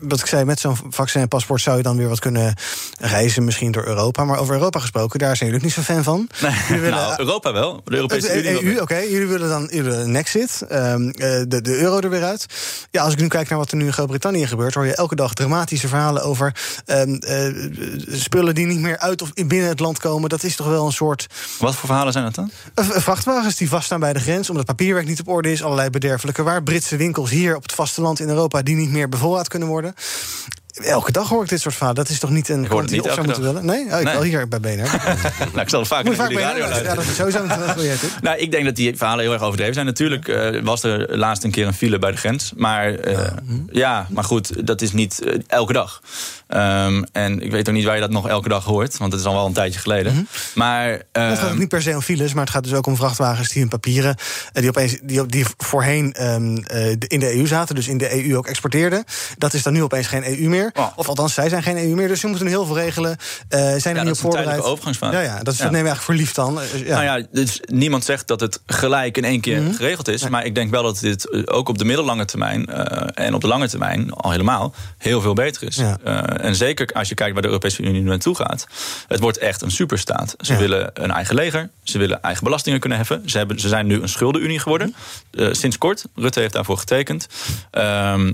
wat 0.00 0.20
ik 0.20 0.26
zei, 0.26 0.44
met 0.44 0.60
zo'n 0.60 0.76
vaccin 0.88 1.20
en 1.20 1.28
paspoort 1.28 1.60
zou 1.60 1.76
je 1.76 1.82
dan 1.82 1.96
weer 1.96 2.08
wat 2.08 2.18
kunnen 2.18 2.54
reizen, 2.98 3.44
misschien 3.44 3.72
door 3.72 3.86
Europa. 3.86 4.24
Maar 4.24 4.38
over 4.38 4.54
Europa 4.54 4.78
gesproken, 4.80 5.18
daar 5.18 5.36
zijn 5.36 5.50
jullie 5.50 5.64
ook 5.64 5.74
niet 5.76 5.84
zo 5.86 5.92
fan 5.94 6.04
van. 6.04 6.28
Jullie 6.68 6.82
willen- 6.82 6.98
nou, 6.98 7.14
Europa 7.18 7.52
wel. 7.52 7.80
De 7.84 7.94
Europese 7.96 8.38
Unie. 8.44 8.74
EU, 8.74 8.80
oké. 8.80 8.96
Jullie 8.96 9.26
willen 9.26 9.48
dan 9.48 9.62
jullie 9.70 9.82
willen 9.82 10.00
een 10.08 10.16
exit, 10.16 10.62
ehm, 10.68 11.08
eh, 11.08 11.42
de, 11.48 11.60
de 11.62 11.78
euro 11.78 11.98
er 12.00 12.10
weer 12.10 12.24
uit. 12.24 12.46
Ja, 12.90 13.02
als 13.02 13.12
ik 13.12 13.20
nu 13.20 13.28
kijk 13.28 13.48
naar 13.48 13.58
wat 13.58 13.70
er 13.70 13.76
nu 13.76 13.84
in 13.86 13.92
Groot-Brittannië 13.92 14.46
gebeurt, 14.46 14.74
hoor 14.74 14.86
je 14.86 14.94
elke 14.94 15.14
dag 15.14 15.34
dramatische 15.34 15.88
verhalen 15.88 16.22
over 16.22 16.54
ehm, 16.86 17.14
eh, 17.14 17.59
spullen 18.08 18.54
die 18.54 18.66
niet 18.66 18.80
meer 18.80 18.98
uit 18.98 19.22
of 19.22 19.32
binnen 19.32 19.68
het 19.68 19.80
land 19.80 19.98
komen. 19.98 20.28
Dat 20.28 20.42
is 20.42 20.56
toch 20.56 20.66
wel 20.66 20.86
een 20.86 20.92
soort 20.92 21.26
Wat 21.58 21.74
voor 21.74 21.88
verhalen 21.88 22.12
zijn 22.12 22.24
dat 22.24 22.34
dan? 22.34 22.50
vrachtwagens 22.74 23.56
die 23.56 23.68
vaststaan 23.68 24.00
bij 24.00 24.12
de 24.12 24.20
grens 24.20 24.50
omdat 24.50 24.66
papierwerk 24.66 25.06
niet 25.06 25.20
op 25.20 25.28
orde 25.28 25.52
is, 25.52 25.62
allerlei 25.62 25.90
bederfelijke 25.90 26.42
waar. 26.42 26.62
Britse 26.62 26.96
winkels 26.96 27.30
hier 27.30 27.56
op 27.56 27.62
het 27.62 27.72
vasteland 27.72 28.20
in 28.20 28.28
Europa 28.28 28.62
die 28.62 28.76
niet 28.76 28.90
meer 28.90 29.08
bevoorraad 29.08 29.48
kunnen 29.48 29.68
worden. 29.68 29.94
Elke 30.82 31.12
dag 31.12 31.28
hoor 31.28 31.42
ik 31.42 31.48
dit 31.48 31.60
soort 31.60 31.74
verhalen. 31.74 32.02
Dat 32.02 32.08
is 32.12 32.18
toch 32.18 32.30
niet 32.30 32.48
een 32.48 32.66
kant 32.68 32.88
die 32.88 33.02
op 33.02 33.10
zou 33.10 33.24
moeten 33.24 33.42
willen? 33.42 33.64
Nee, 33.66 33.84
oh, 33.84 33.98
ik 33.98 34.04
Nee. 34.04 34.12
wel 34.14 34.22
hier 34.22 34.48
bij 34.48 34.60
BNR. 34.60 34.68
Nou, 35.38 35.60
ik 35.60 35.68
zal 35.68 35.78
het 35.80 35.88
vaak 35.88 36.04
Moet 36.04 36.12
je 36.16 36.18
naar 36.20 36.30
vaak 36.30 36.36
jullie 36.36 36.36
BNR 36.36 36.60
radio 36.60 36.60
luisteren. 36.60 36.90
Ja, 36.90 36.94
luisteren. 36.94 36.96
dat 36.96 37.04
is 37.04 37.16
sowieso 37.16 37.62
een 37.64 37.74
goede 37.74 37.98
tip. 38.14 38.22
Nou, 38.22 38.38
ik 38.38 38.50
denk 38.50 38.64
dat 38.64 38.76
die 38.76 38.96
verhalen 38.96 39.24
heel 39.24 39.32
erg 39.32 39.42
overdreven 39.42 39.74
zijn. 39.74 39.86
Natuurlijk 39.86 40.28
eh, 40.28 40.62
was 40.62 40.82
er 40.82 41.16
laatst 41.18 41.44
een 41.44 41.50
keer 41.50 41.66
een 41.66 41.74
file 41.74 41.98
bij 41.98 42.10
de 42.10 42.16
grens. 42.16 42.52
Maar 42.56 42.94
eh, 42.94 43.32
ja, 43.70 44.06
maar 44.10 44.24
goed, 44.24 44.66
dat 44.66 44.80
is 44.82 44.92
niet 44.92 45.20
eh, 45.24 45.34
elke 45.46 45.72
dag. 45.72 46.02
Ehm, 46.46 47.02
en 47.12 47.40
ik 47.42 47.50
weet 47.50 47.68
ook 47.68 47.74
niet 47.74 47.84
waar 47.84 47.94
je 47.94 48.00
dat 48.00 48.10
nog 48.10 48.28
elke 48.28 48.48
dag 48.48 48.64
hoort. 48.64 48.96
Want 48.96 49.12
het 49.12 49.20
is 49.20 49.26
al 49.26 49.34
wel 49.34 49.46
een 49.46 49.52
tijdje 49.52 49.80
geleden. 49.80 50.28
Maar 50.54 50.88
Het 50.90 51.02
gaat 51.12 51.38
ehm, 51.38 51.52
ook 51.52 51.58
niet 51.58 51.68
per 51.68 51.82
se 51.82 51.94
om 51.94 52.00
files, 52.00 52.32
maar 52.32 52.44
het 52.44 52.52
gaat 52.52 52.64
dus 52.64 52.72
ook 52.74 52.86
om 52.86 52.96
vrachtwagens 52.96 53.48
die 53.48 53.62
in 53.62 53.68
papieren. 53.68 54.16
die, 54.52 54.68
opeens, 54.68 54.96
die, 55.02 55.26
die 55.26 55.44
voorheen 55.56 56.12
ehm, 56.12 56.56
eh, 56.56 56.94
de- 56.98 57.06
in 57.08 57.20
de 57.20 57.34
EU 57.36 57.46
zaten, 57.46 57.74
dus 57.74 57.88
in 57.88 57.98
de 57.98 58.24
EU 58.26 58.36
ook 58.36 58.46
exporteerden. 58.46 59.04
Dat 59.38 59.54
is 59.54 59.62
dan 59.62 59.72
nu 59.72 59.82
opeens 59.82 60.06
geen 60.06 60.24
EU 60.40 60.48
meer. 60.48 60.69
Oh. 60.74 60.86
Of 60.96 61.08
althans, 61.08 61.34
zij 61.34 61.48
zijn 61.48 61.62
geen 61.62 61.76
EU 61.76 61.94
meer, 61.94 62.08
dus 62.08 62.20
ze 62.20 62.26
moeten 62.26 62.44
nu 62.46 62.50
heel 62.50 62.64
veel 62.66 62.74
regelen. 62.76 63.16
Eh, 63.48 63.58
zijn 63.60 63.70
er 63.70 63.72
Ja, 63.72 63.78
niet 63.80 63.96
dat 63.96 64.04
op 64.06 64.10
is 64.12 64.22
een 64.22 64.30
voorbereid. 64.30 64.62
overgangsfase. 64.62 65.16
Ja, 65.16 65.20
ja, 65.22 65.42
dat, 65.42 65.52
is, 65.54 65.58
Ja. 65.58 65.64
nemen 65.70 65.82
we 65.82 65.88
eigenlijk 65.88 66.00
voor 66.02 66.14
lief 66.14 66.32
dan. 66.32 66.60
Eh, 66.60 66.86
ja. 66.86 67.02
Nou 67.02 67.18
ja, 67.20 67.26
dus 67.32 67.60
niemand 67.64 68.04
zegt 68.04 68.28
dat 68.28 68.40
het 68.40 68.60
gelijk 68.66 69.16
in 69.16 69.24
één 69.24 69.40
keer 69.40 69.62
geregeld 69.74 70.08
is. 70.08 70.28
Maar 70.28 70.44
ik 70.44 70.54
denk 70.54 70.70
wel 70.70 70.82
dat 70.82 70.98
dit 70.98 71.30
eh, 71.30 71.42
ook 71.44 71.68
op 71.68 71.78
de 71.78 71.84
middellange 71.84 72.24
termijn 72.24 72.66
en 73.14 73.34
op 73.34 73.40
de 73.40 73.46
lange 73.46 73.68
termijn 73.68 74.10
al 74.12 74.30
helemaal 74.30 74.74
heel 74.98 75.20
veel 75.20 75.34
beter 75.34 75.62
is. 75.62 75.78
En 76.40 76.54
zeker 76.56 76.86
als 76.92 77.08
je 77.08 77.14
kijkt 77.14 77.32
waar 77.32 77.42
de 77.42 77.48
Europese 77.48 77.82
Unie 77.82 78.02
nu 78.02 78.08
naartoe 78.08 78.36
gaat. 78.36 78.66
Het 79.08 79.20
wordt 79.20 79.38
echt 79.38 79.62
een 79.62 79.70
superstaat. 79.70 80.34
Ze 80.40 80.56
willen 80.56 80.90
een 80.94 81.10
eigen 81.10 81.34
leger. 81.34 81.70
Ze 81.82 81.98
willen 81.98 82.22
eigen 82.22 82.44
belastingen 82.44 82.80
kunnen 82.80 82.98
heffen. 82.98 83.22
Ze, 83.26 83.38
hebben, 83.38 83.60
ze 83.60 83.68
zijn 83.68 83.86
nu 83.86 84.02
een 84.02 84.08
schuldenunie 84.08 84.58
geworden. 84.58 84.94
Mhm. 85.32 85.52
Sinds 85.54 85.78
kort. 85.78 86.04
Rutte 86.14 86.40
heeft 86.40 86.52
daarvoor 86.52 86.78
getekend. 86.78 87.26
Ehm, 87.70 88.32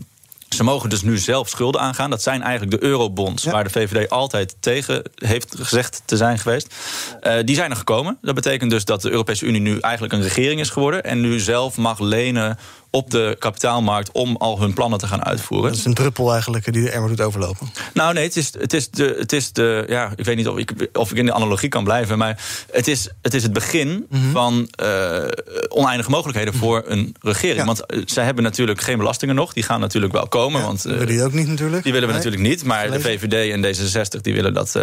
ze 0.57 0.64
mogen 0.64 0.88
dus 0.88 1.03
nu 1.03 1.19
zelf 1.19 1.49
schulden 1.49 1.81
aangaan. 1.81 2.11
Dat 2.11 2.23
zijn 2.23 2.42
eigenlijk 2.42 2.81
de 2.81 2.87
eurobonds, 2.87 3.42
Ja. 3.42 3.51
waar 3.51 3.64
de 3.64 3.71
VVD 3.71 4.11
altijd 4.11 4.57
tegen 4.61 5.03
heeft 5.14 5.57
gezegd 5.61 6.03
te 6.05 6.16
zijn 6.16 6.38
geweest. 6.38 6.75
Eh, 7.21 7.35
die 7.45 7.55
zijn 7.57 7.71
er 7.71 7.77
gekomen. 7.77 8.19
Dat 8.23 8.35
betekent 8.35 8.71
dus 8.71 8.85
dat 8.85 9.03
de 9.03 9.11
Europese 9.11 9.47
Unie 9.47 9.61
nu 9.61 9.79
eigenlijk 9.81 10.12
een 10.14 10.23
regering 10.23 10.61
is 10.61 10.71
geworden. 10.71 11.05
En 11.05 11.21
nu 11.21 11.40
zelf 11.40 11.77
mag 11.77 11.99
lenen 11.99 12.59
op 12.97 13.11
de 13.11 13.37
kapitaalmarkt 13.39 14.11
om 14.13 14.37
al 14.37 14.61
hun 14.61 14.73
plannen 14.75 14.99
te 14.99 15.07
gaan 15.07 15.25
uitvoeren. 15.25 15.69
Dat 15.71 15.79
is 15.79 15.85
een 15.85 15.95
druppel 15.95 16.33
eigenlijk 16.33 16.73
die 16.73 16.83
de 16.83 16.91
emmer 16.91 17.09
doet 17.09 17.21
overlopen. 17.21 17.71
Nou 17.95 18.15
nee, 18.15 18.25
het 18.25 18.37
is, 18.37 18.53
het 18.59 18.73
is, 18.73 18.91
de, 18.91 19.17
het 19.19 19.33
is 19.33 19.53
de. 19.53 19.85
Ja, 19.89 20.13
ik 20.17 20.25
weet 20.25 20.37
niet 20.37 20.49
of 20.49 20.57
ik, 20.59 20.89
of 20.93 21.11
ik 21.11 21.17
in 21.17 21.27
de 21.27 21.33
analogie 21.33 21.69
kan 21.69 21.85
blijven. 21.85 22.19
Maar 22.19 22.41
het 22.73 22.89
is 22.89 23.09
het, 23.23 23.35
is 23.35 23.43
het 23.43 23.53
begin 23.53 24.07
Mhm. 24.11 24.31
van 24.33 24.69
eh, 24.71 25.23
oneindige 25.69 26.11
mogelijkheden 26.11 26.55
voor 26.55 26.83
een 26.87 27.15
regering. 27.21 27.59
Ja. 27.59 27.65
Want 27.65 27.87
eh, 27.87 28.03
zij 28.05 28.25
hebben 28.25 28.45
natuurlijk 28.45 28.81
geen 28.81 28.99
belastingen 28.99 29.35
nog. 29.35 29.53
Die 29.53 29.63
gaan 29.63 29.81
natuurlijk 29.81 30.13
wel 30.13 30.29
komen. 30.29 30.63
want, 30.63 30.85
eh, 30.85 30.93
Willen 30.93 31.07
die 31.07 31.23
ook 31.25 31.33
niet 31.33 31.47
natuurlijk? 31.49 31.83
die 31.83 31.93
willen 31.93 32.09
we 32.09 32.15
Nee. 32.15 32.25
natuurlijk 32.25 32.51
niet. 32.51 32.65
Maar 32.65 32.91
de. 32.91 33.01
VVD 33.01 33.53
en 33.53 33.63
D66 33.63 34.21
die 34.21 34.35
willen 34.35 34.55
dat. 34.55 34.77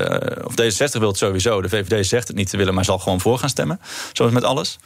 of 0.44 0.54
D66 0.62 1.00
wil 1.00 1.08
het 1.08 1.18
sowieso. 1.18 1.62
De 1.62 1.70
VVD 1.70 2.06
zegt 2.08 2.28
het 2.28 2.38
niet 2.38 2.50
te 2.50 2.58
willen, 2.58 2.74
maar 2.74 2.86
zal 2.86 3.00
gewoon 3.00 3.22
voor 3.22 3.40
gaan 3.40 3.50
stemmen. 3.50 3.80
Zoals 4.14 4.32
met 4.32 4.44
alles. 4.44 4.78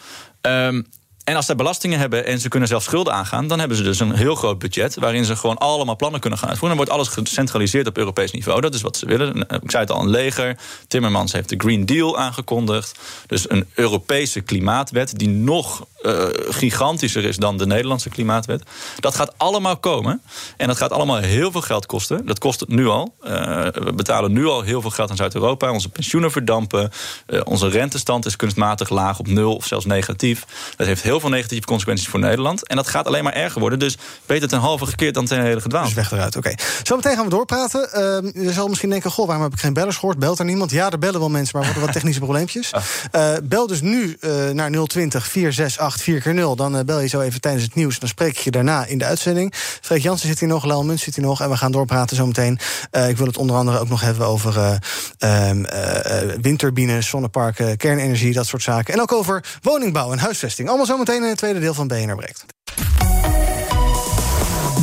Ehm, 0.41 0.81
en 1.27 1.35
als 1.35 1.45
zij 1.45 1.55
belastingen 1.55 1.99
hebben 1.99 2.25
en 2.25 2.39
ze 2.39 2.47
kunnen 2.47 2.69
zelfs 2.69 2.85
schulden 2.85 3.13
aangaan, 3.13 3.47
dan 3.47 3.59
hebben 3.59 3.77
ze 3.77 3.83
dus 3.83 3.99
een 3.99 4.15
heel 4.15 4.35
groot 4.35 4.59
budget 4.59 4.95
waarin 4.95 5.25
ze 5.25 5.35
gewoon 5.35 5.57
allemaal 5.57 5.95
plannen 5.95 6.19
kunnen 6.19 6.39
gaan 6.39 6.49
uitvoeren. 6.49 6.77
Dan 6.77 6.85
wordt 6.87 7.01
alles 7.01 7.13
gecentraliseerd 7.13 7.87
op 7.87 7.97
Europees 7.97 8.31
niveau. 8.31 8.61
Dat 8.61 8.73
is 8.73 8.81
wat 8.81 8.97
ze 8.97 9.05
willen. 9.05 9.39
Ik 9.39 9.71
zei 9.71 9.83
het 9.83 9.91
al, 9.91 10.01
een 10.01 10.09
leger. 10.09 10.57
Timmermans 10.87 11.31
heeft 11.31 11.49
de 11.49 11.55
Green 11.57 11.85
Deal 11.85 12.17
aangekondigd. 12.17 12.99
Dus 13.25 13.49
een 13.49 13.65
Europese 13.73 14.41
klimaatwet 14.41 15.19
die 15.19 15.29
nog 15.29 15.85
eh, 16.01 16.25
gigantischer 16.49 17.25
is 17.25 17.37
dan 17.37 17.57
de 17.57 17.65
Nederlandse 17.65 18.09
klimaatwet. 18.09 18.63
Dat 18.99 19.15
gaat 19.15 19.33
allemaal 19.37 19.77
komen. 19.77 20.21
En 20.57 20.67
dat 20.67 20.77
gaat 20.77 20.91
allemaal 20.91 21.17
heel 21.17 21.51
veel 21.51 21.61
geld 21.61 21.85
kosten. 21.85 22.25
Dat 22.25 22.39
kost 22.39 22.59
het 22.59 22.69
nu 22.69 22.87
al. 22.87 23.13
Eh, 23.21 23.31
we 23.73 23.93
betalen 23.95 24.31
nu 24.31 24.45
al 24.45 24.61
heel 24.61 24.81
veel 24.81 24.89
geld 24.89 25.09
aan 25.09 25.15
Zuid-Europa. 25.15 25.71
Onze 25.71 25.89
pensioenen 25.89 26.31
verdampen. 26.31 26.91
Eh, 27.25 27.41
onze 27.43 27.67
rentestand 27.67 28.25
is 28.25 28.35
kunstmatig 28.35 28.89
laag 28.89 29.19
op 29.19 29.27
nul 29.27 29.55
of 29.55 29.65
zelfs 29.65 29.85
negatief. 29.85 30.45
Dat 30.75 30.87
heeft 30.87 31.03
heel 31.03 31.16
veel 31.19 31.29
negatieve 31.29 31.67
consequenties 31.67 32.07
voor 32.07 32.19
Nederland. 32.19 32.67
En 32.67 32.75
dat 32.75 32.87
gaat 32.87 33.07
alleen 33.07 33.23
maar 33.23 33.33
erger 33.33 33.59
worden. 33.59 33.79
Dus 33.79 33.97
beter 34.25 34.47
ten 34.47 34.59
halve 34.59 34.85
gekeerd 34.85 35.13
dan 35.13 35.25
ten 35.25 35.41
hele 35.41 35.61
gedwaald. 35.61 35.85
Dus 35.85 35.93
weg 35.93 36.11
eruit, 36.11 36.35
oké. 36.35 36.53
Zometeen 36.83 37.15
gaan 37.15 37.23
we 37.23 37.29
doorpraten. 37.29 37.93
Ehm, 37.93 38.43
je 38.45 38.51
zal 38.51 38.67
misschien 38.67 38.89
denken, 38.89 39.11
goh, 39.11 39.25
waarom 39.25 39.43
heb 39.43 39.53
ik 39.53 39.59
geen 39.59 39.73
bellers 39.73 39.97
gehoord? 39.97 40.19
Belt 40.19 40.39
er 40.39 40.45
niemand? 40.45 40.71
Ja, 40.71 40.91
er 40.91 40.99
bellen 40.99 41.19
wel 41.19 41.29
mensen, 41.29 41.57
maar 41.57 41.65
worden 41.65 41.83
wat 41.83 41.93
technische 41.99 42.19
probleempjes. 42.19 42.71
Eh, 43.11 43.33
bel 43.43 43.67
dus 43.67 43.81
nu 43.81 44.17
eh, 44.19 44.49
naar 44.49 44.71
020 44.71 45.27
468 45.27 46.01
4 46.01 46.21
keer 46.21 46.33
0 46.33 46.55
Dan 46.55 46.77
eh, 46.77 46.85
bel 46.85 46.99
je 46.99 47.07
zo 47.07 47.21
even 47.21 47.41
tijdens 47.41 47.63
het 47.63 47.75
nieuws. 47.75 47.99
Dan 47.99 48.09
spreek 48.09 48.37
ik 48.37 48.37
je 48.37 48.51
daarna 48.51 48.85
in 48.85 48.97
de 48.97 49.05
uitzending. 49.05 49.53
Freek 49.81 50.01
Jansen 50.01 50.27
zit 50.27 50.39
hier 50.39 50.49
nog, 50.49 50.65
Lel 50.65 50.83
Munt 50.83 50.99
zit 50.99 51.15
hier 51.15 51.25
nog. 51.25 51.41
En 51.41 51.49
we 51.49 51.57
gaan 51.57 51.71
doorpraten 51.71 52.15
zometeen. 52.15 52.59
Eh, 52.91 53.09
ik 53.09 53.17
wil 53.17 53.27
het 53.27 53.37
onder 53.37 53.55
andere 53.55 53.79
ook 53.79 53.89
nog 53.89 54.01
hebben 54.01 54.27
over 54.27 54.57
eh, 54.57 54.75
ehm, 55.17 55.65
eh, 55.65 56.21
eh, 56.21 56.39
windturbines, 56.41 57.07
zonneparken, 57.07 57.77
kernenergie, 57.77 58.33
dat 58.33 58.45
soort 58.45 58.63
zaken. 58.63 58.93
En 58.93 59.01
ook 59.01 59.11
over 59.11 59.43
woningbouw 59.61 60.11
en 60.11 60.19
huisvesting. 60.19 60.67
Allemaal 60.67 60.85
zometeen 61.07 61.23
in 61.23 61.29
het 61.29 61.37
tweede 61.37 61.59
deel 61.59 61.73
van 61.73 61.87
BNR 61.87 62.15
Breekt. 62.15 62.45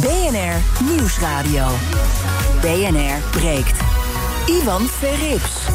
BNR 0.01 0.85
Nieuwsradio. 0.85 1.67
BNR 2.61 3.19
breekt. 3.31 3.81
Ivan 4.47 4.87
Verrips. 4.87 5.67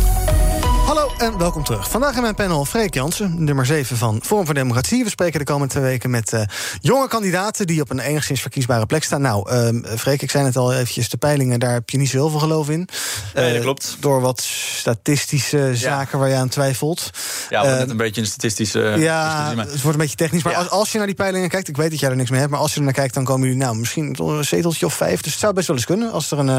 Hallo 0.90 1.12
en 1.18 1.38
welkom 1.38 1.64
terug. 1.64 1.90
Vandaag 1.90 2.16
in 2.16 2.22
mijn 2.22 2.36
panel 2.36 2.66
Freek 2.66 2.94
Jansen, 2.94 3.44
nummer 3.44 3.66
7 3.66 3.98
van 3.98 4.20
Forum 4.24 4.46
voor 4.46 4.54
Democratie. 4.54 5.04
We 5.04 5.10
spreken 5.10 5.40
de 5.40 5.46
komende 5.46 5.74
twee 5.74 5.84
weken 5.84 6.10
met 6.10 6.34
eh, 6.34 6.42
jonge 6.82 7.08
kandidaten 7.08 7.68
die 7.68 7.82
op 7.82 7.90
een 7.90 8.00
enigszins 8.00 8.42
verkiesbare 8.42 8.86
plek 8.86 9.04
staan. 9.04 9.22
Nou, 9.22 9.50
ehm 9.50 9.98
Freek, 9.98 10.22
ik 10.22 10.32
zei 10.32 10.46
het 10.46 10.56
al 10.58 10.74
eventjes, 10.74 11.10
de 11.10 11.18
peilingen, 11.18 11.60
daar 11.60 11.74
heb 11.74 11.90
je 11.90 11.98
niet 11.98 12.10
zo 12.10 12.18
heel 12.18 12.30
veel 12.30 12.40
geloof 12.40 12.70
in. 12.70 12.88
Nee, 13.36 13.46
dat 13.46 13.54
Eh, 13.56 13.62
klopt. 13.62 13.98
Door 14.00 14.22
wat 14.22 14.42
statistische 14.76 15.72
zaken 15.76 16.20
waar 16.20 16.30
je 16.30 16.36
aan 16.36 16.50
twijfelt. 16.50 17.10
Ja, 17.50 17.62
we 17.62 17.68
Eh, 17.68 17.78
net 17.78 17.90
een 17.90 17.98
beetje 17.98 18.22
een 18.22 18.28
statistische. 18.28 18.80
ja, 18.98 19.54
het 19.58 19.70
wordt 19.70 19.84
een 19.84 19.98
beetje 19.98 20.16
technisch. 20.16 20.44
Maar 20.44 20.54
Ja. 20.54 20.60
als, 20.60 20.70
als 20.70 20.92
je 20.92 20.98
naar 20.98 21.08
die 21.08 21.16
peilingen 21.16 21.50
kijkt, 21.50 21.68
ik 21.68 21.78
weet 21.78 21.90
dat 21.92 22.00
jij 22.00 22.10
er 22.10 22.16
niks 22.16 22.30
mee 22.30 22.40
hebt, 22.40 22.52
maar 22.52 22.62
als 22.62 22.72
je 22.74 22.78
er 22.80 22.86
naar 22.86 22.94
kijkt, 22.94 23.14
dan 23.14 23.24
komen 23.24 23.48
jullie 23.48 23.64
nou 23.64 23.76
misschien 23.78 24.16
een 24.20 24.44
zeteltje 24.46 24.86
of 24.86 24.94
vijf. 24.94 25.22
Dus 25.22 25.32
het 25.32 25.42
zou 25.42 25.54
best 25.54 25.68
wel 25.68 25.76
eens 25.76 25.86
kunnen. 25.86 26.12
Als 26.12 26.32
er 26.32 26.40
een, 26.40 26.50
eh, 26.50 26.58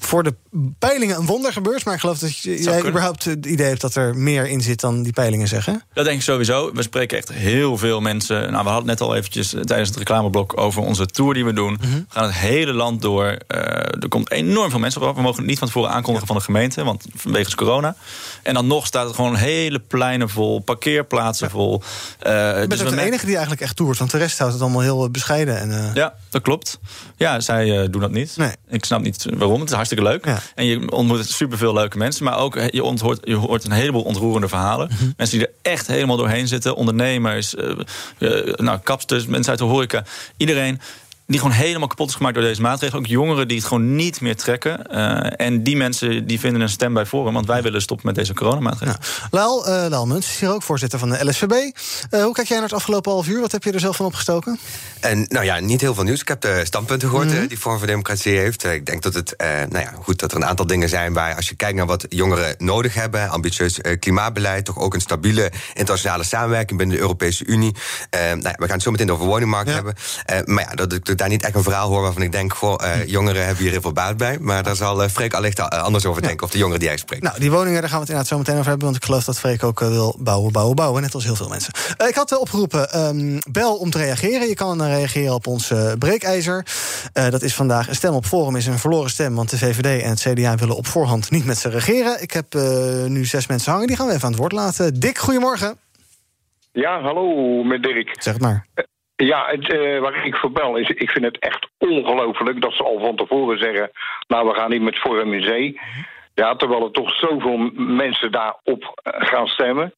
voor 0.00 0.22
de 0.22 0.34
peilingen 0.78 1.16
een 1.18 1.26
wonder 1.26 1.52
gebeurt. 1.52 1.84
Maar 1.84 1.94
ik 1.94 2.00
geloof 2.00 2.18
dat 2.18 2.38
jij 2.38 2.56
kunnen. 2.64 2.86
überhaupt 2.86 3.24
het 3.24 3.46
idee 3.54 3.68
hebt 3.68 3.80
dat 3.80 3.94
er 3.94 4.16
meer 4.16 4.46
in 4.48 4.60
zit 4.60 4.80
dan 4.80 5.02
die 5.02 5.12
peilingen 5.12 5.48
zeggen. 5.48 5.82
Dat 5.92 6.04
denk 6.04 6.16
ik 6.16 6.22
sowieso. 6.22 6.70
We 6.72 6.82
spreken 6.82 7.18
echt 7.18 7.32
heel 7.32 7.76
veel 7.78 8.00
mensen. 8.00 8.40
Nou, 8.40 8.64
we 8.64 8.70
hadden 8.70 8.88
het 8.90 8.98
net 8.98 9.08
al 9.08 9.14
eventjes 9.16 9.54
eh, 9.54 9.60
tijdens 9.60 9.88
het 9.88 9.98
reclameblok 9.98 10.60
over 10.60 10.82
onze 10.82 11.06
tour 11.06 11.34
die 11.34 11.44
we 11.44 11.52
doen. 11.52 11.78
Mhm. 11.80 11.92
We 11.92 12.04
gaan 12.08 12.24
het 12.24 12.34
hele 12.34 12.72
land 12.72 13.02
door. 13.02 13.24
Eh, 13.24 13.58
er 14.02 14.08
komt 14.08 14.30
enorm 14.30 14.70
veel 14.70 14.78
mensen 14.78 15.00
op 15.00 15.08
af. 15.08 15.14
We 15.14 15.22
mogen 15.22 15.38
het 15.38 15.46
niet 15.46 15.58
van 15.58 15.66
tevoren 15.68 15.90
aankondigen 15.90 16.26
van 16.26 16.36
de 16.36 16.42
gemeente, 16.42 16.84
want 16.84 17.04
vanwege 17.14 17.54
corona. 17.56 17.96
En 18.42 18.54
dan 18.54 18.66
nog 18.66 18.86
staat 18.86 19.06
het 19.06 19.14
gewoon 19.14 19.34
hele 19.34 19.78
pleinen 19.78 20.28
vol, 20.28 20.58
parkeerplaatsen 20.60 21.50
vol. 21.50 21.82
Eh, 22.18 22.32
Je 22.32 22.66
bent 22.68 22.80
dus 22.80 22.90
de 22.90 23.00
enige 23.00 23.24
die 23.24 23.34
eigenlijk 23.34 23.62
echt 23.64 23.76
toert. 23.76 23.98
Want 23.98 24.10
de 24.10 24.18
rest 24.18 24.38
houdt 24.38 24.52
het 24.52 24.62
allemaal 24.62 24.80
heel 24.80 25.10
bescheiden. 25.10 25.58
En, 25.60 25.90
Ja, 25.94 26.14
dat 26.30 26.42
klopt. 26.42 26.78
Ja, 27.16 27.40
zij 27.40 27.90
doen 27.90 28.00
dat 28.00 28.10
niet. 28.10 28.36
Nee. 28.36 28.52
Ik 28.68 28.84
snap 28.84 29.00
niet 29.00 29.26
waarom. 29.36 29.60
Het 29.60 29.68
is 29.68 29.74
hartstikke 29.74 30.04
leuk. 30.04 30.24
Ja. 30.24 30.40
En 30.54 30.66
je 30.66 30.90
ontmoet 30.90 31.28
superveel 31.28 31.72
leuke 31.72 31.98
mensen. 31.98 32.24
Maar 32.24 32.38
ook 32.38 32.58
je, 32.70 32.84
onthoort, 32.84 33.20
je 33.22 33.34
hoort 33.46 33.64
een 33.64 33.72
heleboel 33.72 34.02
ontroerende 34.02 34.48
verhalen. 34.48 34.88
Mhm. 34.92 35.10
Mensen 35.16 35.38
die 35.38 35.46
er 35.46 35.72
echt 35.72 35.86
helemaal 35.86 36.16
doorheen 36.16 36.48
zitten. 36.48 36.76
Ondernemers, 36.76 37.54
eh, 37.54 38.54
nou, 38.56 38.78
kapsters, 38.78 39.26
mensen 39.26 39.50
uit 39.50 39.58
de 39.58 39.64
horeca. 39.64 40.04
Iedereen 40.36 40.80
die 41.26 41.38
gewoon 41.40 41.54
helemaal 41.54 41.88
kapot 41.88 42.08
is 42.08 42.14
gemaakt 42.14 42.34
door 42.34 42.44
deze 42.44 42.60
maatregelen. 42.60 43.02
Ook 43.02 43.08
jongeren 43.08 43.48
die 43.48 43.56
het 43.56 43.66
gewoon 43.66 43.94
niet 43.96 44.20
meer 44.20 44.36
trekken. 44.36 44.86
Eh, 44.86 45.46
en 45.46 45.62
die 45.62 45.76
mensen 45.76 46.26
die 46.26 46.40
vinden 46.40 46.60
een 46.60 46.68
stem 46.68 46.94
bij 46.94 47.06
Forum. 47.06 47.34
Want 47.34 47.46
wij 47.46 47.62
willen 47.62 47.82
stoppen 47.82 48.06
met 48.06 48.14
deze 48.14 48.34
coronamaatregelen. 48.34 49.00
Laal, 49.30 49.66
eh 49.66 49.86
Laal 49.88 50.06
Muntz 50.06 50.28
is 50.28 50.40
hier 50.40 50.52
ook 50.52 50.62
voorzitter 50.62 50.98
van 50.98 51.10
de 51.10 51.24
LSVB. 51.28 51.52
Eh, 52.10 52.22
hoe 52.22 52.32
kijk 52.32 52.46
jij 52.48 52.56
naar 52.58 52.66
het 52.66 52.76
afgelopen 52.76 53.12
half 53.12 53.26
uur? 53.28 53.40
Wat 53.40 53.52
heb 53.52 53.64
je 53.64 53.72
er 53.72 53.80
zelf 53.80 53.96
van 53.96 54.06
opgestoken? 54.06 54.58
En 55.00 55.26
nou 55.28 55.44
ja, 55.44 55.58
niet 55.60 55.80
heel 55.80 55.94
veel 55.94 56.04
nieuws. 56.04 56.20
Ik 56.20 56.28
heb 56.28 56.40
de 56.40 56.60
standpunten 56.64 57.08
gehoord 57.08 57.32
Mhm. 57.32 57.46
die 57.46 57.58
Vorm 57.58 57.78
voor 57.78 57.86
Democratie 57.86 58.36
heeft. 58.36 58.64
Ik 58.64 58.86
denk 58.86 59.02
dat 59.02 59.14
het, 59.14 59.36
eh, 59.36 59.48
nou 59.48 59.78
ja, 59.84 59.92
goed, 60.02 60.18
dat 60.18 60.30
er 60.30 60.36
een 60.36 60.44
aantal 60.46 60.66
dingen 60.66 60.88
zijn 60.88 61.12
waar, 61.12 61.34
als 61.36 61.48
je 61.48 61.54
kijkt 61.54 61.76
naar 61.76 61.86
wat 61.86 62.06
jongeren 62.08 62.54
nodig 62.58 62.94
hebben, 62.94 63.28
ambitieus 63.30 63.78
klimaatbeleid, 64.00 64.64
toch 64.64 64.78
ook 64.78 64.94
een 64.94 65.00
stabiele 65.00 65.52
internationale 65.74 66.24
samenwerking 66.24 66.78
binnen 66.78 66.96
de 66.96 67.02
Europese 67.02 67.44
Unie. 67.44 67.74
Nou 68.10 68.40
ja, 68.42 68.52
we 68.56 68.64
gaan 68.64 68.68
het 68.74 68.82
zo 68.82 68.90
meteen 68.90 69.12
over 69.12 69.26
woningmarkt 69.26 69.68
Ja. 69.68 69.74
hebben. 69.74 69.94
Eh, 70.24 70.38
maar 70.44 70.64
ja, 70.68 70.74
dat 70.74 70.92
ik 70.92 71.04
daar 71.18 71.28
niet 71.28 71.42
echt 71.42 71.54
een 71.54 71.62
verhaal 71.62 71.88
hoor 71.88 72.02
waarvan 72.02 72.22
ik 72.22 72.32
denk, 72.32 72.54
goh, 72.54 72.84
eh, 72.84 73.06
jongeren 73.06 73.44
hebben 73.44 73.62
hier 73.62 73.72
heel 73.72 73.80
veel 73.80 73.92
baat 73.92 74.16
bij. 74.16 74.38
Maar 74.40 74.62
daar 74.62 74.76
zal 74.76 75.02
eh, 75.02 75.08
Freek 75.08 75.34
allicht 75.34 75.58
eh, 75.58 75.66
anders 75.66 76.06
over 76.06 76.22
denken, 76.22 76.46
of 76.46 76.52
de 76.52 76.58
jongeren 76.58 76.80
die 76.80 76.88
hij 76.88 76.98
spreekt. 76.98 77.22
Nou, 77.22 77.38
die 77.38 77.50
woningen, 77.50 77.80
daar 77.80 77.90
gaan 77.90 78.00
we 78.00 78.04
het 78.04 78.08
inderdaad 78.08 78.32
zo 78.32 78.38
meteen 78.38 78.54
over 78.54 78.68
hebben. 78.68 78.84
Want 78.84 78.96
ik 78.96 79.04
geloof 79.04 79.24
dat 79.24 79.38
Freek 79.38 79.62
ook 79.62 79.80
wil 79.80 80.16
bouwen, 80.18 80.52
bouwen, 80.52 80.76
bouwen. 80.76 81.02
Net 81.02 81.14
als 81.14 81.24
heel 81.24 81.36
veel 81.36 81.48
mensen. 81.48 81.72
Eh, 81.96 82.08
ik 82.08 82.14
had 82.14 82.38
opgeroepen, 82.38 82.90
ehm, 82.90 83.38
bel 83.50 83.76
om 83.76 83.90
te 83.90 83.98
reageren. 83.98 84.48
Je 84.48 84.54
kan 84.54 84.78
dan 84.78 84.86
reageren 84.86 85.34
op 85.34 85.46
ons 85.46 85.70
eh, 85.70 85.92
breekijzer. 85.98 86.66
Eh, 87.12 87.28
dat 87.30 87.42
is 87.42 87.54
vandaag 87.54 87.88
een 87.88 87.94
stem 87.94 88.14
op 88.14 88.24
Forum 88.24 88.56
is 88.56 88.66
een 88.66 88.78
verloren 88.78 89.10
stem. 89.10 89.34
Want 89.34 89.50
de 89.50 89.58
VVD 89.58 90.02
en 90.02 90.10
het 90.10 90.20
CDA 90.20 90.56
willen 90.56 90.76
op 90.76 90.86
voorhand 90.86 91.30
niet 91.30 91.44
met 91.44 91.58
ze 91.58 91.68
regeren. 91.68 92.22
Ik 92.22 92.30
heb 92.30 92.54
eh, 92.54 93.04
nu 93.04 93.24
zes 93.24 93.46
mensen 93.46 93.72
hangen. 93.72 93.86
Die 93.86 93.96
gaan 93.96 94.06
we 94.06 94.12
even 94.12 94.24
aan 94.24 94.30
het 94.30 94.40
woord 94.40 94.52
laten. 94.52 95.00
Dick, 95.00 95.18
goedemorgen. 95.18 95.76
Ja, 96.72 97.00
hallo, 97.00 97.62
met 97.62 97.82
Dirk. 97.82 98.16
Zeg 98.22 98.32
het 98.32 98.42
maar. 98.42 98.66
Ja, 99.16 99.46
het, 99.46 99.72
eh, 99.72 100.00
waar 100.00 100.26
ik 100.26 100.36
voor 100.36 100.52
bel 100.52 100.76
is, 100.76 100.88
ik 100.88 101.10
vind 101.10 101.24
het 101.24 101.38
echt 101.38 101.68
ongelooflijk 101.78 102.60
dat 102.60 102.72
ze 102.72 102.82
al 102.82 103.00
van 103.00 103.16
tevoren 103.16 103.58
zeggen... 103.58 103.90
nou, 104.28 104.48
we 104.48 104.54
gaan 104.54 104.70
niet 104.70 104.82
met 104.82 104.98
Forum 104.98 105.34
in 105.34 105.42
zee. 105.42 105.80
Ja, 106.34 106.56
terwijl 106.56 106.84
er 106.84 106.90
toch 106.90 107.14
zoveel 107.14 107.70
mensen 107.74 108.32
daarop 108.32 109.00
eh, 109.02 109.12
gaan 109.26 109.46
stemmen. 109.46 109.94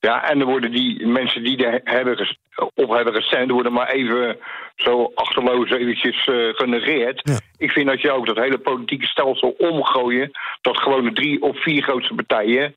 Ja, 0.00 0.28
en 0.30 0.38
dan 0.38 0.48
worden 0.48 0.72
die 0.72 1.06
mensen 1.06 1.44
die 1.44 1.66
er 1.66 1.80
hebben 1.84 2.36
op 2.74 2.90
hebben 2.90 3.14
gestemd... 3.14 3.50
worden 3.50 3.72
maar 3.72 3.88
even 3.88 4.38
zo 4.76 5.12
achterloos 5.14 5.70
eventjes 5.70 6.26
eh, 6.26 6.48
genegeerd. 6.52 7.42
Ik 7.56 7.70
vind 7.70 7.86
dat 7.86 8.00
je 8.00 8.10
ook 8.10 8.26
dat 8.26 8.38
hele 8.38 8.58
politieke 8.58 9.06
stelsel 9.06 9.54
omgooien... 9.58 10.30
dat 10.60 10.78
gewoon 10.78 11.04
de 11.04 11.12
drie 11.12 11.42
of 11.42 11.62
vier 11.62 11.82
grootste 11.82 12.14
partijen 12.14 12.76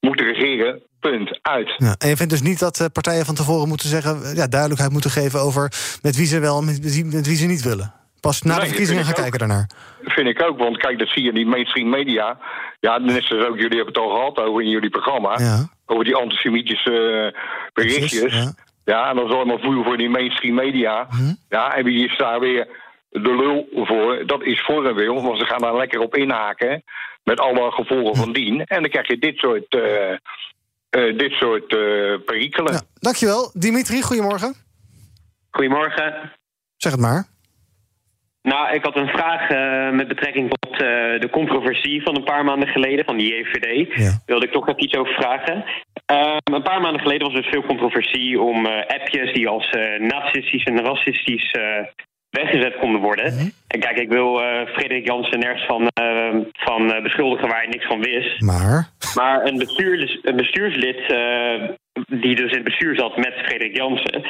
moeten 0.00 0.26
regeren. 0.26 0.82
Punt. 1.00 1.38
Uit. 1.42 1.74
Ja, 1.76 1.94
en 1.98 2.08
je 2.08 2.16
vindt 2.16 2.32
dus 2.32 2.42
niet 2.42 2.58
dat 2.58 2.80
eh, 2.80 2.86
partijen 2.92 3.24
van 3.24 3.34
tevoren 3.34 3.68
moeten 3.68 3.88
zeggen... 3.88 4.22
eh, 4.22 4.36
ja, 4.36 4.46
duidelijkheid 4.46 4.92
moeten 4.92 5.10
geven 5.10 5.40
over 5.40 5.72
met 6.02 6.16
wie 6.16 6.26
ze 6.26 6.38
wel 6.40 6.58
en 6.58 6.64
met 6.64 6.94
wie, 6.94 7.04
met 7.04 7.26
wie 7.26 7.36
ze 7.36 7.46
niet 7.46 7.62
willen. 7.62 7.92
Pas 8.20 8.42
na 8.42 8.50
Nee, 8.52 8.60
de 8.60 8.66
verkiezingen 8.66 9.04
gaan 9.04 9.14
kijken 9.14 9.38
daarnaar. 9.38 9.70
Vind 10.04 10.28
ik 10.28 10.42
ook, 10.42 10.58
want 10.58 10.76
kijk, 10.76 10.98
dat 10.98 11.08
zie 11.08 11.22
je 11.22 11.28
in 11.28 11.34
die 11.34 11.46
mainstream 11.46 11.88
media. 11.88 12.38
Ja, 12.80 12.98
net 12.98 13.24
zoals 13.24 13.46
ook 13.46 13.56
jullie 13.56 13.76
hebben 13.76 13.94
het 13.94 13.98
al 14.02 14.14
gehad 14.16 14.38
over 14.38 14.62
in 14.62 14.68
jullie 14.68 14.90
programma. 14.90 15.38
Ja. 15.38 15.68
Over 15.86 16.04
die 16.04 16.14
antisemitische 16.14 17.32
eh, 17.34 17.40
berichtjes. 17.72 18.20
Precies, 18.20 18.42
ja. 18.42 18.52
ja. 18.84 19.10
en 19.10 19.16
dat 19.16 19.28
is 19.28 19.34
allemaal 19.34 19.58
voer 19.58 19.84
voor 19.84 19.96
die 19.96 20.08
mainstream 20.08 20.54
media. 20.54 21.06
Ja, 21.48 21.74
en 21.74 21.84
wie 21.84 22.04
is 22.08 22.16
daar 22.16 22.40
weer 22.40 22.66
de 23.10 23.36
lul 23.36 23.68
voor? 23.86 24.22
Dat 24.26 24.42
is 24.42 24.60
voor 24.60 24.86
een 24.86 24.94
wil, 24.94 25.22
want 25.22 25.38
ze 25.38 25.44
gaan 25.44 25.60
daar 25.60 25.76
lekker 25.76 26.00
op 26.00 26.16
inhaken. 26.16 26.82
Met 27.24 27.40
alle 27.40 27.70
gevolgen 27.70 28.16
van 28.16 28.32
dien. 28.32 28.64
En 28.64 28.80
dan 28.80 28.90
krijg 28.90 29.06
je 29.06 29.18
dit 29.18 29.36
soort, 29.36 29.74
eh, 30.90 31.18
dit 31.18 31.32
soort 31.32 31.72
eh, 31.72 32.24
perikelen. 32.24 32.86
Dankjewel. 33.00 33.50
Dimitri, 33.54 34.02
goedemorgen. 34.02 34.54
Goedemorgen. 35.50 36.32
Zeg 36.76 36.92
het 36.92 37.00
maar. 37.00 37.26
Nou, 38.42 38.74
ik 38.74 38.84
had 38.84 38.96
een 38.96 39.08
vraag 39.08 39.50
eh, 39.50 39.90
met 39.96 40.08
betrekking 40.08 40.50
tot 40.50 40.78
de 40.78 41.28
controversie 41.30 42.02
van 42.02 42.16
een 42.16 42.24
paar 42.24 42.44
maanden 42.44 42.68
geleden 42.68 43.04
van 43.04 43.16
die 43.16 43.34
JVD. 43.34 43.94
Wilde 44.26 44.46
ik 44.46 44.52
toch 44.52 44.66
nog 44.66 44.78
iets 44.78 44.96
over 44.96 45.14
vragen. 45.14 45.64
Ehm, 46.06 46.54
een 46.54 46.62
paar 46.62 46.80
maanden 46.80 47.00
geleden 47.00 47.26
was 47.26 47.36
er 47.36 47.42
dus 47.42 47.50
veel 47.50 47.66
controversie 47.66 48.40
om 48.40 48.66
appjes 48.66 49.32
die 49.32 49.48
als 49.48 49.70
nazistisch 49.98 50.64
en 50.64 50.84
racistisch 50.84 51.56
weggezet 52.30 52.78
konden 52.78 53.00
worden. 53.00 53.34
Mhm. 53.34 53.48
En 53.66 53.80
kijk, 53.80 53.98
ik 53.98 54.08
wil 54.08 54.40
Frederik 54.66 55.06
Jansen 55.06 55.38
nergens 55.38 55.66
van, 55.66 55.90
van 56.52 57.02
beschuldigen 57.02 57.48
waar 57.48 57.58
hij 57.58 57.68
niks 57.68 57.86
van 57.86 58.00
wist. 58.00 58.40
Maar? 58.40 58.88
Maar 59.14 59.44
een, 59.46 59.58
bestuurlid, 59.58 60.18
een 60.22 60.36
bestuurslid 60.36 61.10
eh, 61.12 61.68
die 62.20 62.36
dus 62.36 62.50
in 62.50 62.54
het 62.54 62.64
bestuur 62.64 62.96
zat 62.96 63.16
met 63.16 63.34
Frederik 63.44 63.76
Jansen... 63.76 64.24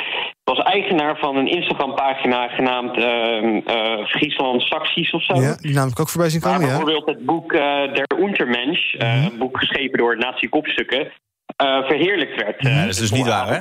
was 0.45 0.59
eigenaar 0.59 1.17
van 1.19 1.37
een 1.37 1.47
Instagram-pagina 1.49 2.49
genaamd 2.49 2.97
ehm, 2.97 3.61
eh, 3.67 4.07
Friesland 4.07 4.63
Saxies 4.63 5.11
of 5.11 5.23
zo. 5.25 5.35
Ja, 5.35 5.57
die 5.61 5.73
naam 5.75 5.83
heb 5.85 5.93
ik 5.93 6.01
ook 6.01 6.09
voorbij 6.09 6.31
zien 6.31 6.41
Waar 6.41 6.53
komen, 6.53 6.69
ja. 6.69 6.77
bijvoorbeeld 6.77 7.09
het 7.17 7.25
boek 7.27 7.53
eh, 7.53 7.61
Der 7.93 8.07
Untermensch, 8.19 8.95
eh, 8.95 9.15
Mhm. 9.15 9.25
een 9.33 9.39
boek 9.39 9.59
geschreven 9.59 9.99
door 9.99 10.17
nazi-kopstukken, 10.17 11.13
eh, 11.57 11.83
verheerlijkt 11.87 12.43
werd. 12.43 12.57
Eh, 12.59 12.81
dat 12.81 12.89
is 12.89 12.97
dus 12.97 13.11
niet 13.13 13.27
waar, 13.27 13.49
hè? 13.49 13.61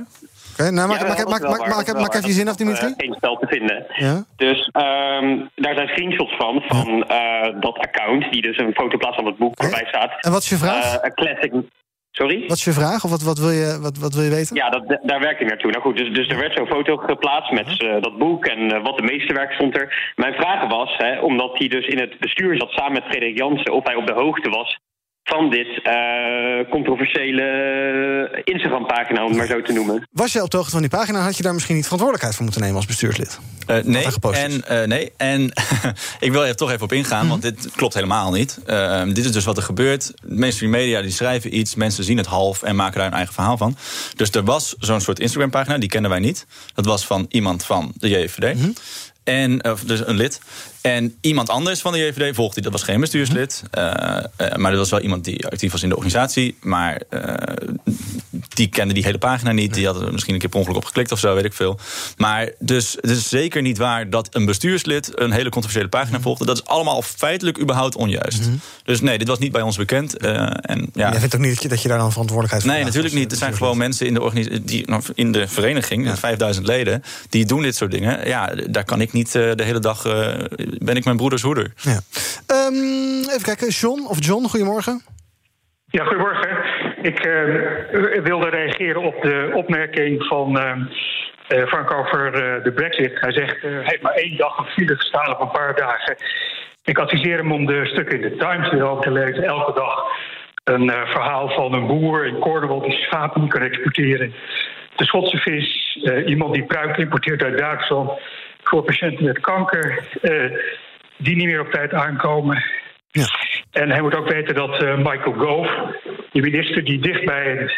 Oké, 0.59 0.71
nou, 0.71 0.87
maak, 0.87 0.99
Ja, 0.99 1.07
maak, 1.07 1.17
maak, 1.17 1.41
maak, 1.41 1.67
maak, 1.67 1.87
is 1.87 1.93
maak 1.93 2.13
wel 2.13 2.15
even 2.15 2.27
je 2.27 2.33
zin 2.33 2.47
af, 2.47 2.55
Dimitri. 2.55 2.93
geen 2.97 3.13
spel 3.13 3.37
te 3.37 3.47
vinden. 3.47 3.85
Ja. 3.95 4.23
Dus 4.35 4.69
ehm, 4.71 5.39
daar 5.55 5.75
zijn 5.75 5.87
screenshots 5.87 6.35
van, 6.35 6.63
van 6.67 7.03
eh, 7.03 7.53
dat 7.59 7.77
account, 7.77 8.31
die 8.31 8.41
dus 8.41 8.57
een 8.57 8.73
foto 8.73 8.97
plaatst 8.97 9.15
van 9.15 9.25
het 9.25 9.37
boek 9.37 9.61
waarbij 9.61 9.85
staat. 9.87 10.11
En 10.25 10.31
wat 10.31 10.41
is 10.41 10.49
je 10.49 10.57
vraag? 10.57 11.03
a 11.03 11.09
classic. 11.09 11.53
Sorry? 12.11 12.41
Wat 12.47 12.57
is 12.57 12.63
je 12.63 12.71
vraag? 12.71 13.03
Of 13.03 13.09
wat, 13.09 13.21
wat, 13.21 13.39
wil, 13.39 13.49
je, 13.49 13.77
wat, 13.81 13.97
wat 13.97 14.13
wil 14.13 14.23
je 14.23 14.29
weten? 14.29 14.55
Ja, 14.55 14.69
dat, 14.69 14.99
daar 15.03 15.19
werk 15.19 15.39
ik 15.39 15.47
naartoe. 15.47 15.71
Nou 15.71 15.83
goed, 15.83 15.97
dus, 15.97 16.13
dus 16.13 16.27
er 16.27 16.37
werd 16.37 16.57
zo'n 16.57 16.67
foto 16.67 16.97
geplaatst 16.97 17.51
met 17.51 17.81
eh, 17.81 18.01
dat 18.01 18.17
boek 18.17 18.45
en 18.45 18.83
wat 18.83 18.97
de 18.97 19.03
meeste 19.03 19.33
werk 19.33 19.51
stond 19.51 19.77
er. 19.77 20.13
Mijn 20.15 20.33
vraag 20.33 20.67
was, 20.67 20.95
hè, 20.97 21.19
omdat 21.19 21.57
hij 21.57 21.67
dus 21.67 21.85
in 21.87 21.99
het 21.99 22.19
bestuur 22.19 22.57
zat 22.57 22.69
samen 22.71 22.93
met 22.93 23.03
Frederik 23.03 23.37
Jansen, 23.37 23.73
of 23.73 23.83
hij 23.83 23.95
op 23.95 24.07
de 24.07 24.13
hoogte 24.13 24.49
was 24.49 24.77
van 25.27 25.49
dit 25.49 25.67
eh, 25.83 25.93
controversiële 26.69 28.41
Instagram-pagina, 28.43 29.21
om 29.23 29.27
het 29.27 29.37
maar 29.37 29.47
zo 29.47 29.61
te 29.61 29.73
noemen. 29.73 30.07
Was 30.11 30.33
je 30.33 30.43
op 30.43 30.49
de 30.49 30.57
hoogte 30.57 30.71
van 30.71 30.81
die 30.81 30.89
pagina, 30.89 31.19
had 31.19 31.37
je 31.37 31.43
daar 31.43 31.53
misschien 31.53 31.75
niet 31.75 31.83
verantwoordelijkheid 31.83 32.35
voor 32.35 32.43
moeten 32.43 32.61
nemen 32.61 32.77
als 32.77 32.85
bestuurslid? 32.85 33.39
Eh, 33.67 33.83
nee, 33.83 34.01
hij 34.03 34.11
gepost 34.11 34.37
en, 34.39 34.67
eh, 34.67 34.87
nee, 34.87 35.11
en 35.17 35.51
ik 36.19 36.31
wil 36.31 36.45
er 36.45 36.55
toch 36.55 36.71
even 36.71 36.83
op 36.83 36.91
ingaan, 36.91 37.19
Mhm. 37.19 37.29
want 37.29 37.41
dit 37.41 37.71
klopt 37.75 37.93
helemaal 37.93 38.31
niet. 38.31 38.59
Eh, 38.65 39.03
dit 39.03 39.25
is 39.25 39.31
dus 39.31 39.45
wat 39.45 39.57
er 39.57 39.63
gebeurt. 39.63 40.13
De 40.21 40.35
mainstream 40.35 40.71
media 40.71 41.01
die 41.01 41.11
schrijven 41.11 41.57
iets, 41.57 41.75
mensen 41.75 42.03
zien 42.03 42.17
het 42.17 42.25
half 42.25 42.63
en 42.63 42.75
maken 42.75 42.97
daar 42.97 43.07
een 43.07 43.13
eigen 43.13 43.33
verhaal 43.33 43.57
van. 43.57 43.77
Dus 44.15 44.31
er 44.31 44.43
was 44.43 44.75
zo'n 44.79 45.01
soort 45.01 45.19
Instagram-pagina, 45.19 45.77
die 45.77 45.89
kennen 45.89 46.09
wij 46.09 46.19
niet. 46.19 46.45
Dat 46.73 46.85
was 46.85 47.05
van 47.05 47.25
iemand 47.29 47.65
van 47.65 47.91
de 47.97 48.09
JVD. 48.09 48.55
Mhm. 48.55 48.69
En, 49.23 49.63
of 49.71 49.81
dus 49.83 50.07
een 50.07 50.15
lid. 50.15 50.41
En 50.87 51.17
iemand 51.21 51.49
anders 51.49 51.81
van 51.81 51.91
de 51.91 51.99
JVD 51.99 52.35
volgde 52.35 52.53
die. 52.53 52.63
Dat 52.63 52.71
was 52.71 52.83
geen 52.83 52.99
bestuurslid. 52.99 53.63
Mhm. 53.71 53.79
eh, 53.81 54.17
eh, 54.35 54.55
maar 54.55 54.71
dat 54.71 54.79
was 54.79 54.89
wel 54.89 54.99
iemand 54.99 55.23
die 55.23 55.45
actief 55.47 55.71
was 55.71 55.83
in 55.83 55.89
de 55.89 55.95
organisatie. 55.95 56.57
Maar 56.61 57.01
eh, 57.09 57.33
die 58.53 58.67
kende 58.67 58.93
die 58.93 59.03
hele 59.03 59.17
pagina 59.17 59.51
niet. 59.51 59.73
Die 59.73 59.85
had 59.85 60.01
er 60.01 60.11
misschien 60.11 60.33
een 60.33 60.39
keer 60.39 60.49
per 60.49 60.59
ongeluk 60.59 60.77
op 60.77 60.85
geklikt 60.85 61.11
of 61.11 61.19
zo, 61.19 61.35
weet 61.35 61.45
ik 61.45 61.53
veel. 61.53 61.79
Maar 62.17 62.51
dus 62.59 62.97
het 63.01 63.09
is 63.09 63.29
zeker 63.29 63.61
niet 63.61 63.77
waar 63.77 64.09
dat 64.09 64.27
een 64.31 64.45
bestuurslid 64.45 65.11
een 65.19 65.31
hele 65.31 65.49
controversiële 65.49 65.87
Mhm. 65.87 65.97
pagina 65.97 66.21
volgde. 66.21 66.45
Dat 66.45 66.57
is 66.57 66.65
allemaal 66.65 67.01
feitelijk 67.01 67.59
überhaupt 67.59 67.95
onjuist. 67.95 68.49
Dus 68.83 69.01
nee, 69.01 69.17
dit 69.17 69.27
was 69.27 69.39
niet 69.39 69.51
bij 69.51 69.61
ons 69.61 69.77
bekend. 69.77 70.17
en, 70.17 70.89
ja. 70.93 71.11
Jij 71.11 71.19
vindt 71.19 71.35
ook 71.35 71.41
niet 71.41 71.53
dat 71.53 71.61
je, 71.63 71.69
dat 71.69 71.81
je 71.81 71.87
daar 71.87 71.97
dan 71.97 72.11
verantwoordelijkheid 72.11 72.63
voor 72.63 72.73
Nee, 72.73 72.83
natuurlijk 72.83 73.13
niet. 73.13 73.31
Er 73.31 73.37
zijn 73.37 73.55
gewoon 73.55 73.77
mensen 73.77 74.05
in 74.05 74.13
de, 74.13 74.61
die, 74.63 74.87
nou, 74.87 75.01
in 75.13 75.31
de 75.31 75.47
vereniging, 75.47 76.19
5000 76.19 76.67
leden, 76.67 77.03
die 77.29 77.45
doen 77.45 77.61
dit 77.61 77.75
soort 77.75 77.91
dingen. 77.91 78.27
Ja, 78.27 78.53
daar 78.69 78.83
kan 78.85 79.01
ik 79.01 79.13
niet 79.13 79.31
de 79.31 79.63
hele 79.63 79.79
dag. 79.79 80.05
Ben 80.83 80.95
ik 80.95 81.05
mijn 81.05 81.17
broeders 81.17 81.41
hoeder. 81.41 81.71
Ja. 81.75 81.99
Ehm, 82.47 83.19
even 83.29 83.43
kijken, 83.43 83.67
John 83.67 84.05
of 84.07 84.25
John, 84.25 84.45
goedemorgen. 84.45 85.01
Ja, 85.85 86.03
goedemorgen. 86.03 86.49
Ik 87.01 87.19
eh, 87.19 88.21
wilde 88.23 88.49
reageren 88.49 89.01
op 89.01 89.21
de 89.21 89.51
opmerking 89.53 90.23
van 90.23 90.59
eh, 91.47 91.67
Frank 91.67 91.91
over 91.93 92.33
eh, 92.33 92.63
de 92.63 92.71
brexit. 92.71 93.19
Hij 93.19 93.31
zegt, 93.31 93.55
eh, 93.55 93.71
hij 93.71 93.83
heeft 93.83 94.01
maar 94.01 94.13
één 94.13 94.37
dag 94.37 94.59
op 94.59 94.67
file 94.67 94.95
gestaan 94.95 95.33
op 95.33 95.41
een 95.41 95.51
paar 95.51 95.75
dagen. 95.75 96.15
Ik 96.83 96.97
adviseer 96.97 97.37
hem 97.37 97.51
om 97.51 97.65
de 97.65 97.85
stukken 97.85 98.21
in 98.21 98.29
de 98.29 98.35
Times 98.37 98.71
erover 98.71 99.03
te 99.03 99.11
lezen. 99.11 99.43
Elke 99.43 99.73
dag 99.73 100.03
een 100.63 100.89
eh, 100.89 101.09
verhaal 101.09 101.49
van 101.49 101.73
een 101.73 101.87
boer 101.87 102.25
in 102.25 102.39
Cornwall 102.39 102.81
die 102.81 102.97
schapen 102.97 103.41
niet 103.41 103.51
kan 103.51 103.61
exporteren. 103.61 104.33
De 104.95 105.05
Schotse 105.05 105.37
vis, 105.37 105.99
eh, 106.03 106.27
iemand 106.27 106.53
die 106.53 106.63
pruik 106.63 106.97
importeert 106.97 107.43
uit 107.43 107.57
Duitsland 107.57 108.11
voor 108.69 108.83
patiënten 108.83 109.25
met 109.25 109.39
kanker, 109.39 110.03
eh, 110.21 110.51
die 111.17 111.35
niet 111.35 111.45
meer 111.45 111.59
op 111.61 111.71
tijd 111.71 111.93
aankomen. 111.93 112.63
En 113.71 113.89
hij 113.89 114.01
moet 114.01 114.15
ook 114.15 114.29
weten 114.31 114.55
dat 114.55 114.83
eh, 114.83 114.97
Michael 114.97 115.33
Gove, 115.33 115.95
de 116.31 116.41
minister 116.41 116.83
die 116.83 116.99
dicht 116.99 117.25
bij 117.25 117.69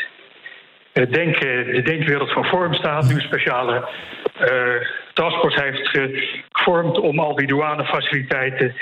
het 0.93 1.13
denken, 1.13 1.65
de 1.73 1.81
denkwereld 1.81 2.31
van 2.33 2.45
Vorm 2.45 2.73
staat, 2.73 3.07
nu 3.07 3.15
een 3.15 3.21
speciale 3.21 3.89
eh 4.39 4.87
taskforce 5.13 5.63
heeft 5.63 5.87
ge- 5.87 6.43
gevormd 6.51 6.99
om 6.99 7.19
al 7.19 7.35
die 7.35 7.47
douanefaciliteiten 7.47 8.75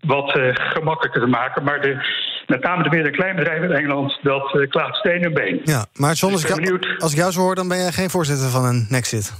wat 0.00 0.36
eh, 0.36 0.48
gemakkelijker 0.54 1.20
te 1.20 1.26
maken. 1.26 1.64
Maar 1.64 1.80
de, 1.80 1.96
met 2.46 2.62
name 2.62 2.82
de 2.82 2.88
midden- 2.88 3.10
en 3.12 3.18
kleinbedrijven 3.18 3.70
in 3.70 3.76
Engeland, 3.76 4.18
dat 4.22 4.54
eh 4.60 4.68
klaagt 4.68 4.96
steen 4.96 5.22
en 5.22 5.34
been. 5.34 5.60
Ja, 5.64 5.86
maar 5.94 6.14
John, 6.14 6.32
als 6.32 6.42
Dus 6.42 6.50
ik, 6.50 6.58
ik 6.58 6.66
jou, 6.66 6.96
als 6.98 7.12
ik 7.12 7.18
jou 7.18 7.32
zo 7.32 7.40
hoor, 7.40 7.54
dan 7.54 7.68
ben 7.68 7.78
jij 7.78 7.92
geen 7.92 8.10
voorzitter 8.10 8.48
van 8.48 8.64
een 8.64 8.86
Nexit. 8.88 9.32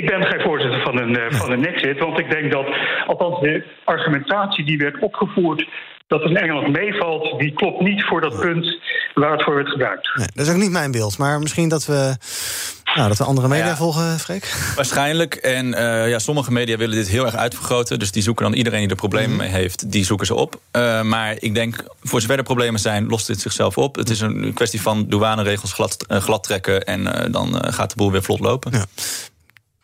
Ik 0.00 0.06
ben 0.06 0.22
geen 0.26 0.40
voorzitter 0.40 0.80
van 0.82 0.98
een, 0.98 1.16
eh, 1.16 1.38
van 1.38 1.50
een 1.52 1.60
Nexit, 1.60 1.98
want 1.98 2.18
ik 2.18 2.30
denk 2.30 2.52
dat, 2.52 2.66
althans 3.06 3.40
de 3.40 3.64
argumentatie 3.84 4.64
die 4.64 4.78
werd 4.78 4.98
opgevoerd, 5.00 5.68
dat 6.06 6.20
het 6.22 6.30
in 6.30 6.36
Engeland 6.36 6.68
meevalt, 6.68 7.38
die 7.40 7.52
klopt 7.52 7.80
niet 7.80 8.04
voor 8.04 8.20
dat 8.20 8.40
punt 8.40 8.78
waar 9.14 9.32
het 9.32 9.42
voor 9.42 9.54
werd 9.54 9.68
gebruikt. 9.68 10.10
Nee, 10.16 10.26
dat 10.34 10.46
is 10.46 10.52
ook 10.52 10.58
niet 10.58 10.70
mijn 10.70 10.90
beeld. 10.90 11.18
Maar 11.18 11.38
misschien 11.38 11.68
dat 11.68 11.86
we, 11.86 12.16
nou, 12.94 13.08
dat 13.08 13.18
we 13.18 13.24
andere 13.24 13.48
media 13.48 13.66
Ja. 13.66 13.76
volgen, 13.76 14.18
Freek. 14.18 14.72
Waarschijnlijk. 14.76 15.34
En 15.34 15.74
eh, 15.74 16.08
ja, 16.08 16.18
sommige 16.18 16.52
media 16.52 16.76
willen 16.76 16.96
dit 16.96 17.08
heel 17.08 17.24
erg 17.24 17.34
uitvergroten. 17.34 17.98
Dus 17.98 18.12
die 18.12 18.22
zoeken 18.22 18.44
dan 18.44 18.54
iedereen 18.54 18.80
die 18.80 18.88
er 18.88 18.96
problemen 18.96 19.36
mee 19.36 19.48
heeft, 19.48 19.92
die 19.92 20.04
zoeken 20.04 20.26
ze 20.26 20.34
op. 20.34 20.60
Eh, 20.70 21.02
maar 21.02 21.34
ik 21.38 21.54
denk, 21.54 21.84
voor 22.02 22.20
zover 22.20 22.36
er 22.36 22.42
problemen 22.42 22.80
zijn, 22.80 23.06
lost 23.06 23.26
dit 23.26 23.40
zichzelf 23.40 23.78
op. 23.78 23.96
Het 23.96 24.10
is 24.10 24.20
een 24.20 24.52
kwestie 24.54 24.80
van 24.80 25.06
douaneregels 25.08 25.72
glad, 25.72 26.04
glad 26.08 26.42
trekken. 26.44 26.84
En 26.84 27.14
eh, 27.14 27.32
dan 27.32 27.72
gaat 27.72 27.90
de 27.90 27.96
boel 27.96 28.12
weer 28.12 28.22
vlot 28.22 28.40
lopen. 28.40 28.72
Ja. 28.72 28.84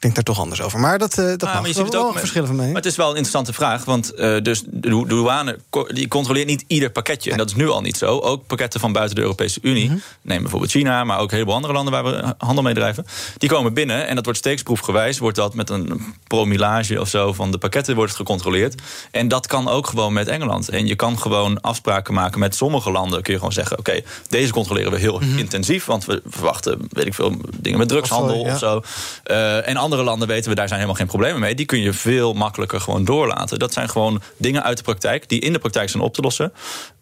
denk 0.00 0.14
daar 0.14 0.24
toch 0.24 0.38
anders 0.40 0.62
over. 0.62 0.80
Maar 0.80 0.98
dat, 0.98 1.18
eh, 1.18 1.24
dat 1.24 1.42
Ah, 1.42 1.48
mag. 1.48 1.58
maar 1.60 1.68
je 1.68 1.74
ziet 1.74 1.84
ook 1.86 1.92
wel 1.92 2.08
met- 2.10 2.18
verschillen 2.18 2.46
van 2.46 2.56
mening. 2.56 2.74
Maar 2.74 2.82
het 2.82 2.90
is 2.92 2.96
wel 2.98 3.06
een 3.10 3.16
interessante 3.16 3.52
vraag. 3.52 3.84
Want 3.84 4.14
eh, 4.14 4.36
dus 4.42 4.62
de 4.66 4.88
dou- 4.88 5.06
douane 5.08 5.58
die 5.88 6.08
controleert 6.08 6.46
niet 6.46 6.64
ieder 6.66 6.90
pakketje. 6.90 7.30
En 7.30 7.36
dat 7.38 7.46
is 7.48 7.54
nu 7.54 7.68
al 7.68 7.80
niet 7.80 7.96
zo. 7.96 8.18
Ook 8.18 8.46
pakketten 8.46 8.80
van 8.80 8.92
buiten 8.92 9.14
de 9.16 9.20
Europese 9.22 9.58
Unie. 9.62 9.88
Mhm. 9.88 9.98
Neem 10.22 10.40
bijvoorbeeld 10.40 10.70
China, 10.70 11.04
maar 11.04 11.16
ook 11.18 11.24
een 11.28 11.32
heleboel 11.34 11.54
andere 11.54 11.72
landen 11.72 11.92
waar 11.92 12.04
we 12.04 12.34
handel 12.38 12.62
mee 12.62 12.74
drijven. 12.74 13.06
Die 13.38 13.48
komen 13.48 13.74
binnen 13.74 14.06
en 14.06 14.14
dat 14.14 14.24
wordt 14.24 14.38
steeksproefgewijs. 14.38 15.18
Wordt 15.18 15.36
dat 15.36 15.54
met 15.54 15.70
een 15.70 16.02
promillage 16.26 17.00
of 17.00 17.08
zo 17.08 17.32
van 17.32 17.50
de 17.50 17.58
pakketten 17.58 17.94
wordt 17.94 18.10
het 18.10 18.20
gecontroleerd. 18.20 18.74
En 19.10 19.28
dat 19.28 19.46
kan 19.46 19.68
ook 19.68 19.86
gewoon 19.86 20.12
met 20.12 20.28
Engeland. 20.28 20.68
En 20.68 20.86
je 20.86 20.94
kan 20.94 21.18
gewoon 21.18 21.60
afspraken 21.60 22.14
maken 22.14 22.38
met 22.40 22.54
sommige 22.54 22.90
landen. 22.90 23.22
Kun 23.22 23.32
je 23.32 23.38
gewoon 23.38 23.54
zeggen: 23.54 23.78
oké, 23.78 24.00
deze 24.28 24.52
controleren 24.52 24.92
we 24.92 24.98
heel 24.98 25.18
Mhm. 25.18 25.38
intensief. 25.38 25.84
Want 25.84 26.04
we 26.04 26.22
verwachten, 26.26 26.86
weet 26.90 27.06
ik 27.06 27.14
veel, 27.14 27.36
dingen 27.56 27.78
met 27.78 27.88
drugshandel 27.88 28.40
Of 28.40 28.58
zo, 28.58 28.76
of 28.76 28.86
zo. 28.86 29.32
Eh, 29.32 29.68
en 29.68 29.76
andere 29.76 29.89
landen 29.96 30.28
weten 30.28 30.50
we, 30.50 30.56
daar 30.56 30.68
zijn 30.68 30.80
helemaal 30.80 31.00
geen 31.00 31.10
problemen 31.10 31.40
mee. 31.40 31.54
Die 31.54 31.66
kun 31.66 31.80
je 31.80 31.92
veel 31.92 32.32
makkelijker 32.32 32.80
gewoon 32.80 33.04
doorlaten. 33.04 33.58
Dat 33.58 33.72
zijn 33.72 33.88
gewoon 33.88 34.22
dingen 34.36 34.62
uit 34.62 34.76
de 34.76 34.82
praktijk 34.82 35.28
die 35.28 35.40
in 35.40 35.52
de 35.52 35.58
praktijk 35.58 35.88
zijn 35.90 36.02
op 36.02 36.14
te 36.14 36.20
lossen. 36.20 36.52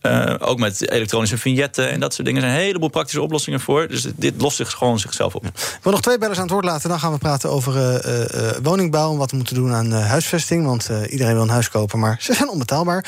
Eh, 0.01 0.35
ook 0.39 0.59
met 0.59 0.91
elektronische 0.91 1.39
vignetten 1.39 1.91
en 1.91 2.01
dat 2.01 2.15
soort 2.15 2.27
dingen. 2.27 2.43
Er 2.43 2.49
zijn 2.49 2.61
een 2.61 2.67
heleboel 2.67 2.89
praktische 2.89 3.23
oplossingen 3.23 3.61
voor. 3.61 3.89
Dus 3.89 4.07
dit 4.17 4.35
lost 4.41 4.57
zich 4.57 4.71
gewoon 4.71 4.99
zichzelf 4.99 5.35
op. 5.35 5.45
Wil 5.83 5.93
nog 5.93 6.01
twee 6.01 6.19
bellers 6.19 6.39
aan 6.39 6.45
het 6.45 6.53
woord 6.53 6.65
laten. 6.65 6.89
Dan 6.89 7.01
gaan 7.01 7.13
we 7.13 7.19
praten 7.19 7.51
over 7.51 7.77
eh, 7.77 8.51
eh, 8.51 8.57
woningbouw. 8.63 9.13
En 9.13 9.19
wat 9.19 9.31
we 9.31 9.37
moeten 9.37 9.55
doen 9.55 9.73
aan 9.73 9.93
huisvesting. 9.93 10.67
Want 10.67 10.91
iedereen 11.09 11.35
wil 11.35 11.43
een 11.43 11.49
huis 11.49 11.71
kopen, 11.71 11.99
maar 11.99 12.17
ze 12.21 12.35
zijn 12.35 12.49
onbetaalbaar. 12.49 13.05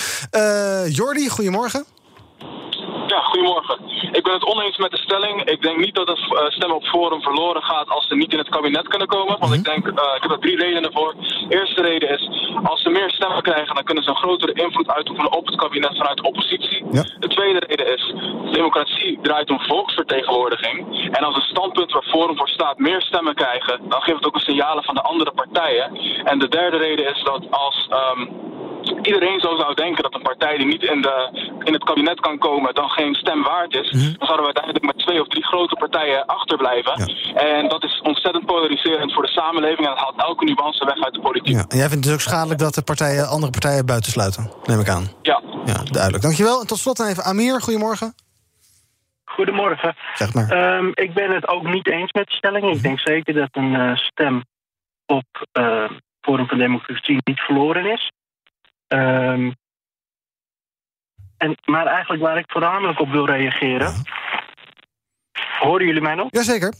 Jordi, 0.88 1.28
goedemorgen. 1.28 1.84
Ja, 3.14 3.20
goedemorgen. 3.20 3.78
Ik 4.12 4.22
ben 4.22 4.32
het 4.32 4.44
oneens 4.44 4.76
met 4.76 4.90
de 4.90 4.96
stelling. 4.96 5.44
Ik 5.44 5.62
denk 5.62 5.78
niet 5.78 5.94
dat 5.94 6.06
de 6.06 6.12
eh, 6.12 6.50
stem 6.50 6.70
op 6.70 6.84
Forum 6.84 7.22
verloren 7.22 7.62
gaat 7.62 7.88
als 7.88 8.06
ze 8.06 8.14
niet 8.14 8.32
in 8.32 8.38
het 8.38 8.48
kabinet 8.48 8.88
kunnen 8.88 9.08
komen. 9.08 9.38
Want 9.38 9.54
ik 9.54 9.64
denk, 9.64 9.86
eh, 9.86 10.16
ik 10.16 10.22
heb 10.22 10.30
er 10.30 10.38
drie 10.38 10.56
redenen 10.56 10.92
voor. 10.92 11.14
De 11.48 11.56
eerste 11.58 11.82
reden 11.82 12.08
is, 12.08 12.28
als 12.62 12.82
ze 12.82 12.90
meer 12.90 13.10
stemmen 13.10 13.42
krijgen, 13.42 13.74
dan 13.74 13.84
kunnen 13.84 14.04
ze 14.04 14.10
een 14.10 14.16
grotere 14.16 14.52
invloed 14.52 14.90
uitoefenen 14.90 15.32
op 15.32 15.46
het 15.46 15.56
kabinet 15.56 15.96
vanuit 15.96 16.16
de 16.16 16.22
oppositie. 16.22 16.84
De 17.18 17.28
tweede 17.28 17.62
reden 17.66 17.94
is, 17.96 18.14
democratie 18.60 19.18
draait 19.22 19.50
om 19.50 19.60
volksvertegenwoordiging. 19.60 20.76
En 21.16 21.24
als 21.24 21.36
een 21.36 21.52
standpunt 21.54 21.92
waar 21.92 22.10
Forum 22.14 22.36
voor 22.36 22.48
staat 22.48 22.78
meer 22.78 23.02
stemmen 23.02 23.34
krijgen, 23.34 23.80
dan 23.88 24.00
geeft 24.02 24.16
het 24.16 24.26
ook 24.26 24.34
een 24.34 24.50
signalen 24.50 24.84
van 24.84 24.94
de 24.94 25.02
andere 25.02 25.32
partijen. 25.32 25.86
En 26.24 26.38
de 26.38 26.48
derde 26.48 26.76
reden 26.76 27.06
is 27.14 27.22
dat 27.24 27.42
als... 27.50 27.88
ehm, 27.90 28.22
iedereen 29.02 29.40
zo 29.40 29.56
zou 29.56 29.74
denken 29.74 30.02
dat 30.02 30.14
een 30.14 30.22
partij 30.22 30.56
die 30.56 30.66
niet 30.66 30.82
in, 30.82 31.00
de, 31.02 31.16
in 31.64 31.72
het 31.72 31.84
kabinet 31.84 32.20
kan 32.20 32.38
komen 32.38 32.74
dan 32.74 32.88
geen 32.88 33.14
stem 33.14 33.42
waard 33.42 33.74
is, 33.74 33.90
dan 33.90 34.26
zouden 34.28 34.46
we 34.46 34.52
uiteindelijk 34.52 34.84
met 34.84 34.98
twee 34.98 35.20
of 35.20 35.28
drie 35.28 35.44
grote 35.44 35.74
partijen 35.74 36.26
achterblijven. 36.26 36.94
En 37.34 37.68
dat 37.68 37.84
is 37.84 38.00
ontzettend 38.02 38.46
polariserend 38.46 39.12
voor 39.12 39.22
de 39.22 39.28
samenleving 39.28 39.86
en 39.86 39.92
het 39.92 39.98
haalt 39.98 40.22
elke 40.22 40.44
nuance 40.44 40.84
weg 40.84 41.04
uit 41.04 41.14
de 41.14 41.20
politiek. 41.20 41.54
Ja, 41.54 41.64
en 41.68 41.76
jij 41.76 41.88
vindt 41.88 41.94
het 41.94 42.02
dus 42.02 42.12
ook 42.12 42.20
schadelijk 42.30 42.60
dat 42.60 42.74
de 42.74 42.82
partijen, 42.82 43.28
andere 43.28 43.52
partijen 43.52 43.86
buitensluiten, 43.86 44.50
neem 44.64 44.80
ik 44.80 44.88
aan. 44.88 45.08
Ja. 45.22 45.42
Ja, 45.64 45.82
duidelijk. 45.90 46.22
Dankjewel. 46.22 46.60
En 46.60 46.66
tot 46.66 46.78
slot 46.78 47.00
even 47.00 47.24
Amir, 47.24 47.60
goedemorgen. 47.60 48.14
Goedemorgen. 49.44 49.94
Zeg 50.14 50.34
maar. 50.34 50.48
Ehm, 50.48 50.90
ik 50.94 51.14
ben 51.14 51.30
het 51.30 51.48
ook 51.48 51.66
niet 51.68 51.88
eens 51.88 52.12
met 52.12 52.26
de 52.26 52.34
stelling. 52.34 52.74
Ik 52.74 52.82
denk 52.82 53.00
zeker 53.00 53.34
dat 53.34 53.48
een 53.52 53.74
eh, 53.74 53.96
stem 53.96 54.44
op 55.06 55.46
uh, 55.58 55.90
Forum 56.20 56.46
van 56.46 56.58
Democratie 56.58 57.18
niet 57.24 57.40
verloren 57.40 57.92
is. 57.92 58.12
Ehm, 58.88 59.50
en, 61.36 61.56
maar 61.64 61.86
eigenlijk 61.86 62.22
waar 62.22 62.38
ik 62.38 62.50
voornamelijk 62.50 63.00
op 63.00 63.10
wil 63.10 63.26
reageren. 63.26 63.92
Horen 65.58 65.86
jullie 65.86 66.02
mij 66.02 66.14
nog? 66.14 66.28
Jazeker. 66.30 66.74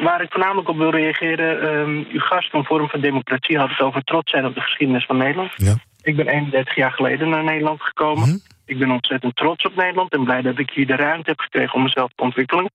Waar 0.00 0.22
ik 0.22 0.30
voornamelijk 0.30 0.68
op 0.68 0.76
wil 0.76 0.90
reageren. 0.90 1.60
ehm, 1.60 2.12
uw 2.12 2.20
gast 2.20 2.50
van 2.50 2.64
Forum 2.64 2.88
van 2.88 3.00
Democratie 3.00 3.58
had 3.58 3.70
het 3.70 3.80
over 3.80 4.02
trots 4.02 4.30
zijn 4.30 4.46
op 4.46 4.54
de 4.54 4.60
geschiedenis 4.60 5.06
van 5.06 5.16
Nederland. 5.16 5.52
Ja. 5.56 5.74
Ik 6.02 6.16
ben 6.16 6.26
31 6.26 6.74
jaar 6.74 6.92
geleden 6.92 7.28
naar 7.28 7.44
Nederland 7.44 7.82
gekomen. 7.82 8.42
Ik 8.66 8.78
ben 8.78 8.90
ontzettend 8.90 9.36
trots 9.36 9.64
op 9.64 9.74
Nederland 9.74 10.12
en 10.12 10.24
blij 10.24 10.42
dat 10.42 10.58
ik 10.58 10.70
hier 10.70 10.86
de 10.86 10.96
ruimte 10.96 11.30
heb 11.30 11.40
gekregen 11.40 11.74
om 11.74 11.82
mezelf 11.82 12.12
te 12.14 12.22
ontwikkelen. 12.22 12.70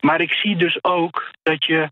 Maar 0.00 0.20
ik 0.20 0.32
zie 0.32 0.56
dus 0.56 0.84
ook 0.84 1.30
dat 1.42 1.64
je 1.64 1.90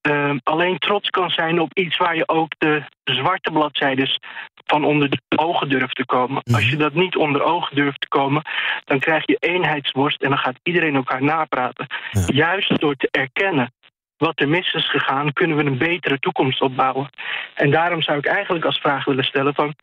ehm, 0.00 0.38
alleen 0.42 0.78
trots 0.78 1.10
kan 1.10 1.30
zijn 1.30 1.60
op 1.60 1.74
iets 1.74 1.96
waar 1.96 2.16
je 2.16 2.28
ook 2.28 2.54
de 2.58 2.82
zwarte 3.04 3.50
bladzijdes 3.50 4.18
van 4.64 4.84
onder 4.84 5.10
de 5.10 5.20
ogen 5.36 5.68
durft 5.68 5.96
te 5.96 6.06
komen. 6.06 6.42
Als 6.42 6.70
je 6.70 6.76
dat 6.76 6.94
niet 6.94 7.16
onder 7.16 7.42
ogen 7.42 7.76
durft 7.76 8.00
te 8.00 8.08
komen, 8.08 8.42
dan 8.84 8.98
krijg 8.98 9.26
je 9.26 9.36
eenheidsworst 9.38 10.22
en 10.22 10.28
dan 10.28 10.38
gaat 10.38 10.58
iedereen 10.62 10.94
elkaar 10.94 11.22
napraten. 11.22 11.86
Juist 12.26 12.80
door 12.80 12.94
te 12.94 13.08
erkennen 13.10 13.72
wat 14.16 14.40
er 14.40 14.48
mis 14.48 14.72
is 14.72 14.90
gegaan, 14.90 15.32
kunnen 15.32 15.56
we 15.56 15.64
een 15.64 15.78
betere 15.78 16.18
toekomst 16.18 16.60
opbouwen. 16.60 17.10
En 17.54 17.70
daarom 17.70 18.02
zou 18.02 18.18
ik 18.18 18.26
eigenlijk 18.26 18.64
als 18.64 18.78
vraag 18.78 19.04
willen 19.04 19.24
stellen 19.24 19.54
van... 19.54 19.74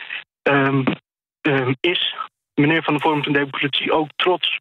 ehm, 0.41 0.83
ehm, 1.41 1.73
is 1.79 2.15
meneer 2.59 2.83
Van 2.83 2.93
de 2.93 2.99
Vorm 2.99 3.23
van 3.23 3.33
Democratie 3.33 3.91
ook 3.91 4.09
trots 4.15 4.59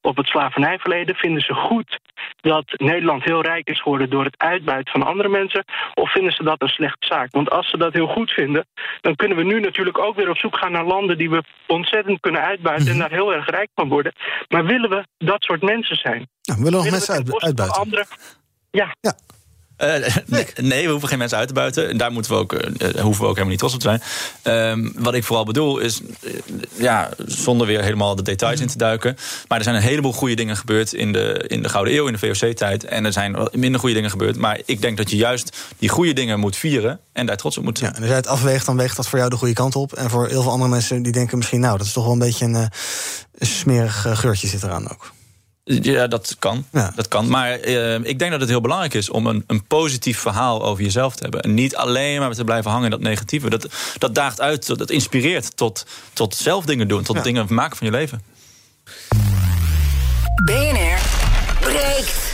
op 0.00 0.16
het 0.16 0.26
slavernijverleden? 0.26 1.14
Vinden 1.14 1.42
ze 1.42 1.54
goed 1.54 1.98
dat 2.40 2.64
Nederland 2.76 3.24
heel 3.24 3.42
rijk 3.42 3.68
is 3.68 3.80
geworden 3.82 4.10
door 4.10 4.24
het 4.24 4.38
uitbuiten 4.38 4.92
van 4.92 5.02
andere 5.02 5.28
mensen? 5.28 5.64
Of 5.94 6.12
vinden 6.12 6.32
ze 6.32 6.42
dat 6.42 6.62
een 6.62 6.68
slechte 6.68 7.06
zaak? 7.06 7.30
Want 7.30 7.50
als 7.50 7.70
ze 7.70 7.78
dat 7.78 7.92
heel 7.92 8.06
goed 8.06 8.30
vinden, 8.30 8.66
dan 9.00 9.16
kunnen 9.16 9.36
we 9.36 9.44
nu 9.44 9.60
natuurlijk 9.60 9.98
ook 9.98 10.16
weer 10.16 10.30
op 10.30 10.36
zoek 10.36 10.56
gaan 10.56 10.72
naar 10.72 10.84
landen 10.84 11.18
die 11.18 11.30
we 11.30 11.42
ontzettend 11.66 12.20
kunnen 12.20 12.42
uitbuiten 12.42 12.92
en 12.92 12.98
daar 12.98 13.10
heel 13.10 13.34
erg 13.34 13.46
rijk 13.46 13.70
van 13.74 13.88
worden. 13.88 14.12
Maar 14.48 14.64
willen 14.64 14.90
we 14.90 15.06
dat 15.18 15.42
soort 15.42 15.62
mensen 15.62 15.96
zijn? 15.96 16.28
Nou, 16.42 16.58
we 16.58 16.64
willen 16.64 16.72
nog 16.72 16.82
Willen 16.82 16.90
mensen 16.90 17.14
we 17.14 17.18
uit, 17.18 17.30
koste 17.30 17.38
van 17.38 17.48
uitbuiten. 17.48 17.80
Anderen, 17.80 18.06
ja. 18.70 18.94
Eh, 19.78 20.16
nee, 20.26 20.46
nee, 20.72 20.84
we 20.84 20.90
hoeven 20.90 21.08
geen 21.08 21.18
mensen 21.18 21.38
uit 21.38 21.48
te 21.48 21.54
buiten. 21.54 21.88
En 21.88 21.96
daar 21.96 22.12
moeten 22.12 22.32
we 22.32 22.38
ook, 22.38 22.52
eh, 22.52 22.88
eh, 22.88 23.02
hoeven 23.02 23.22
we 23.22 23.28
ook 23.28 23.36
helemaal 23.36 23.48
niet 23.48 23.58
trots 23.58 23.74
op 23.74 23.80
te 23.80 23.88
zijn. 23.88 24.02
Ehm, 24.42 25.02
wat 25.02 25.14
ik 25.14 25.24
vooral 25.24 25.44
bedoel 25.44 25.78
is, 25.78 26.00
ja, 26.78 27.10
zonder 27.26 27.66
weer 27.66 27.82
helemaal 27.82 28.16
de 28.16 28.22
details 28.22 28.60
in 28.60 28.66
te 28.66 28.78
duiken. 28.78 29.16
Maar 29.48 29.58
er 29.58 29.64
zijn 29.64 29.76
een 29.76 29.82
heleboel 29.82 30.12
goede 30.12 30.34
dingen 30.34 30.56
gebeurd 30.56 30.92
in 30.92 31.12
de, 31.12 31.44
in 31.46 31.62
de 31.62 31.68
Gouden 31.68 31.94
Eeuw, 31.94 32.06
in 32.06 32.16
de 32.20 32.34
VOC-tijd. 32.34 32.84
En 32.84 33.04
er 33.04 33.12
zijn 33.12 33.48
minder 33.52 33.80
goede 33.80 33.94
dingen 33.94 34.10
gebeurd. 34.10 34.36
Maar 34.36 34.60
ik 34.64 34.82
denk 34.82 34.96
dat 34.96 35.10
je 35.10 35.16
juist 35.16 35.56
die 35.78 35.88
goede 35.88 36.12
dingen 36.12 36.40
moet 36.40 36.56
vieren 36.56 37.00
en 37.12 37.26
daar 37.26 37.36
trots 37.36 37.58
op 37.58 37.64
moet 37.64 37.78
zijn. 37.78 37.92
En 37.92 37.98
als 37.98 38.08
jij 38.08 38.16
het 38.16 38.26
afweegt, 38.26 38.66
dan 38.66 38.76
weegt 38.76 38.96
dat 38.96 39.08
voor 39.08 39.18
jou 39.18 39.30
de 39.30 39.36
goede 39.36 39.54
kant 39.54 39.76
op. 39.76 39.92
En 39.92 40.10
voor 40.10 40.26
heel 40.28 40.42
veel 40.42 40.52
andere 40.52 40.70
mensen 40.70 41.02
die 41.02 41.12
denken 41.12 41.38
misschien... 41.38 41.60
nou, 41.60 41.78
dat 41.78 41.86
is 41.86 41.92
toch 41.92 42.04
wel 42.04 42.12
een 42.12 42.18
beetje 42.18 42.44
een, 42.44 42.70
smerig 43.38 44.06
geurtje 44.12 44.46
zit 44.46 44.62
eraan 44.62 44.90
ook. 44.90 45.12
Ja, 45.68 46.06
dat 46.06 46.36
kan. 46.38 46.64
Dat 46.94 47.08
kan. 47.08 47.28
Maar 47.28 47.50
eh, 47.50 47.94
ik 47.94 48.18
denk 48.18 48.30
dat 48.30 48.40
het 48.40 48.48
heel 48.48 48.60
belangrijk 48.60 48.94
is 48.94 49.10
om 49.10 49.26
een, 49.26 49.44
een 49.46 49.64
positief 49.64 50.18
verhaal 50.18 50.64
over 50.64 50.84
jezelf 50.84 51.14
te 51.14 51.22
hebben. 51.22 51.40
En 51.40 51.54
niet 51.54 51.76
alleen 51.76 52.20
maar 52.20 52.34
te 52.34 52.44
blijven 52.44 52.70
hangen 52.70 52.84
in 52.84 52.90
dat 52.90 53.00
negatieve. 53.00 53.50
Dat, 53.50 53.66
dat 53.98 54.14
daagt 54.14 54.40
uit, 54.40 54.78
dat 54.78 54.90
inspireert 54.90 55.56
tot, 55.56 55.86
tot 56.12 56.34
zelf 56.34 56.64
dingen 56.64 56.88
doen, 56.88 57.02
tot 57.02 57.22
dingen 57.22 57.46
maken 57.48 57.76
van 57.76 57.86
je 57.86 57.92
leven. 57.92 58.22
BNR 60.44 60.98
breekt. 61.60 62.27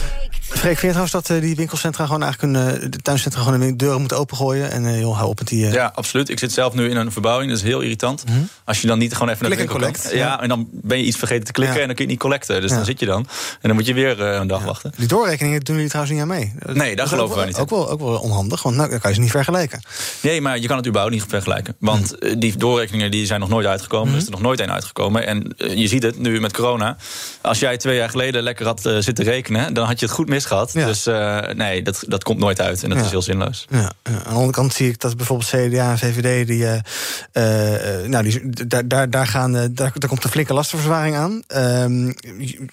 Freek, 0.55 0.79
vind 0.79 0.95
je 0.95 0.99
trouwens 1.01 1.13
dat 1.13 1.31
eh, 1.37 1.41
die 1.43 1.57
winkelcentra 1.57 2.05
gewoon 2.07 2.23
eigenlijk 2.23 2.55
een, 2.57 2.83
eh, 2.83 2.91
de 2.91 2.99
tuincentra 2.99 3.43
gewoon 3.43 3.61
de 3.61 3.77
deuren 3.77 3.99
moeten 4.01 4.19
opengooien? 4.19 4.71
En 4.71 4.87
eh, 4.87 5.01
joh, 5.01 5.17
hou 5.17 5.29
op 5.29 5.39
met 5.39 5.49
die. 5.49 5.67
eh, 5.67 5.73
Ja, 5.73 5.93
absoluut. 5.95 6.29
Ik 6.29 6.39
zit 6.39 6.53
zelf 6.53 6.75
nu 6.75 6.91
in 6.91 6.97
een 6.97 7.13
verbouwing, 7.13 7.51
dat 7.51 7.59
is 7.59 7.65
heel 7.65 7.81
irritant. 7.81 8.25
Als 8.65 8.81
je 8.81 8.87
dan 8.87 8.99
niet 8.99 9.13
gewoon 9.13 9.29
even 9.29 9.49
naar 9.49 9.59
de 9.59 9.65
collect. 9.65 10.09
Ja, 10.11 10.17
ja. 10.17 10.43
en 10.43 10.49
dan 10.49 10.69
ben 10.73 10.99
je 10.99 11.05
iets 11.05 11.17
vergeten 11.17 11.45
te 11.45 11.53
klikken 11.53 11.75
Ja. 11.77 11.81
en 11.83 11.87
dan 11.87 11.97
kun 11.97 12.05
je 12.05 12.11
niet 12.11 12.21
collecten. 12.21 12.61
Dus 12.61 12.71
Ja. 12.71 12.77
dan 12.77 12.85
zit 12.85 13.01
je 13.01 13.07
dan. 13.07 13.21
En 13.61 13.69
dan 13.69 13.75
moet 13.75 13.87
je 13.87 13.95
weer 13.95 14.23
eh, 14.23 14.39
een 14.41 14.47
dag 14.47 14.65
wachten. 14.65 14.93
Die 14.97 15.09
doorrekeningen 15.09 15.61
doen 15.61 15.75
jullie 15.75 15.91
trouwens 15.91 16.15
niet 16.17 16.25
aan 16.25 16.37
mee. 16.37 16.53
Nee, 16.73 16.97
daar 16.97 17.05
is 17.05 17.11
geloven 17.13 17.37
wij 17.37 17.47
niet 17.47 17.57
Ook 17.59 17.71
wel, 17.71 17.91
ook 17.91 18.01
wel 18.01 18.19
onhandig, 18.19 18.63
want 18.63 18.77
nou, 18.77 18.91
dan 18.91 18.99
kan 19.01 19.11
je 19.11 19.17
ze 19.17 19.23
niet 19.23 19.31
vergelijken. 19.31 19.83
Nee, 20.21 20.41
maar 20.41 20.59
je 20.59 20.67
kan 20.67 20.77
het 20.77 20.87
überhaupt 20.87 21.15
niet 21.15 21.25
vergelijken. 21.29 21.77
Want 21.79 22.19
eh, 22.19 22.35
die 22.39 22.57
doorrekeningen 22.57 23.11
die 23.11 23.27
zijn 23.27 23.41
nog 23.41 23.49
nooit 23.49 23.67
uitgekomen. 23.67 24.07
Mhm. 24.07 24.15
Er 24.15 24.21
is 24.21 24.27
er 24.27 24.33
nog 24.33 24.41
nooit 24.43 24.61
één 24.61 24.73
uitgekomen. 24.73 25.27
En 25.27 25.55
eh, 25.59 25.75
je 25.77 25.89
ziet 25.89 26.03
het 26.03 26.19
nu 26.19 26.41
met 26.41 26.53
corona. 26.53 26.97
Als 27.41 27.59
jij 27.59 27.77
twee 27.77 27.97
jaar 27.97 28.11
geleden 28.11 28.43
lekker 28.43 28.67
had 28.67 28.87
eh, 28.87 28.97
zitten 28.99 29.25
rekenen... 29.25 29.75
dan 29.75 29.87
had 29.87 30.01
je 30.01 30.07
het 30.07 30.15
goed 30.15 30.29
misgehad. 30.45 30.73
Dus 30.73 31.07
eh, 31.07 31.55
nee, 31.55 31.83
dat, 31.83 32.05
dat 32.09 32.23
komt 32.25 32.39
nooit 32.39 32.61
uit. 32.61 32.83
En 32.83 32.89
dat 32.89 32.99
Ja. 32.99 33.05
is 33.05 33.11
heel 33.11 33.23
zinloos. 33.23 33.67
Ja. 33.71 33.93
Aan 34.03 34.13
de 34.23 34.29
andere 34.29 34.51
kant 34.51 34.73
zie 34.75 34.89
ik 34.89 35.01
dat 35.01 35.17
bijvoorbeeld 35.17 35.49
CDA 35.49 35.91
en 35.91 35.99
VVD, 35.99 36.47
die, 36.47 36.67
eh, 36.67 38.01
eh, 38.03 38.09
nou, 38.09 38.25
die, 38.25 38.67
daar, 38.67 38.89
daar, 38.89 39.11
daar, 39.11 39.27
gaan, 39.27 39.53
daar, 39.53 39.71
daar 39.73 40.09
komt 40.09 40.25
een 40.25 40.31
flinke 40.31 40.55
lastenverzwaring 40.55 41.17
aan. 41.17 41.43
Ehm, 41.47 42.13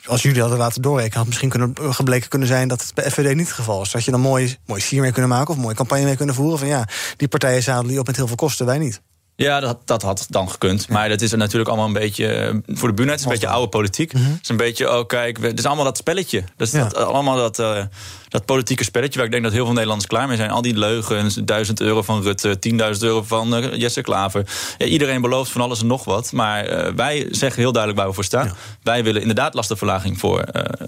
als 0.06 0.22
jullie 0.22 0.42
hadden 0.42 0.58
laten 0.60 0.82
doorrekenen, 0.82 1.18
had 1.18 1.28
misschien 1.28 1.50
kunnen, 1.50 1.74
gebleken 1.80 2.30
kunnen 2.30 2.48
zijn 2.48 2.68
dat 2.68 2.82
het 2.82 2.94
bij 2.94 3.12
FVD 3.12 3.36
niet 3.36 3.46
het 3.48 3.56
geval 3.56 3.82
is. 3.82 3.92
Dat 3.92 4.04
je 4.04 4.12
dan 4.12 4.20
mooi, 4.22 4.58
mooi 4.66 4.82
sier 4.82 5.02
mee 5.02 5.12
kunnen 5.12 5.30
maken 5.32 5.54
of 5.54 5.60
mooie 5.60 5.76
campagne 5.76 6.04
mee 6.06 6.16
kunnen 6.16 6.36
voeren. 6.36 6.60
Van 6.60 6.68
ja, 6.68 6.88
die 7.18 7.28
partijen 7.28 7.64
zadelen 7.64 7.88
die 7.90 8.00
op 8.00 8.08
met 8.08 8.16
heel 8.16 8.28
veel 8.28 8.36
kosten, 8.36 8.66
wij 8.66 8.78
niet. 8.78 9.02
Ja, 9.42 9.60
dat, 9.60 9.78
dat 9.86 10.02
had 10.02 10.26
dan 10.30 10.50
gekund. 10.50 10.88
Maar 10.90 11.10
dat 11.10 11.22
is 11.22 11.32
er 11.32 11.38
natuurlijk 11.38 11.70
allemaal 11.70 11.88
een 11.88 11.94
beetje... 11.94 12.28
eh, 12.28 12.56
Voor 12.68 12.88
de 12.88 12.94
buurnet 12.94 13.20
is 13.20 13.26
een 13.26 13.32
beetje 13.32 13.48
oude 13.48 13.70
politiek. 13.70 14.12
Het 14.12 14.22
is 14.42 14.50
een 14.50 14.58
beetje, 14.58 14.98
oh 15.00 15.06
kijk, 15.08 15.38
het 15.42 15.60
is 15.60 15.66
allemaal 15.66 15.86
dat 15.86 15.98
spelletje. 15.98 16.44
Dat 16.58 16.68
is 16.68 16.74
Ja. 16.74 16.84
dat, 16.84 16.96
allemaal 16.96 17.36
dat, 17.36 17.60
eh, 17.60 17.84
dat 18.30 18.46
politieke 18.46 18.84
spelletje... 18.84 19.16
waar 19.18 19.26
ik 19.26 19.32
denk 19.32 19.44
dat 19.44 19.52
heel 19.54 19.64
veel 19.64 19.74
Nederlanders 19.74 20.10
klaar 20.10 20.28
mee 20.28 20.38
zijn. 20.38 20.50
Al 20.50 20.62
die 20.62 20.78
leugens, 20.78 21.36
1000 21.36 21.82
euro 21.82 22.02
van 22.02 22.22
Rutte... 22.22 22.58
10.000 22.70 22.78
euro 23.00 23.24
van 23.24 23.56
eh, 23.56 23.76
Jesse 23.80 24.02
Klaver. 24.02 24.44
Ja, 24.78 24.86
iedereen 24.86 25.22
belooft 25.22 25.52
van 25.52 25.62
alles 25.62 25.82
en 25.82 25.88
nog 25.88 26.04
wat. 26.04 26.32
Maar 26.32 26.96
wij 26.96 27.28
zeggen 27.32 27.62
heel 27.62 27.72
duidelijk 27.72 28.02
waar 28.02 28.10
we 28.10 28.16
voor 28.16 28.24
staan. 28.24 28.56
Wij 28.84 29.04
willen 29.04 29.22
inderdaad 29.22 29.54
lastenverlaging 29.54 30.20
voor, 30.20 30.44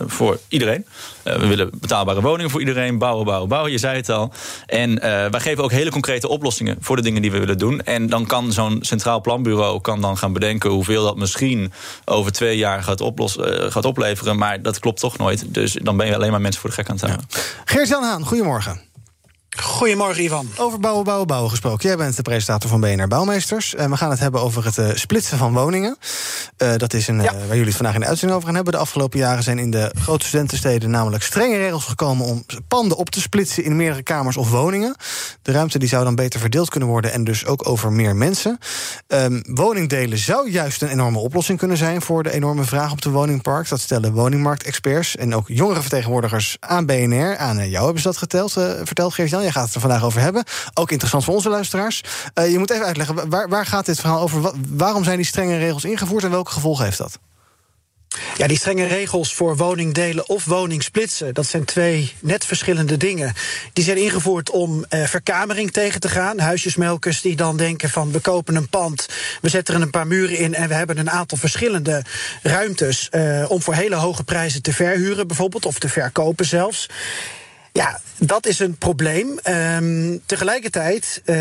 voor 0.07 0.39
iedereen. 0.47 0.85
Eh, 1.23 1.35
we 1.35 1.47
willen 1.47 1.69
betaalbare 1.79 2.21
woningen 2.21 2.51
voor 2.51 2.59
iedereen. 2.59 2.97
Bouwen, 2.97 3.25
bouwen, 3.25 3.49
bouwen. 3.49 3.71
Je 3.71 3.77
zei 3.77 3.95
het 3.95 4.09
al. 4.09 4.31
En 4.65 5.01
eh, 5.01 5.09
wij 5.29 5.39
geven 5.39 5.63
ook 5.63 5.71
hele 5.71 5.89
concrete 5.89 6.27
oplossingen... 6.27 6.77
voor 6.79 6.95
de 6.95 7.01
dingen 7.01 7.21
die 7.21 7.31
we 7.31 7.39
willen 7.39 7.57
doen. 7.57 7.81
En 7.81 8.07
dan 8.07 8.25
kan 8.25 8.51
zo'n 8.51 8.77
centraal 8.81 9.21
planbureau 9.21 9.81
kan 9.81 10.01
dan 10.01 10.17
gaan 10.17 10.33
bedenken... 10.33 10.69
hoeveel 10.69 11.03
dat 11.03 11.17
misschien 11.17 11.73
over 12.05 12.31
twee 12.31 12.57
jaar 12.57 12.83
gaat, 12.83 13.01
oplos, 13.01 13.37
eh, 13.37 13.71
gaat 13.71 13.85
opleveren. 13.85 14.37
Maar 14.37 14.61
dat 14.61 14.79
klopt 14.79 14.99
toch 14.99 15.17
nooit. 15.17 15.53
Dus 15.53 15.77
dan 15.81 15.97
ben 15.97 16.07
je 16.07 16.15
alleen 16.15 16.31
maar 16.31 16.41
mensen 16.41 16.61
voor 16.61 16.69
de 16.69 16.75
gek 16.75 16.89
aan 16.89 16.95
het 16.95 17.05
houden. 17.05 17.27
Geert-Jan 17.65 18.03
Haan, 18.03 18.25
goedemorgen. 18.25 18.92
Goedemorgen, 19.61 20.23
Ivan. 20.23 20.49
Over 20.57 20.79
bouwen, 20.79 21.03
bouwen, 21.03 21.27
bouwen 21.27 21.49
gesproken. 21.49 21.87
Jij 21.87 21.97
bent 21.97 22.15
de 22.15 22.21
presentator 22.21 22.69
van 22.69 22.79
BNR 22.79 23.07
Bouwmeesters. 23.07 23.75
En 23.75 23.89
we 23.89 23.97
gaan 23.97 24.09
het 24.09 24.19
hebben 24.19 24.41
over 24.41 24.65
het 24.65 24.77
eh, 24.77 24.89
splitsen 24.93 25.37
van 25.37 25.53
woningen. 25.53 25.97
Eh, 26.57 26.75
dat 26.77 26.93
is 26.93 27.07
een, 27.07 27.21
eh, 27.21 27.31
waar 27.31 27.47
jullie 27.47 27.65
het 27.65 27.75
vandaag 27.75 27.93
in 27.93 27.99
de 27.99 28.05
uitzending 28.05 28.37
over 28.37 28.47
gaan 28.47 28.55
hebben. 28.55 28.73
De 28.73 28.79
afgelopen 28.79 29.19
jaren 29.19 29.43
zijn 29.43 29.59
in 29.59 29.71
de 29.71 29.91
grote 29.99 30.25
studentensteden 30.25 30.89
namelijk 30.89 31.23
strenge 31.23 31.57
regels 31.57 31.85
gekomen 31.85 32.25
om 32.25 32.45
panden 32.67 32.97
op 32.97 33.09
te 33.09 33.21
splitsen 33.21 33.63
in 33.63 33.75
meerdere 33.75 34.03
kamers 34.03 34.37
of 34.37 34.49
woningen. 34.49 34.95
De 35.41 35.51
ruimte 35.51 35.79
die 35.79 35.87
zou 35.87 36.03
dan 36.03 36.15
beter 36.15 36.39
verdeeld 36.39 36.69
kunnen 36.69 36.89
worden 36.89 37.11
en 37.11 37.23
dus 37.23 37.45
ook 37.45 37.67
over 37.67 37.91
meer 37.91 38.15
mensen. 38.15 38.57
Ehm, 39.07 39.41
woningdelen 39.45 40.17
zou 40.17 40.51
juist 40.51 40.81
een 40.81 40.89
enorme 40.89 41.19
oplossing 41.19 41.57
kunnen 41.57 41.77
zijn 41.77 42.01
voor 42.01 42.23
de 42.23 42.31
enorme 42.31 42.63
vraag 42.63 42.91
op 42.91 43.01
de 43.01 43.09
woningpark. 43.09 43.69
Dat 43.69 43.79
stellen 43.79 44.13
woningmarktexperts 44.13 45.15
en 45.15 45.35
ook 45.35 45.47
jongerenvertegenwoordigers 45.47 46.57
aan 46.59 46.85
BNR. 46.85 47.37
Aan 47.37 47.59
eh, 47.59 47.71
jou 47.71 47.83
hebben 47.83 48.01
ze 48.01 48.07
dat 48.07 48.17
geteld, 48.17 48.57
eh, 48.57 48.71
verteld, 48.83 49.13
Geert-Jan. 49.13 49.41
Jij 49.43 49.51
gaat 49.51 49.65
het 49.65 49.75
er 49.75 49.81
vandaag 49.81 50.03
over 50.03 50.21
hebben. 50.21 50.43
Ook 50.73 50.91
interessant 50.91 51.23
voor 51.23 51.33
onze 51.33 51.49
luisteraars. 51.49 52.01
Eh, 52.33 52.51
je 52.51 52.59
moet 52.59 52.69
even 52.71 52.85
uitleggen, 52.85 53.29
waar, 53.29 53.49
waar 53.49 53.65
gaat 53.65 53.85
dit 53.85 53.99
verhaal 53.99 54.21
over? 54.21 54.41
Wa- 54.41 54.53
waarom 54.67 55.03
zijn 55.03 55.17
die 55.17 55.25
strenge 55.25 55.57
regels 55.57 55.85
ingevoerd 55.85 56.23
en 56.23 56.29
welke 56.29 56.51
gevolgen 56.51 56.85
heeft 56.85 56.97
dat? 56.97 57.19
Ja, 58.37 58.47
die 58.47 58.57
strenge 58.57 58.85
regels 58.85 59.33
voor 59.33 59.57
woningdelen 59.57 60.29
of 60.29 60.45
woningsplitsen, 60.45 61.33
dat 61.33 61.45
zijn 61.45 61.65
twee 61.65 62.13
net 62.19 62.45
verschillende 62.45 62.97
dingen. 62.97 63.33
Die 63.73 63.83
zijn 63.83 63.97
ingevoerd 63.97 64.49
om 64.49 64.85
eh, 64.89 65.03
verkamering 65.03 65.71
tegen 65.71 65.99
te 65.99 66.09
gaan. 66.09 66.39
Huisjesmelkers 66.39 67.21
die 67.21 67.35
dan 67.35 67.57
denken 67.57 67.89
van 67.89 68.11
we 68.11 68.19
kopen 68.19 68.55
een 68.55 68.69
pand, 68.69 69.07
we 69.41 69.49
zetten 69.49 69.75
er 69.75 69.81
een 69.81 69.89
paar 69.89 70.07
muren 70.07 70.37
in 70.37 70.53
en 70.53 70.67
we 70.67 70.73
hebben 70.73 70.97
een 70.97 71.09
aantal 71.09 71.37
verschillende 71.37 72.03
ruimtes 72.41 73.09
eh, 73.09 73.45
om 73.47 73.61
voor 73.61 73.73
hele 73.73 73.95
hoge 73.95 74.23
prijzen 74.23 74.61
te 74.61 74.73
verhuren 74.73 75.27
bijvoorbeeld 75.27 75.65
of 75.65 75.79
te 75.79 75.89
verkopen 75.89 76.45
zelfs. 76.45 76.89
Ja, 77.73 77.99
dat 78.17 78.45
is 78.45 78.59
een 78.59 78.77
probleem. 78.77 79.39
Ehm, 79.43 80.17
tegelijkertijd 80.25 81.21
uh, 81.25 81.35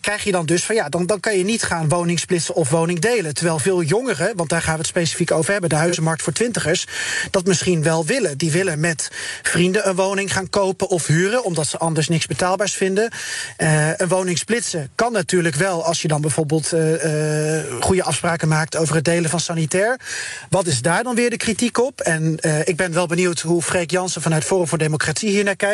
krijg 0.00 0.24
je 0.24 0.32
dan 0.32 0.46
dus 0.46 0.64
van 0.64 0.74
ja, 0.74 0.88
dan, 0.88 1.06
dan 1.06 1.20
kan 1.20 1.38
je 1.38 1.44
niet 1.44 1.62
gaan 1.62 1.88
woning 1.88 2.18
splitsen 2.18 2.54
of 2.54 2.70
woning 2.70 2.98
delen. 2.98 3.34
Terwijl 3.34 3.58
veel 3.58 3.82
jongeren, 3.82 4.36
want 4.36 4.48
daar 4.48 4.62
gaan 4.62 4.72
we 4.72 4.78
het 4.78 4.88
specifiek 4.88 5.30
over 5.30 5.52
hebben, 5.52 5.70
de 5.70 5.76
huizenmarkt 5.76 6.22
voor 6.22 6.32
twintigers, 6.32 6.86
dat 7.30 7.46
misschien 7.46 7.82
wel 7.82 8.04
willen. 8.04 8.38
Die 8.38 8.50
willen 8.50 8.80
met 8.80 9.10
vrienden 9.42 9.88
een 9.88 9.94
woning 9.94 10.32
gaan 10.32 10.50
kopen 10.50 10.88
of 10.88 11.06
huren, 11.06 11.44
omdat 11.44 11.66
ze 11.66 11.78
anders 11.78 12.08
niks 12.08 12.26
betaalbaars 12.26 12.74
vinden. 12.74 13.10
Uh, 13.58 13.98
een 13.98 14.08
woning 14.08 14.38
splitsen 14.38 14.90
kan 14.94 15.12
natuurlijk 15.12 15.54
wel 15.54 15.84
als 15.84 16.02
je 16.02 16.08
dan 16.08 16.20
bijvoorbeeld 16.20 16.72
uh, 16.72 16.82
goede 17.80 18.02
afspraken 18.02 18.48
maakt 18.48 18.76
over 18.76 18.94
het 18.94 19.04
delen 19.04 19.30
van 19.30 19.40
sanitair. 19.40 20.00
Wat 20.50 20.66
is 20.66 20.82
daar 20.82 21.02
dan 21.02 21.14
weer 21.14 21.30
de 21.30 21.36
kritiek 21.36 21.78
op? 21.78 22.00
En 22.00 22.38
ik 22.64 22.76
ben 22.76 22.92
wel 22.92 23.06
benieuwd 23.06 23.40
hoe 23.40 23.62
Freek 23.62 23.90
Jansen 23.90 24.22
vanuit 24.22 24.44
Forum 24.44 24.68
voor 24.68 24.78
Democratie 24.78 25.30
hier 25.30 25.44
naar 25.44 25.56
kijkt 25.56 25.68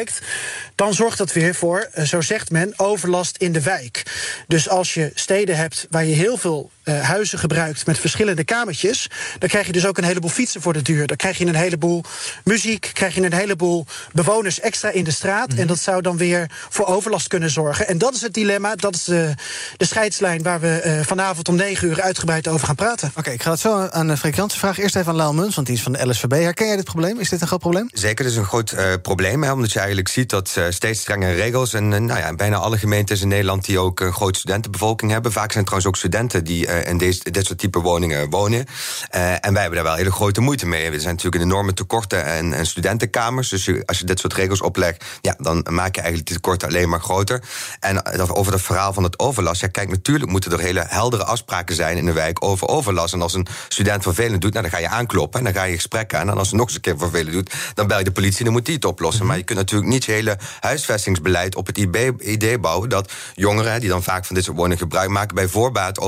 dan 0.74 0.94
zorgt 0.94 1.18
dat 1.18 1.32
weer 1.32 1.54
voor, 1.54 1.88
eh, 1.92 2.04
zo 2.04 2.20
zegt 2.20 2.50
men, 2.50 2.72
overlast 2.76 3.36
in 3.36 3.52
de 3.52 3.62
wijk. 3.62 4.02
Dus 4.46 4.68
als 4.68 4.94
je 4.94 5.10
steden 5.14 5.56
hebt 5.56 5.86
waar 5.90 6.04
je 6.04 6.14
heel 6.14 6.36
veel 6.36 6.70
huizen 6.92 7.38
gebruikt 7.38 7.86
met 7.86 7.98
verschillende 7.98 8.44
kamertjes, 8.44 9.10
dan 9.38 9.48
krijg 9.48 9.66
je 9.66 9.72
dus 9.72 9.86
ook 9.86 9.98
een 9.98 10.04
heleboel 10.04 10.30
fietsen 10.30 10.60
voor 10.60 10.72
de 10.72 10.82
duur. 10.82 11.06
Dan 11.06 11.16
krijg 11.16 11.38
je 11.38 11.46
een 11.46 11.54
heleboel 11.54 12.04
muziek, 12.44 12.90
krijg 12.92 13.14
je 13.14 13.22
een 13.22 13.32
heleboel 13.32 13.86
bewoners 14.12 14.60
extra 14.60 14.90
in 14.90 15.04
de 15.04 15.10
straat. 15.10 15.48
Mhm. 15.48 15.60
En 15.60 15.66
dat 15.66 15.78
zou 15.78 16.02
dan 16.02 16.16
weer 16.16 16.50
voor 16.68 16.86
overlast 16.86 17.28
kunnen 17.28 17.50
zorgen. 17.50 17.88
En 17.88 17.98
dat 17.98 18.14
is 18.14 18.20
het 18.20 18.34
dilemma, 18.34 18.74
dat 18.74 18.94
is 18.94 19.04
de, 19.04 19.34
de 19.76 19.84
scheidslijn 19.84 20.42
waar 20.42 20.60
we 20.60 20.82
uh, 20.84 21.00
vanavond 21.04 21.48
om 21.48 21.56
negen 21.56 21.88
uur 21.88 22.00
uitgebreid 22.00 22.48
over 22.48 22.66
gaan 22.66 22.74
praten. 22.74 23.12
Oké, 23.14 23.30
ik 23.30 23.42
ga 23.42 23.50
het 23.50 23.60
zo 23.60 23.86
aan 23.86 24.06
de 24.06 24.16
Freek 24.16 24.34
Jansen 24.36 24.58
vragen. 24.58 24.82
Eerst 24.82 24.96
even 24.96 25.08
aan 25.08 25.16
Laal 25.16 25.34
Muns, 25.34 25.54
want 25.54 25.66
die 25.66 25.76
is 25.76 25.82
van 25.82 25.92
de 25.92 26.08
LSVB. 26.08 26.30
Herken 26.30 26.66
jij 26.66 26.76
dit 26.76 26.84
probleem? 26.84 27.20
Is 27.20 27.28
dit 27.28 27.40
een 27.40 27.46
groot 27.46 27.60
probleem? 27.60 27.88
Zeker, 27.92 28.24
het 28.24 28.34
is 28.34 28.38
een 28.38 28.44
groot 28.44 28.72
uh, 28.72 28.92
probleem. 29.02 29.42
Hè, 29.42 29.52
omdat 29.52 29.72
je 29.72 29.78
eigenlijk 29.78 30.08
ziet 30.08 30.30
dat 30.30 30.54
uh, 30.58 30.64
steeds 30.68 31.00
strengere 31.00 31.32
regels. 31.32 31.74
En 31.74 31.84
uh, 31.92 31.98
nou 31.98 32.20
ja, 32.20 32.34
bijna 32.34 32.56
alle 32.56 32.78
gemeentes 32.78 33.20
in 33.20 33.28
Nederland 33.28 33.64
die 33.64 33.78
ook 33.78 34.00
een 34.00 34.12
grote 34.12 34.38
studentenbevolking 34.38 35.10
hebben. 35.10 35.32
Vaak 35.32 35.52
zijn 35.52 35.64
het 35.64 35.66
trouwens 35.66 35.88
ook 35.88 35.96
studenten 35.96 36.44
die 36.44 36.75
uh, 36.76 36.86
in 36.86 36.98
deze, 36.98 37.30
dit 37.30 37.46
soort 37.46 37.58
type 37.58 37.80
woningen 37.80 38.30
wonen. 38.30 38.66
en 39.10 39.52
wij 39.52 39.60
hebben 39.60 39.74
daar 39.74 39.82
wel 39.82 39.94
hele 39.94 40.12
grote 40.12 40.40
moeite 40.40 40.66
mee. 40.66 40.90
Er 40.90 41.00
zijn 41.00 41.14
natuurlijk 41.14 41.44
enorme 41.44 41.74
tekorten 41.74 42.24
en, 42.24 42.52
en 42.52 42.66
studentenkamers. 42.66 43.48
Dus 43.48 43.64
je, 43.64 43.82
als 43.86 43.98
je 43.98 44.04
dit 44.04 44.18
soort 44.18 44.32
regels 44.32 44.60
oplegt, 44.60 45.04
ja, 45.20 45.34
dan 45.38 45.66
maak 45.70 45.94
je 45.94 46.00
eigenlijk 46.00 46.28
die 46.28 46.36
tekorten 46.36 46.68
alleen 46.68 46.88
maar 46.88 47.00
groter. 47.00 47.42
En 47.80 48.30
over 48.30 48.52
het 48.52 48.62
verhaal 48.62 48.92
van 48.92 49.02
het 49.02 49.18
overlast. 49.18 49.60
Ja, 49.60 49.68
kijk, 49.68 49.88
natuurlijk 49.88 50.30
moeten 50.30 50.52
er 50.52 50.60
hele 50.60 50.84
heldere 50.88 51.24
afspraken 51.24 51.74
zijn 51.74 51.96
in 51.96 52.06
de 52.06 52.12
wijk 52.12 52.44
over 52.44 52.68
overlast. 52.68 53.14
En 53.14 53.22
als 53.22 53.34
een 53.34 53.46
student 53.68 54.02
vervelend 54.02 54.40
doet, 54.40 54.52
nou, 54.52 54.62
dan 54.62 54.72
ga 54.72 54.80
je 54.80 54.88
aankloppen 54.88 55.38
en 55.38 55.44
dan 55.44 55.54
ga 55.54 55.64
je 55.64 55.74
gesprek 55.74 56.14
aan. 56.14 56.30
En 56.30 56.38
als 56.38 56.48
ze 56.48 56.54
nog 56.54 56.66
eens 56.66 56.74
een 56.74 56.80
keer 56.80 56.98
vervelend 56.98 57.32
doet, 57.32 57.54
dan 57.74 57.86
bel 57.86 57.98
je 57.98 58.04
de 58.04 58.12
politie 58.12 58.38
en 58.38 58.44
dan 58.44 58.52
moet 58.52 58.66
die 58.66 58.74
het 58.74 58.84
oplossen. 58.84 59.26
Maar 59.26 59.36
je 59.36 59.42
kunt 59.42 59.58
natuurlijk 59.58 59.90
niet 59.90 60.04
je 60.04 60.12
hele 60.12 60.38
huisvestingsbeleid 60.60 61.54
op 61.54 61.66
het 61.66 61.78
idee 62.20 62.58
bouwen 62.58 62.88
dat 62.88 63.12
jongeren 63.34 63.80
die 63.80 63.88
dan 63.88 64.02
vaak 64.02 64.24
van 64.24 64.34
dit 64.34 64.44
soort 64.44 64.56
woningen 64.56 64.78
gebruik 64.78 65.10
maken, 65.10 65.34
bij 65.34 65.48
voorbaat 65.48 65.98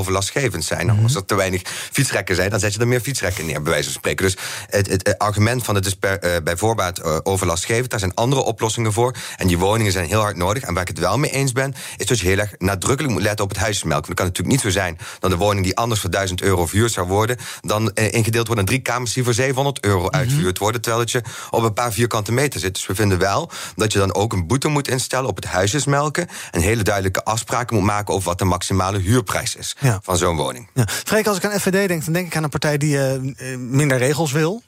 zijn. 0.65 0.87
Nou, 0.87 1.03
als 1.03 1.15
er 1.15 1.25
te 1.25 1.35
weinig 1.35 1.63
fietsrekken 1.93 2.35
zijn, 2.35 2.51
dan 2.51 2.61
zet 2.61 2.75
je 2.75 2.81
er 2.81 2.89
meer 2.89 3.01
fietsrekken 3.01 3.47
neer, 3.47 3.63
bij 3.63 3.73
wijze 3.73 3.85
van 3.91 3.99
spreken. 3.99 4.25
Dus 4.25 4.37
het, 4.71 4.89
het, 4.89 5.07
het 5.07 5.19
argument 5.19 5.65
van 5.65 5.75
het 5.75 5.87
is 5.87 5.95
per, 5.95 6.25
uh, 6.25 6.43
bij 6.45 6.57
voorbaat 6.57 6.99
uh, 6.99 7.17
overlastgevend, 7.23 7.91
daar 7.91 7.99
zijn 7.99 8.15
andere 8.15 8.41
oplossingen 8.41 8.93
voor. 8.93 9.15
En 9.37 9.47
die 9.47 9.59
woningen 9.59 9.93
zijn 9.93 10.07
heel 10.07 10.21
hard 10.21 10.37
nodig. 10.37 10.63
En 10.63 10.75
waar 10.75 10.83
ik 10.83 10.89
het 10.89 10.99
wel 10.99 11.19
mee 11.19 11.31
eens 11.31 11.53
ben, 11.53 11.75
is 11.97 12.07
dat 12.07 12.19
je 12.19 12.27
heel 12.27 12.39
erg 12.39 12.55
nadrukkelijk 12.59 13.15
moet 13.15 13.23
letten 13.23 13.45
op 13.45 13.51
het 13.51 13.59
huisjesmelk. 13.59 14.07
Want 14.07 14.07
het 14.07 14.17
kan 14.17 14.27
natuurlijk 14.27 14.55
niet 14.55 14.73
zo 14.73 14.81
zijn 14.81 14.99
dat 15.19 15.33
een 15.33 15.39
woning 15.39 15.65
die 15.65 15.77
anders 15.77 16.01
voor 16.01 16.11
1000 16.11 16.43
euro 16.43 16.67
verhuurd 16.67 16.93
zou 16.93 17.07
worden, 17.07 17.37
dan 17.61 17.91
uh, 17.95 18.13
ingedeeld 18.13 18.47
wordt 18.47 18.61
in 18.61 18.67
drie 18.67 18.81
kamers 18.81 19.13
die 19.13 19.25
voor 19.25 19.35
700 19.35 19.85
euro 19.85 20.01
-hmm. 20.01 20.11
uitverhuurd 20.11 20.59
worden, 20.59 20.81
terwijl 20.81 21.03
het 21.03 21.11
je 21.11 21.23
op 21.51 21.63
een 21.63 21.73
paar 21.73 21.93
vierkante 21.93 22.33
meter 22.33 22.61
zit. 22.61 22.75
Dus 22.75 22.87
we 22.87 22.95
vinden 22.95 23.19
wel 23.19 23.51
dat 23.77 23.93
je 23.93 23.99
dan 23.99 24.15
ook 24.15 24.33
een 24.33 24.47
boete 24.47 24.69
moet 24.69 24.89
instellen 24.89 25.29
op 25.29 25.37
het 25.37 25.45
huisjesmelken. 25.45 26.29
En 26.51 26.61
hele 26.61 26.83
duidelijke 26.83 27.25
afspraken 27.25 27.77
moet 27.77 27.85
maken 27.85 28.15
over 28.15 28.29
wat 28.29 28.39
de 28.39 28.45
maximale 28.45 28.99
huurprijs 28.99 29.57
is 29.57 29.77
ja. 29.81 29.99
van 30.03 30.17
zo'n 30.17 30.37
woning. 30.37 30.48
Ja. 30.75 30.85
Freek, 30.87 31.27
als 31.27 31.37
ik 31.37 31.45
aan 31.45 31.61
FVD 31.61 31.89
denk, 31.89 32.05
dan 32.05 32.13
denk 32.13 32.27
ik 32.27 32.37
aan 32.37 32.43
een 32.43 32.49
partij 32.49 32.79
die 32.79 32.97
uh, 32.97 33.57
minder 33.59 33.99
regels 33.99 34.33
wil. 34.33 34.63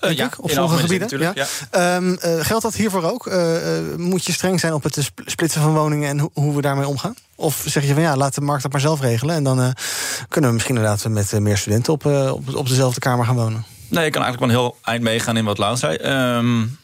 Uh, 0.00 0.16
ja, 0.16 0.30
op 0.40 0.50
sommige 0.50 0.78
gebieden. 0.78 1.20
Ja. 1.20 1.32
Ja. 1.70 1.96
Um, 1.96 2.10
uh, 2.10 2.44
geldt 2.44 2.62
dat 2.62 2.74
hiervoor 2.74 3.02
ook? 3.02 3.26
Uh, 3.26 3.36
moet 3.96 4.24
je 4.24 4.32
streng 4.32 4.60
zijn 4.60 4.72
op 4.72 4.82
het 4.82 5.10
splitsen 5.26 5.60
van 5.60 5.74
woningen 5.74 6.08
en 6.08 6.18
ho 6.18 6.30
hoe 6.32 6.54
we 6.54 6.62
daarmee 6.62 6.86
omgaan? 6.86 7.14
Of 7.34 7.62
zeg 7.66 7.86
je 7.86 7.92
van 7.92 8.02
ja, 8.02 8.16
laat 8.16 8.34
de 8.34 8.40
markt 8.40 8.62
dat 8.62 8.72
maar 8.72 8.80
zelf 8.80 9.00
regelen 9.00 9.34
en 9.34 9.44
dan 9.44 9.74
kunnen 10.28 10.50
we 10.50 10.56
misschien 10.56 10.76
inderdaad 10.76 11.08
met 11.08 11.40
meer 11.40 11.56
studenten 11.56 11.92
op, 11.92 12.04
op, 12.06 12.54
op 12.54 12.68
dezelfde 12.68 13.00
kamer 13.00 13.24
gaan 13.24 13.36
wonen? 13.36 13.64
Nee, 13.88 14.06
ik 14.06 14.12
kan 14.12 14.22
eigenlijk 14.22 14.52
wel 14.52 14.62
een 14.62 14.70
heel 14.70 14.78
eind 14.82 15.02
meegaan 15.02 15.36
in 15.36 15.44
wat 15.44 15.58
Lau 15.58 15.76
zei. 15.76 15.96
Um, 16.36 16.78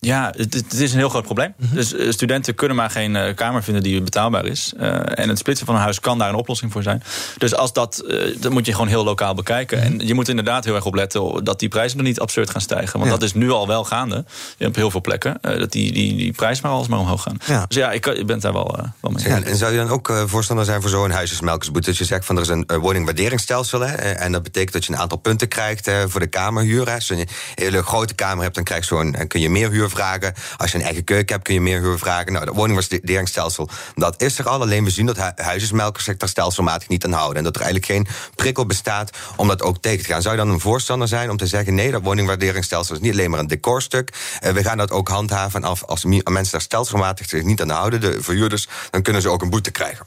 ja, 0.00 0.32
het, 0.36 0.54
het, 0.54 0.72
is 0.72 0.92
een 0.92 0.98
heel 0.98 1.08
groot 1.08 1.24
probleem. 1.24 1.54
Mm 1.56 1.66
-hmm. 1.66 1.76
Dus 1.76 1.92
uh, 1.92 2.10
studenten 2.12 2.54
kunnen 2.54 2.76
maar 2.76 2.90
geen 2.90 3.14
uh, 3.14 3.34
kamer 3.34 3.62
vinden 3.62 3.82
die 3.82 4.02
betaalbaar 4.02 4.46
is. 4.46 4.72
Uh, 4.80 5.18
en 5.18 5.28
het 5.28 5.38
splitsen 5.38 5.66
van 5.66 5.74
een 5.74 5.80
huis 5.80 6.00
kan 6.00 6.18
daar 6.18 6.28
een 6.28 6.34
oplossing 6.34 6.72
voor 6.72 6.82
zijn. 6.82 7.02
Dus 7.38 7.54
als 7.54 7.72
dat, 7.72 8.04
dat 8.38 8.52
moet 8.52 8.66
je 8.66 8.72
gewoon 8.72 8.88
heel 8.88 9.04
lokaal 9.04 9.34
bekijken. 9.34 9.78
Mm 9.78 9.84
-hmm. 9.84 10.00
En 10.00 10.06
je 10.06 10.14
moet 10.14 10.28
inderdaad 10.28 10.64
heel 10.64 10.74
erg 10.74 10.84
opletten 10.84 11.44
dat 11.44 11.58
die 11.58 11.68
prijzen 11.68 11.96
nog 11.98 12.06
niet 12.06 12.20
absurd 12.20 12.50
gaan 12.50 12.60
stijgen. 12.60 12.92
Want 12.92 13.04
ja. 13.04 13.10
dat 13.10 13.22
is 13.22 13.32
nu 13.32 13.50
al 13.50 13.66
wel 13.66 13.84
gaande 13.84 14.24
op 14.58 14.74
heel 14.74 14.90
veel 14.90 15.00
plekken. 15.00 15.38
dat 15.40 15.72
die, 15.72 15.92
die, 15.92 16.16
die 16.16 16.32
prijzen 16.32 16.66
maar 16.66 16.76
alsmaar 16.76 16.98
omhoog 16.98 17.22
gaan. 17.22 17.36
Ja. 17.46 17.64
Dus 17.68 17.76
ja, 17.76 17.92
ik, 17.92 18.06
ik 18.06 18.26
ben 18.26 18.40
daar 18.40 18.52
wel, 18.52 18.76
wel 19.00 19.10
mee. 19.10 19.28
Ja, 19.28 19.42
en 19.42 19.56
zou 19.56 19.72
je 19.72 19.78
dan 19.78 19.88
ook 19.88 20.12
voorstander 20.26 20.64
zijn 20.64 20.80
voor 20.80 20.90
zo'n 20.90 21.10
huisjesmelkersboete? 21.10 21.88
Dat 21.88 21.98
je 21.98 22.04
zegt 22.04 22.24
van 22.24 22.36
er 22.36 22.42
is 22.42 22.48
een 22.48 22.66
woningwaarderingsstelsel. 22.66 23.80
Hè, 23.80 23.94
en 23.94 24.32
dat 24.32 24.42
betekent 24.42 24.72
dat 24.72 24.84
je 24.84 24.92
een 24.92 24.98
aantal 24.98 25.18
punten 25.18 25.48
krijgt 25.48 25.90
voor 26.06 26.20
de 26.20 26.26
kamerhuur. 26.26 26.86
Hè. 26.86 26.94
Als 26.94 27.08
je 27.08 27.14
een 27.14 27.28
hele 27.54 27.82
grote 27.82 28.14
kamer 28.14 28.42
hebt, 28.42 28.54
dan 28.54 28.64
krijg 28.64 28.88
je 28.88 28.94
zo'n, 28.94 29.26
kun 29.26 29.40
je 29.40 29.50
meer 29.50 29.70
huur 29.70 29.89
vragen. 29.90 30.34
Als 30.56 30.72
je 30.72 30.78
een 30.78 30.84
eigen 30.84 31.04
keuken 31.04 31.34
hebt, 31.34 31.44
kun 31.44 31.54
je 31.54 31.60
meer 31.60 31.80
huur 31.80 31.98
vragen. 31.98 32.32
Nou, 32.32 32.44
dat 32.44 32.54
woningwaarderingsstelsel, 32.54 33.68
dat 33.94 34.22
is 34.22 34.38
er 34.38 34.48
al. 34.48 34.60
Alleen 34.60 34.84
we 34.84 34.90
zien 34.90 35.06
dat 35.06 35.16
hu 35.16 35.60
zich 35.96 36.16
daar 36.16 36.28
stelselmatig 36.28 36.88
niet 36.88 37.04
aan 37.04 37.12
houden. 37.12 37.36
En 37.36 37.44
dat 37.44 37.56
er 37.56 37.62
eigenlijk 37.62 37.92
geen 37.92 38.06
prikkel 38.34 38.66
bestaat 38.66 39.10
om 39.36 39.48
dat 39.48 39.62
ook 39.62 39.78
tegen 39.80 40.04
te 40.04 40.12
gaan. 40.12 40.22
Zou 40.22 40.36
je 40.36 40.40
dan 40.40 40.50
een 40.50 40.60
voorstander 40.60 41.08
zijn 41.08 41.30
om 41.30 41.36
te 41.36 41.46
zeggen... 41.46 41.74
nee, 41.74 41.90
dat 41.90 42.02
woningwaarderingsstelsel 42.02 42.94
is 42.94 43.00
niet 43.00 43.12
alleen 43.12 43.30
maar 43.30 43.40
een 43.40 43.46
decorstuk. 43.46 44.12
Uh, 44.42 44.50
we 44.50 44.62
gaan 44.62 44.76
dat 44.76 44.90
ook 44.90 45.08
handhaven. 45.08 45.62
En 45.62 45.68
als, 45.68 45.86
als 45.86 46.04
mensen 46.04 46.50
daar 46.50 46.60
stelselmatig 46.60 47.28
zich 47.28 47.42
niet 47.42 47.60
aan 47.60 47.70
houden, 47.70 48.00
de 48.00 48.22
verhuurders... 48.22 48.68
dan 48.90 49.02
kunnen 49.02 49.22
ze 49.22 49.28
ook 49.28 49.42
een 49.42 49.50
boete 49.50 49.70
krijgen. 49.70 50.06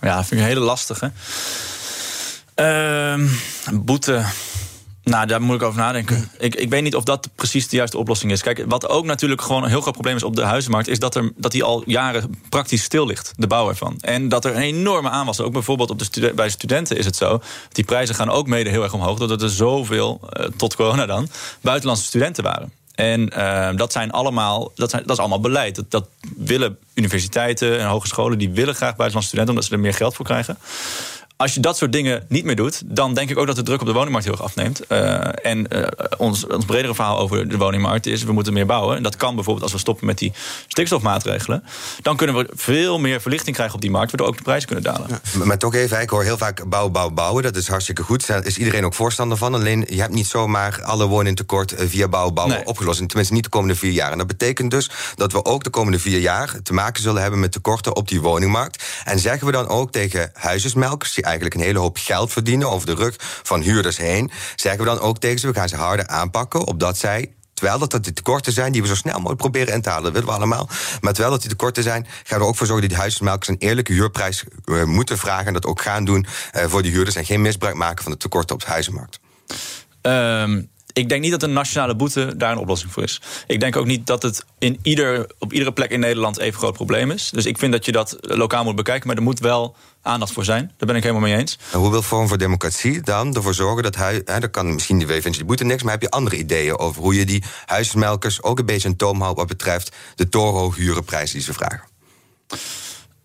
Ja, 0.00 0.16
dat 0.16 0.26
vind 0.26 0.40
ik 0.40 0.46
een 0.46 0.52
hele 0.52 0.64
lastige. 0.64 1.12
Uh, 2.56 3.28
boete... 3.72 4.24
Nou, 5.04 5.26
daar 5.26 5.42
moet 5.42 5.56
ik 5.56 5.62
over 5.62 5.80
nadenken. 5.80 6.30
Ik, 6.38 6.54
ik 6.54 6.70
weet 6.70 6.82
niet 6.82 6.94
of 6.94 7.04
dat 7.04 7.28
precies 7.34 7.68
de 7.68 7.76
juiste 7.76 7.98
oplossing 7.98 8.32
is. 8.32 8.42
Kijk, 8.42 8.64
wat 8.68 8.88
ook 8.88 9.04
natuurlijk 9.04 9.42
gewoon 9.42 9.62
een 9.62 9.68
heel 9.68 9.80
groot 9.80 9.92
probleem 9.92 10.16
is 10.16 10.22
op 10.22 10.36
de 10.36 10.42
huizenmarkt... 10.42 10.88
is 10.88 10.98
dat, 10.98 11.14
er, 11.14 11.32
dat 11.36 11.52
die 11.52 11.64
al 11.64 11.82
jaren 11.86 12.40
praktisch 12.48 12.82
stil 12.82 13.06
ligt, 13.06 13.32
de 13.36 13.46
bouw 13.46 13.68
ervan. 13.68 13.96
En 14.00 14.28
dat 14.28 14.44
er 14.44 14.56
een 14.56 14.62
enorme 14.62 15.08
aanwas 15.08 15.40
Ook 15.40 15.52
bijvoorbeeld 15.52 15.90
op 15.90 15.98
de 15.98 16.32
bij 16.34 16.50
studenten 16.50 16.96
is 16.96 17.04
het 17.04 17.16
zo... 17.16 17.40
die 17.72 17.84
prijzen 17.84 18.14
gaan 18.14 18.30
ook 18.30 18.46
mede 18.46 18.70
heel 18.70 18.82
erg 18.82 18.94
omhoog... 18.94 19.18
doordat 19.18 19.42
er 19.42 19.50
zoveel, 19.50 20.20
uh, 20.22 20.46
tot 20.56 20.76
corona 20.76 21.06
dan, 21.06 21.28
buitenlandse 21.60 22.04
studenten 22.04 22.44
waren. 22.44 22.72
En 22.94 23.32
uh, 23.36 23.68
dat 23.76 23.92
zijn 23.92 24.10
allemaal, 24.10 24.72
dat, 24.74 24.90
zijn, 24.90 25.02
dat 25.02 25.12
is 25.12 25.18
allemaal 25.18 25.40
beleid. 25.40 25.74
Dat, 25.74 25.90
dat 25.90 26.08
willen 26.36 26.78
universiteiten 26.94 27.78
en 27.80 27.86
hogescholen... 27.86 28.38
die 28.38 28.50
willen 28.50 28.74
graag 28.74 28.96
buitenlandse 28.96 29.28
studenten... 29.28 29.54
omdat 29.54 29.64
ze 29.64 29.74
er 29.74 29.80
meer 29.80 29.94
geld 29.94 30.14
voor 30.14 30.24
krijgen 30.24 30.58
als 31.40 31.54
je 31.54 31.60
dat 31.60 31.76
soort 31.76 31.92
dingen 31.92 32.24
niet 32.28 32.44
meer 32.44 32.56
doet, 32.56 32.82
dan 32.84 33.14
denk 33.14 33.30
ik 33.30 33.38
ook 33.38 33.46
dat 33.46 33.56
de 33.56 33.62
druk 33.62 33.80
op 33.80 33.86
de 33.86 33.92
woningmarkt 33.92 34.26
heel 34.26 34.34
erg 34.34 34.44
afneemt. 34.44 34.80
Uh, 34.88 35.46
en 35.46 35.66
uh, 35.76 35.86
ons, 36.16 36.46
ons 36.46 36.64
bredere 36.64 36.94
verhaal 36.94 37.18
over 37.18 37.48
de 37.48 37.56
woningmarkt 37.56 38.06
is: 38.06 38.22
we 38.22 38.32
moeten 38.32 38.52
meer 38.52 38.66
bouwen. 38.66 38.96
En 38.96 39.02
dat 39.02 39.16
kan 39.16 39.34
bijvoorbeeld 39.34 39.64
als 39.64 39.72
we 39.72 39.78
stoppen 39.78 40.06
met 40.06 40.18
die 40.18 40.32
stikstofmaatregelen. 40.66 41.64
Dan 42.02 42.16
kunnen 42.16 42.36
we 42.36 42.48
veel 42.54 42.98
meer 42.98 43.20
verlichting 43.20 43.54
krijgen 43.54 43.74
op 43.74 43.80
die 43.80 43.90
markt, 43.90 44.10
waardoor 44.10 44.28
ook 44.28 44.36
de 44.36 44.42
prijzen 44.42 44.68
kunnen 44.68 44.84
dalen. 44.84 45.06
Ja. 45.08 45.44
Maar 45.44 45.58
toch 45.58 45.74
even, 45.74 46.00
ik 46.00 46.10
hoor 46.10 46.22
heel 46.22 46.38
vaak 46.38 46.68
bouwen, 46.68 46.92
bouwen, 46.92 47.14
bouwen. 47.14 47.42
Dat 47.42 47.56
is 47.56 47.68
hartstikke 47.68 48.02
goed. 48.02 48.26
Daar 48.26 48.44
is 48.44 48.58
iedereen 48.58 48.84
ook 48.84 48.94
voorstander 48.94 49.36
van. 49.36 49.54
Alleen 49.54 49.86
je 49.88 50.00
hebt 50.00 50.12
niet 50.12 50.26
zomaar 50.26 50.82
alle 50.82 51.06
woningtekort 51.06 51.74
via 51.76 52.08
bouwen, 52.08 52.34
bouwen 52.34 52.56
nee. 52.56 52.66
opgelost. 52.66 53.00
En 53.00 53.06
tenminste 53.06 53.34
niet 53.34 53.44
de 53.44 53.50
komende 53.50 53.74
vier 53.74 53.92
jaar. 53.92 54.12
En 54.12 54.18
dat 54.18 54.26
betekent 54.26 54.70
dus 54.70 54.90
dat 55.14 55.32
we 55.32 55.44
ook 55.44 55.64
de 55.64 55.70
komende 55.70 55.98
vier 55.98 56.18
jaar 56.18 56.56
te 56.62 56.72
maken 56.72 57.02
zullen 57.02 57.22
hebben 57.22 57.40
met 57.40 57.52
tekorten 57.52 57.96
op 57.96 58.08
die 58.08 58.20
woningmarkt. 58.20 58.84
En 59.04 59.18
zeggen 59.18 59.46
we 59.46 59.52
dan 59.52 59.68
ook 59.68 59.92
tegen 59.92 60.30
huisjesmelkers 60.34 61.14
die 61.14 61.28
eigenlijk 61.30 61.60
een 61.60 61.66
hele 61.66 61.78
hoop 61.78 61.96
geld 61.96 62.32
verdienen 62.32 62.70
over 62.70 62.86
de 62.86 62.94
rug 62.94 63.14
van 63.18 63.60
huurders 63.60 63.96
heen, 63.96 64.30
zeggen 64.56 64.80
we 64.80 64.86
dan 64.86 65.00
ook 65.00 65.18
tegen 65.18 65.38
ze: 65.38 65.46
we 65.46 65.54
gaan 65.54 65.68
ze 65.68 65.76
harder 65.76 66.06
aanpakken, 66.06 66.66
opdat 66.66 66.98
zij 66.98 67.34
Terwijl 67.60 67.88
dat, 67.88 68.04
die 68.04 68.12
tekorten 68.12 68.52
zijn 68.52 68.72
die 68.72 68.82
we 68.82 68.88
zo 68.88 68.94
snel 68.94 69.14
mogelijk 69.14 69.40
proberen 69.40 69.74
in 69.74 69.80
te 69.82 69.88
halen. 69.88 70.04
Dat 70.04 70.12
willen 70.12 70.28
we 70.28 70.34
allemaal. 70.34 70.68
Maar 71.00 71.12
terwijl 71.12 71.34
dat 71.34 71.40
die 71.40 71.50
tekorten 71.50 71.82
zijn, 71.82 72.06
gaan 72.24 72.38
we 72.38 72.44
ook 72.44 72.56
voor 72.56 72.66
zorgen 72.66 72.82
dat 72.82 72.90
die 72.90 73.00
huismelkers 73.00 73.48
een 73.48 73.58
eerlijke 73.58 73.92
huurprijs 73.92 74.44
uh, 74.64 74.84
moeten 74.84 75.18
vragen. 75.18 75.46
En 75.46 75.52
dat 75.52 75.66
ook 75.66 75.82
gaan 75.82 76.04
doen 76.04 76.26
uh, 76.56 76.64
voor 76.64 76.82
die 76.82 76.92
huurders. 76.92 77.16
En 77.16 77.24
geen 77.24 77.40
misbruik 77.40 77.74
maken 77.74 78.02
van 78.02 78.12
de 78.12 78.18
tekorten 78.18 78.54
op 78.54 78.60
de 78.60 78.66
huizenmarkt. 78.66 79.20
Um, 80.02 80.70
ik 80.92 81.08
denk 81.08 81.22
niet 81.22 81.30
dat 81.30 81.42
een 81.42 81.52
nationale 81.52 81.96
boete 81.96 82.36
daar 82.36 82.52
een 82.52 82.58
oplossing 82.58 82.92
voor 82.92 83.02
is. 83.02 83.20
Ik 83.46 83.60
denk 83.60 83.76
ook 83.76 83.86
niet 83.86 84.06
dat 84.06 84.22
het 84.22 84.44
in 84.58 84.78
ieder, 84.82 85.30
op 85.38 85.52
iedere 85.52 85.72
plek 85.72 85.90
in 85.90 86.00
Nederland 86.00 86.38
even 86.38 86.58
groot 86.58 86.74
probleem 86.74 87.10
is. 87.10 87.30
Dus 87.30 87.46
ik 87.46 87.58
vind 87.58 87.72
dat 87.72 87.84
je 87.84 87.92
dat 87.92 88.16
lokaal 88.20 88.64
moet 88.64 88.76
bekijken. 88.76 89.06
Maar 89.06 89.16
er 89.16 89.22
moet 89.22 89.40
wel 89.40 89.76
aandacht 90.02 90.32
voor 90.32 90.44
zijn. 90.44 90.72
Daar 90.76 90.86
ben 90.86 90.96
ik 90.96 91.02
helemaal 91.02 91.28
mee 91.28 91.36
eens. 91.36 91.58
En 91.72 91.78
hoe 91.78 91.90
wil 91.90 92.02
Forum 92.02 92.28
voor 92.28 92.38
Democratie 92.38 93.00
dan 93.00 93.34
ervoor 93.34 93.54
zorgen 93.54 93.82
dat 93.82 93.96
hij... 93.96 94.22
Hè, 94.24 94.40
dan 94.40 94.50
kan 94.50 94.72
misschien 94.72 94.98
die 94.98 95.06
WVN 95.06 95.30
die 95.30 95.44
boete 95.44 95.64
niks... 95.64 95.82
maar 95.82 95.92
heb 95.92 96.02
je 96.02 96.10
andere 96.10 96.36
ideeën 96.36 96.78
over 96.78 97.02
hoe 97.02 97.14
je 97.14 97.24
die 97.24 97.44
huismelkers... 97.66 98.42
ook 98.42 98.58
een 98.58 98.66
beetje 98.66 98.88
een 98.88 98.96
toom 98.96 99.20
houdt 99.20 99.38
wat 99.38 99.48
betreft 99.48 99.96
de 100.14 100.28
torenhoog 100.28 100.76
hurenprijs 100.76 101.30
die 101.30 101.40
ze 101.40 101.52
vragen? 101.52 101.82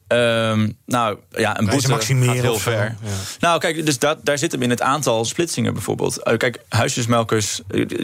Um, 0.08 0.78
nou 0.86 1.18
ja, 1.30 1.60
een 1.60 1.66
boete 1.66 1.88
gaat 1.88 2.04
heel 2.04 2.60
ver. 2.60 2.96
Ja. 3.04 3.10
Nou, 3.40 3.60
kijk, 3.60 3.86
dus 3.86 4.00
dat, 4.00 4.20
daar 4.24 4.38
zit 4.38 4.52
hem 4.52 4.62
in 4.62 4.70
het 4.70 4.82
aantal 4.82 5.26
splitsingen 5.26 5.74
bijvoorbeeld. 5.74 6.20
Uh, 6.24 6.38
kijk, 6.38 6.60
huisjesmelkers. 6.70 7.62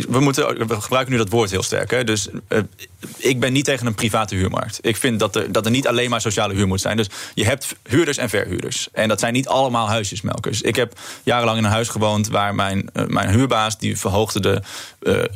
We, 0.09 0.19
moeten, 0.19 0.67
we 0.67 0.81
gebruiken 0.81 1.13
nu 1.13 1.19
dat 1.19 1.29
woord 1.29 1.51
heel 1.51 1.63
sterk. 1.63 1.91
Hè? 1.91 2.03
Dus 2.03 2.27
uh, 2.49 2.59
ik 3.17 3.39
ben 3.39 3.53
niet 3.53 3.65
tegen 3.65 3.87
een 3.87 3.95
private 3.95 4.35
huurmarkt. 4.35 4.79
Ik 4.81 4.95
vind 4.97 5.19
dat 5.19 5.35
er, 5.35 5.51
dat 5.51 5.65
er 5.65 5.71
niet 5.71 5.87
alleen 5.87 6.09
maar 6.09 6.21
sociale 6.21 6.53
huur 6.53 6.67
moet 6.67 6.81
zijn. 6.81 6.97
Dus 6.97 7.09
je 7.33 7.45
hebt 7.45 7.75
huurders 7.83 8.17
en 8.17 8.29
verhuurders. 8.29 8.87
En 8.93 9.07
dat 9.07 9.19
zijn 9.19 9.33
niet 9.33 9.47
allemaal 9.47 9.87
huisjesmelkers. 9.87 10.61
Ik 10.61 10.75
heb 10.75 10.93
jarenlang 11.23 11.57
in 11.57 11.63
een 11.63 11.71
huis 11.71 11.89
gewoond 11.89 12.27
waar 12.27 12.55
mijn, 12.55 12.89
uh, 12.93 13.05
mijn 13.05 13.29
huurbaas 13.29 13.77
die 13.77 13.97
verhoogde 13.97 14.39
de 14.39 14.61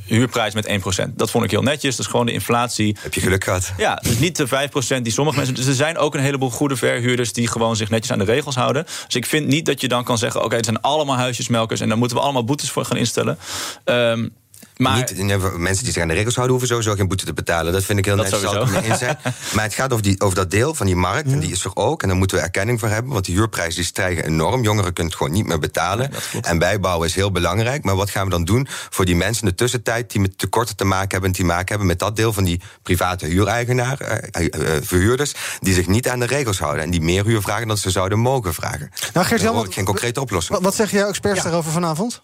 huurprijs 0.06 0.54
met 0.54 0.68
1%. 0.68 1.16
Dat 1.16 1.32
vond 1.32 1.44
ik 1.44 1.52
heel 1.52 1.62
netjes. 1.62 1.96
Dat 1.96 2.06
is 2.06 2.12
gewoon 2.12 2.26
de 2.26 2.32
inflatie. 2.32 2.98
Heb 3.00 3.14
je 3.14 3.22
geluk 3.22 3.44
gehad? 3.44 3.72
Ja, 3.78 3.96
dus 3.96 4.20
niet 4.20 4.36
de 4.36 4.48
5% 4.48 5.02
die 5.02 5.12
sommige 5.12 5.38
mensen. 5.38 5.56
Dus 5.56 5.66
er 5.66 5.74
zijn 5.74 5.98
ook 5.98 6.14
een 6.14 6.22
heleboel 6.22 6.50
goede 6.56 6.76
verhuurders 6.76 7.34
die 7.34 7.48
gewoon 7.48 7.76
zich 7.76 7.90
netjes 7.90 8.12
aan 8.12 8.20
de 8.20 8.26
regels 8.26 8.56
houden. 8.56 8.84
Dus 8.84 9.16
ik 9.16 9.26
vind 9.26 9.48
niet 9.48 9.66
dat 9.66 9.82
je 9.82 9.88
dan 9.88 10.04
kan 10.04 10.18
zeggen: 10.18 10.44
oké, 10.44 10.56
het 10.56 10.66
zijn 10.66 10.82
allemaal 10.82 11.16
huisjesmelkers 11.16 11.80
en 11.80 11.88
daar 11.88 11.98
moeten 11.98 12.18
we 12.18 12.24
allemaal 12.24 12.44
boetes 12.44 12.72
voor 12.72 12.86
gaan 12.86 12.98
instellen. 12.98 13.38
Um, 13.86 14.34
maar, 14.78 14.98
niet, 14.98 15.58
mensen 15.58 15.84
die 15.84 15.94
zich 15.94 16.02
aan 16.02 16.08
de 16.08 16.14
regels 16.14 16.36
houden, 16.36 16.58
hoeven 16.58 16.76
sowieso 16.76 16.96
geen 16.96 17.08
boete 17.08 17.26
te 17.26 17.34
betalen. 17.34 17.74
Dat 17.74 17.84
vind 17.84 18.00
ik 18.00 18.06
heel 18.06 18.16
netjes. 18.16 18.42
Dat 18.42 18.84
eens 18.84 19.00
zijn. 19.00 19.18
Maar 19.54 19.64
het 19.64 19.74
gaat 19.74 19.92
over, 19.92 20.04
die, 20.04 20.22
over 20.22 20.36
dat 20.36 20.52
deel 20.52 20.74
van 20.74 20.86
die 20.86 20.96
markt. 20.96 21.32
En 21.32 21.40
die 21.40 21.52
is 21.52 21.66
er 21.66 21.72
ook. 21.74 22.02
En 22.02 22.08
daar 22.08 22.18
moeten 22.18 22.38
we 22.38 22.44
erkenning 22.44 22.80
voor 22.80 22.90
hebben. 22.90 23.12
Want 23.14 23.26
die 23.26 23.36
huurprijzen 23.36 23.76
die 23.76 23.84
stijgen 23.84 24.26
enorm. 24.26 24.64
Jongeren 24.64 24.94
kunnen 24.94 25.14
het 25.14 25.22
gewoon 25.22 25.34
niet 25.34 25.46
meer 25.46 25.60
betalen. 25.60 26.12
en 26.42 26.58
bijbouwen 26.58 27.08
is 27.08 27.16
heel 27.16 27.32
belangrijk. 27.32 27.84
Maar 27.84 27.96
wat 27.96 28.10
gaan 28.10 28.24
we 28.24 28.30
dan 28.30 28.44
doen 28.44 28.68
voor 28.90 29.06
die 29.06 29.16
mensen 29.16 29.44
in 29.44 29.50
de 29.50 29.56
tussentijd... 29.56 30.12
die 30.12 30.22
met 30.22 30.38
tekorten 30.38 30.76
te 30.76 30.86
maken 30.86 31.10
hebben... 31.10 31.30
en 31.30 31.36
die 31.36 31.46
maken 31.46 31.68
hebben 31.68 31.88
met 31.88 32.00
dat 32.00 32.16
deel 32.16 32.34
van 32.34 32.44
die 32.44 32.62
private 32.82 33.26
huureigenaar... 33.26 34.02
Uh, 34.02 34.46
uh, 34.46 34.76
verhuurders, 34.82 35.34
die 35.60 35.74
zich 35.74 35.88
niet 35.88 36.10
aan 36.10 36.20
de 36.20 36.26
regels 36.26 36.60
houden. 36.60 36.84
En 36.84 36.90
die 36.90 37.02
meer 37.02 37.26
huur 37.26 37.42
vragen 37.42 37.68
dan 37.68 37.78
ze 37.78 37.90
zouden 37.90 38.20
mogen 38.20 38.54
vragen. 38.54 38.92
Nou, 39.14 39.26
Gert-Jan, 39.26 39.74
geen 39.74 39.86
concrete 39.86 40.22
oplossing. 40.22 40.60
Wat 40.60 40.76
zeggen 40.76 40.98
jouw 40.98 41.08
experts 41.08 41.38
ja. 41.38 41.44
daarover 41.44 41.72
vanavond? 41.72 42.22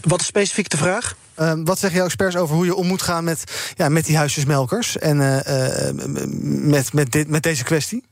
Wat 0.00 0.20
is 0.20 0.26
specifiek 0.26 0.68
de 0.68 0.76
vraag? 0.76 1.16
Uh, 1.38 1.52
wat 1.64 1.78
zeggen 1.78 1.98
jouw 1.98 2.06
experts 2.06 2.36
over 2.36 2.54
hoe 2.54 2.64
je 2.64 2.74
om 2.74 2.86
moet 2.86 3.02
gaan 3.02 3.24
met, 3.24 3.44
ja, 3.74 3.88
met 3.88 4.04
die 4.04 4.16
huisjesmelkers 4.16 4.98
en 4.98 5.20
uh, 5.20 5.36
uh, 5.36 5.90
met, 6.42 6.92
met, 6.92 7.12
dit, 7.12 7.28
met 7.28 7.42
deze 7.42 7.64
kwestie? 7.64 8.04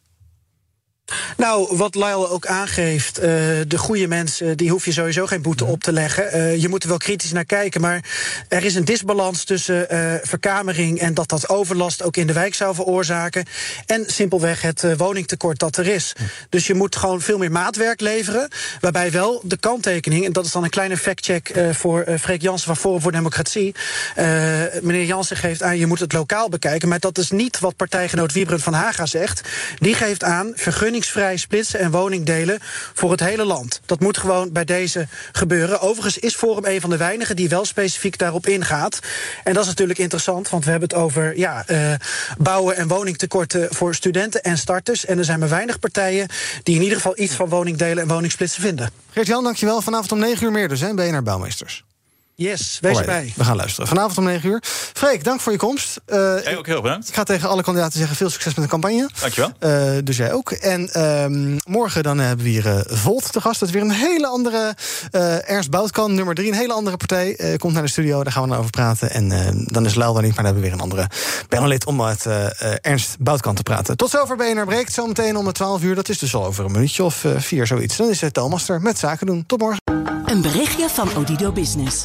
Nou, 1.37 1.77
wat 1.77 1.95
Lyle 1.95 2.29
ook 2.29 2.47
aangeeft, 2.47 3.19
uh, 3.19 3.25
de 3.67 3.79
goede 3.79 4.07
mensen, 4.07 4.57
die 4.57 4.71
hoef 4.71 4.85
je 4.85 4.93
sowieso 4.93 5.27
geen 5.27 5.43
boete 5.43 5.65
op 5.65 5.83
te 5.83 5.93
leggen. 5.93 6.37
Uh, 6.37 6.57
je 6.57 6.69
moet 6.69 6.83
er 6.83 6.89
wel 6.89 6.99
kritisch 6.99 7.33
naar 7.33 7.45
kijken, 7.45 7.81
maar 7.81 8.05
er 8.49 8.65
is 8.65 8.75
een 8.75 8.85
disbalans 8.85 9.45
tussen 9.45 9.87
uh, 9.91 10.15
verkamering 10.23 10.99
en 10.99 11.15
dat 11.15 11.29
dat 11.29 11.49
overlast 11.49 12.03
ook 12.03 12.17
in 12.17 12.27
de 12.27 12.33
wijk 12.33 12.55
zou 12.55 12.75
veroorzaken. 12.75 13.45
En 13.87 14.05
simpelweg 14.07 14.63
het 14.63 14.97
woningtekort 14.97 15.59
dat 15.59 15.77
er 15.77 15.87
is. 15.87 16.13
Dus 16.49 16.67
je 16.67 16.75
moet 16.75 16.97
gewoon 16.97 17.21
veel 17.21 17.39
meer 17.39 17.53
maatwerk 17.53 18.01
leveren. 18.01 18.49
Waarbij 18.81 19.11
wel 19.11 19.41
de 19.45 19.57
kanttekening, 19.57 20.25
en 20.25 20.33
dat 20.33 20.45
is 20.45 20.53
dan 20.53 20.65
een 20.65 20.71
kleine 20.71 20.97
factcheck 20.97 21.53
voor 21.73 22.05
Freek 22.21 22.43
Jansen 22.43 22.67
van 22.67 22.77
Forum 22.77 23.01
voor 23.01 23.13
Democratie. 23.13 23.75
meneer 24.83 25.05
Jansen 25.05 25.37
geeft 25.37 25.63
aan, 25.63 25.79
je 25.79 25.87
moet 25.87 26.01
het 26.01 26.13
lokaal 26.13 26.49
bekijken. 26.49 26.89
Maar 26.89 26.99
dat 26.99 27.19
is 27.19 27.31
niet 27.31 27.59
wat 27.59 27.77
partijgenoot 27.77 28.33
Wiebrand 28.33 28.63
van 28.63 28.73
Haga 28.73 29.07
zegt. 29.07 29.41
Die 29.79 29.95
geeft 29.95 30.25
aan, 30.25 30.53
vergunning 30.55 31.00
vrij 31.09 31.37
splitsen 31.37 31.81
en 31.81 31.91
woningdelen 31.91 32.59
voor 32.95 33.11
het 33.11 33.21
hele 33.21 33.45
land. 33.45 33.81
Dat 33.87 34.01
moet 34.01 34.19
gewoon 34.19 34.53
bij 34.53 34.65
deze 34.65 35.07
gebeuren. 35.33 35.81
Overigens 35.81 36.19
is 36.19 36.35
Forum 36.35 36.65
een 36.65 36.81
van 36.81 36.91
de 36.91 36.97
weinigen 36.97 37.37
die 37.37 37.49
wel 37.49 37.65
specifiek 37.65 38.19
daarop 38.19 38.47
ingaat. 38.47 38.99
En 39.45 39.53
dat 39.53 39.63
is 39.63 39.69
natuurlijk 39.69 39.99
interessant, 39.99 40.49
want 40.49 40.65
we 40.65 40.71
hebben 40.71 40.89
het 40.89 40.99
over 40.99 41.39
ja, 41.39 41.65
uh, 41.67 41.93
bouwen 42.39 42.77
en 42.77 42.89
woningtekorten 42.89 43.75
voor 43.75 43.95
studenten 43.95 44.43
en 44.43 44.59
starters. 44.59 45.05
En 45.05 45.19
er 45.19 45.25
zijn 45.25 45.39
maar 45.39 45.49
weinig 45.49 45.79
partijen 45.79 46.29
die 46.63 46.75
in 46.75 46.83
ieder 46.83 46.97
geval 46.97 47.19
iets 47.19 47.35
van 47.35 47.49
woningdelen 47.49 48.03
en 48.03 48.09
woningsplitsen 48.09 48.63
vinden. 48.63 48.91
Geert-Jan, 49.13 49.45
dankjewel. 49.45 49.81
Vanavond 49.81 50.13
om 50.13 50.19
9 50.19 50.45
uur 50.45 50.53
meer 50.53 50.69
dus, 50.69 50.81
hè, 50.81 50.95
BNR 50.95 51.23
Bouwmeesters. 51.23 51.85
Yes, 52.43 52.79
wees 52.81 52.99
erbij. 52.99 53.33
We 53.37 53.45
gaan 53.45 53.57
luisteren. 53.57 53.89
Vanavond 53.89 54.19
om 54.19 54.25
9 54.25 54.51
uur. 54.51 54.63
Freek, 54.93 55.25
dank 55.25 55.41
voor 55.41 55.53
je 55.53 55.59
komst. 55.59 56.01
Uh, 56.07 56.17
jij 56.45 56.57
ook 56.57 56.67
heel 56.67 56.83
bedankt. 56.83 57.09
Ik 57.09 57.15
ga 57.15 57.23
tegen 57.23 57.49
alle 57.49 57.63
kandidaten 57.63 57.99
zeggen 57.99 58.17
veel 58.17 58.31
succes 58.31 58.55
met 58.55 58.65
de 58.65 58.71
campagne. 58.71 59.09
Dankjewel. 59.21 59.53
Uh, 59.61 59.99
dus 60.05 60.17
jij 60.17 60.33
ook. 60.33 60.51
En 60.51 60.91
uh, 60.97 61.57
morgen 61.65 62.03
dan 62.03 62.19
hebben 62.19 62.45
we 62.45 62.51
hier 62.51 62.67
uh, 62.67 62.81
Volt 62.87 63.33
te 63.33 63.41
gast. 63.41 63.61
Dat 63.61 63.69
is 63.69 63.75
weer 63.75 63.85
een 63.85 63.91
hele 63.91 64.27
andere 64.27 64.75
Ernst 65.47 65.71
Boutkan, 65.71 66.15
nummer 66.15 66.35
3. 66.35 66.49
Een 66.49 66.55
hele 66.55 66.73
andere 66.73 66.97
partij. 66.97 67.57
komt 67.59 67.73
naar 67.73 67.83
de 67.83 67.89
studio, 67.89 68.23
daar 68.23 68.33
gaan 68.33 68.43
we 68.43 68.49
dan 68.49 68.59
over 68.59 68.71
praten. 68.71 69.11
En 69.11 69.29
dan 69.67 69.87
is 69.87 69.95
Luil 69.95 70.13
daar 70.13 70.23
niet, 70.23 70.35
maar 70.35 70.45
dan 70.45 70.55
hebben 70.55 70.63
we 70.63 70.69
weer 70.69 70.79
een 70.79 70.85
andere 70.85 71.11
panelid... 71.49 71.87
om 71.87 71.97
met 71.97 72.27
Ernst 72.81 73.17
Boutkan 73.19 73.55
te 73.55 73.63
praten. 73.63 73.97
Tot 73.97 74.11
zover 74.11 74.37
BNR 74.37 74.67
Breekt. 74.67 74.93
Zometeen 74.93 75.37
om 75.37 75.53
12 75.53 75.83
uur. 75.83 75.95
Dat 75.95 76.09
is 76.09 76.19
dus 76.19 76.35
al 76.35 76.45
over 76.45 76.65
een 76.65 76.73
minuutje 76.73 77.05
of 77.05 77.25
vier, 77.37 77.67
zoiets. 77.67 77.97
Dan 77.97 78.09
is 78.09 78.21
het 78.21 78.35
Thomas 78.35 78.69
er 78.69 78.81
met 78.81 78.99
Zaken 78.99 79.27
doen. 79.27 79.47
Tot 79.47 79.61
morgen. 79.61 79.81
Een 80.25 80.43
berichtje 80.43 80.89
van 80.89 81.17
Odido 81.17 81.53
Business. 81.53 82.05